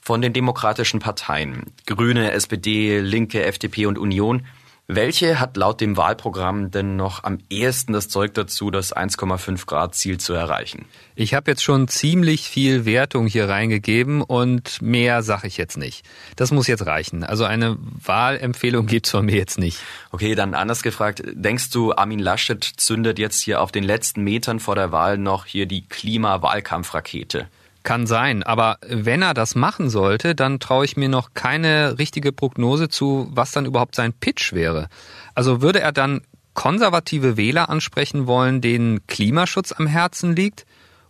Von 0.00 0.20
den 0.20 0.32
demokratischen 0.32 1.00
Parteien, 1.00 1.72
Grüne, 1.86 2.32
SPD, 2.32 3.00
Linke, 3.00 3.44
FDP 3.44 3.86
und 3.86 3.98
Union, 3.98 4.46
welche 4.88 5.38
hat 5.38 5.56
laut 5.56 5.80
dem 5.80 5.96
Wahlprogramm 5.96 6.70
denn 6.70 6.96
noch 6.96 7.22
am 7.24 7.38
ehesten 7.48 7.92
das 7.92 8.08
Zeug 8.08 8.34
dazu, 8.34 8.70
das 8.70 8.94
1,5 8.94 9.64
Grad 9.66 9.94
Ziel 9.94 10.18
zu 10.18 10.32
erreichen? 10.32 10.86
Ich 11.14 11.34
habe 11.34 11.50
jetzt 11.50 11.62
schon 11.62 11.88
ziemlich 11.88 12.48
viel 12.48 12.84
Wertung 12.84 13.26
hier 13.26 13.48
reingegeben 13.48 14.22
und 14.22 14.82
mehr 14.82 15.22
sage 15.22 15.46
ich 15.46 15.56
jetzt 15.56 15.78
nicht. 15.78 16.04
Das 16.36 16.50
muss 16.50 16.66
jetzt 16.66 16.84
reichen. 16.84 17.22
Also 17.22 17.44
eine 17.44 17.78
Wahlempfehlung 18.04 18.86
gibt's 18.86 19.10
von 19.10 19.24
mir 19.24 19.36
jetzt 19.36 19.58
nicht. 19.58 19.78
Okay, 20.10 20.34
dann 20.34 20.54
anders 20.54 20.82
gefragt, 20.82 21.22
denkst 21.32 21.70
du, 21.70 21.94
Armin 21.94 22.18
Laschet 22.18 22.62
zündet 22.62 23.18
jetzt 23.18 23.40
hier 23.40 23.60
auf 23.60 23.72
den 23.72 23.84
letzten 23.84 24.22
Metern 24.24 24.58
vor 24.58 24.74
der 24.74 24.90
Wahl 24.90 25.16
noch 25.16 25.46
hier 25.46 25.66
die 25.66 25.86
Klima-Wahlkampfrakete? 25.86 27.46
Kann 27.82 28.06
sein, 28.06 28.44
aber 28.44 28.78
wenn 28.86 29.22
er 29.22 29.34
das 29.34 29.56
machen 29.56 29.90
sollte, 29.90 30.36
dann 30.36 30.60
traue 30.60 30.84
ich 30.84 30.96
mir 30.96 31.08
noch 31.08 31.34
keine 31.34 31.98
richtige 31.98 32.30
Prognose 32.30 32.88
zu, 32.88 33.28
was 33.32 33.50
dann 33.50 33.66
überhaupt 33.66 33.96
sein 33.96 34.12
Pitch 34.12 34.52
wäre. 34.52 34.88
Also 35.34 35.62
würde 35.62 35.80
er 35.80 35.90
dann 35.90 36.20
konservative 36.54 37.36
Wähler 37.36 37.68
ansprechen 37.70 38.26
wollen, 38.26 38.60
denen 38.60 39.06
Klimaschutz 39.06 39.72
am 39.72 39.86
Herzen 39.86 40.36
liegt? 40.36 40.64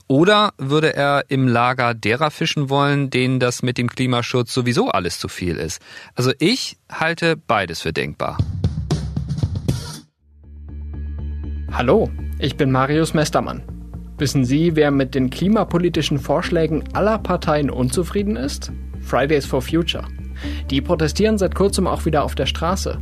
Oder 0.08 0.52
würde 0.58 0.94
er 0.94 1.24
im 1.28 1.48
Lager 1.48 1.94
derer 1.94 2.30
fischen 2.30 2.68
wollen, 2.68 3.10
denen 3.10 3.40
das 3.40 3.62
mit 3.62 3.78
dem 3.78 3.88
Klimaschutz 3.88 4.52
sowieso 4.52 4.90
alles 4.90 5.18
zu 5.18 5.28
viel 5.28 5.56
ist? 5.56 5.80
Also 6.14 6.32
ich 6.38 6.76
halte 6.90 7.36
beides 7.36 7.82
für 7.82 7.92
denkbar. 7.92 8.38
Hallo, 11.70 12.10
ich 12.38 12.56
bin 12.56 12.70
Marius 12.70 13.14
Mestermann. 13.14 13.62
Wissen 14.22 14.44
Sie, 14.44 14.76
wer 14.76 14.92
mit 14.92 15.16
den 15.16 15.30
klimapolitischen 15.30 16.20
Vorschlägen 16.20 16.84
aller 16.92 17.18
Parteien 17.18 17.70
unzufrieden 17.70 18.36
ist? 18.36 18.70
Fridays 19.00 19.44
for 19.44 19.60
Future. 19.60 20.04
Die 20.70 20.80
protestieren 20.80 21.38
seit 21.38 21.56
kurzem 21.56 21.88
auch 21.88 22.04
wieder 22.04 22.22
auf 22.22 22.36
der 22.36 22.46
Straße. 22.46 23.00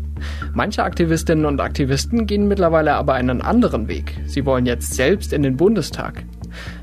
Manche 0.55 0.83
Aktivistinnen 0.83 1.45
und 1.45 1.61
Aktivisten 1.61 2.27
gehen 2.27 2.49
mittlerweile 2.49 2.95
aber 2.95 3.13
einen 3.13 3.43
anderen 3.43 3.87
Weg. 3.87 4.19
Sie 4.25 4.47
wollen 4.47 4.65
jetzt 4.65 4.95
selbst 4.95 5.35
in 5.35 5.43
den 5.43 5.59
Bundestag. 5.59 6.25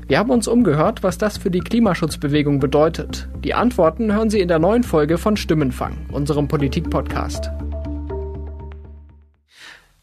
Wir 0.06 0.20
haben 0.20 0.30
uns 0.30 0.46
umgehört, 0.46 1.02
was 1.02 1.18
das 1.18 1.36
für 1.36 1.50
die 1.50 1.58
Klimaschutzbewegung 1.58 2.60
bedeutet. 2.60 3.28
Die 3.42 3.54
Antworten 3.54 4.14
hören 4.14 4.30
Sie 4.30 4.38
in 4.38 4.46
der 4.46 4.60
neuen 4.60 4.84
Folge 4.84 5.18
von 5.18 5.36
Stimmenfang, 5.36 6.06
unserem 6.12 6.46
Politik-Podcast. 6.46 7.50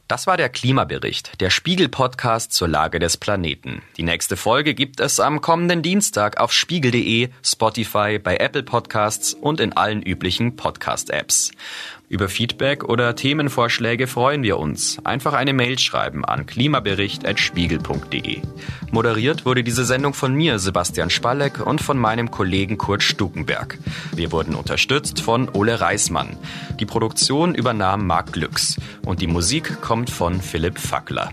Das 0.07 0.27
war 0.27 0.37
der 0.37 0.49
Klimabericht, 0.49 1.41
der 1.41 1.49
Spiegel-Podcast 1.49 2.53
zur 2.53 2.67
Lage 2.67 2.99
des 2.99 3.17
Planeten. 3.17 3.81
Die 3.97 4.03
nächste 4.03 4.37
Folge 4.37 4.75
gibt 4.75 4.99
es 4.99 5.19
am 5.19 5.41
kommenden 5.41 5.81
Dienstag 5.81 6.39
auf 6.39 6.53
spiegel.de, 6.53 7.29
Spotify, 7.41 8.19
bei 8.19 8.37
Apple 8.37 8.61
Podcasts 8.61 9.33
und 9.33 9.59
in 9.59 9.73
allen 9.73 10.03
üblichen 10.03 10.57
Podcast-Apps. 10.57 11.49
Über 12.07 12.29
Feedback 12.29 12.83
oder 12.83 13.15
Themenvorschläge 13.15 14.05
freuen 14.05 14.43
wir 14.43 14.57
uns. 14.57 14.99
Einfach 15.03 15.33
eine 15.33 15.53
Mail 15.53 15.79
schreiben 15.79 16.23
an 16.23 16.45
klimabericht.spiegel.de. 16.45 18.41
Moderiert 18.91 19.45
wurde 19.45 19.63
diese 19.63 19.85
Sendung 19.85 20.13
von 20.13 20.35
mir, 20.35 20.59
Sebastian 20.59 21.09
Spalleck, 21.09 21.65
und 21.65 21.81
von 21.81 21.97
meinem 21.97 22.29
Kollegen 22.29 22.77
Kurt 22.77 23.01
Stukenberg. 23.01 23.79
Wir 24.13 24.31
wurden 24.31 24.53
unterstützt 24.53 25.19
von 25.19 25.49
Ole 25.49 25.81
Reismann. 25.81 26.37
Die 26.79 26.85
Produktion 26.85 27.55
übernahm 27.55 28.05
Marc 28.05 28.33
Glücks 28.33 28.77
und 29.03 29.21
die 29.21 29.27
Musik 29.27 29.81
kommt 29.81 30.11
von 30.11 30.41
Philipp 30.41 30.77
Fackler. 30.77 31.31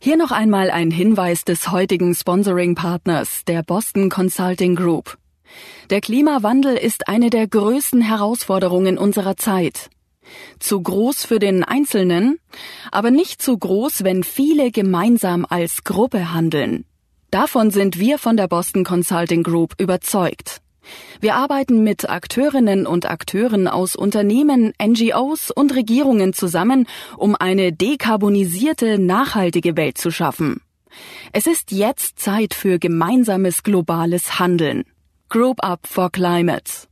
Hier 0.00 0.16
noch 0.16 0.32
einmal 0.32 0.72
ein 0.72 0.90
Hinweis 0.90 1.44
des 1.44 1.70
heutigen 1.70 2.12
Sponsoring-Partners, 2.12 3.44
der 3.46 3.62
Boston 3.62 4.10
Consulting 4.10 4.74
Group. 4.74 5.16
Der 5.92 6.00
Klimawandel 6.00 6.74
ist 6.78 7.06
eine 7.06 7.28
der 7.28 7.46
größten 7.46 8.00
Herausforderungen 8.00 8.96
unserer 8.96 9.36
Zeit. 9.36 9.90
Zu 10.58 10.80
groß 10.80 11.26
für 11.26 11.38
den 11.38 11.64
Einzelnen, 11.64 12.38
aber 12.90 13.10
nicht 13.10 13.42
zu 13.42 13.58
groß, 13.58 14.02
wenn 14.02 14.24
viele 14.24 14.70
gemeinsam 14.70 15.44
als 15.46 15.84
Gruppe 15.84 16.32
handeln. 16.32 16.86
Davon 17.30 17.70
sind 17.70 17.98
wir 17.98 18.16
von 18.16 18.38
der 18.38 18.48
Boston 18.48 18.84
Consulting 18.84 19.42
Group 19.42 19.74
überzeugt. 19.78 20.62
Wir 21.20 21.34
arbeiten 21.34 21.84
mit 21.84 22.08
Akteurinnen 22.08 22.86
und 22.86 23.04
Akteuren 23.04 23.68
aus 23.68 23.94
Unternehmen, 23.94 24.72
NGOs 24.82 25.50
und 25.50 25.74
Regierungen 25.74 26.32
zusammen, 26.32 26.86
um 27.18 27.36
eine 27.36 27.70
dekarbonisierte, 27.70 28.98
nachhaltige 28.98 29.76
Welt 29.76 29.98
zu 29.98 30.10
schaffen. 30.10 30.62
Es 31.32 31.46
ist 31.46 31.70
jetzt 31.70 32.18
Zeit 32.18 32.54
für 32.54 32.78
gemeinsames 32.78 33.62
globales 33.62 34.38
Handeln. 34.38 34.84
Group 35.32 35.58
Up 35.62 35.86
for 35.86 36.10
Climate. 36.10 36.86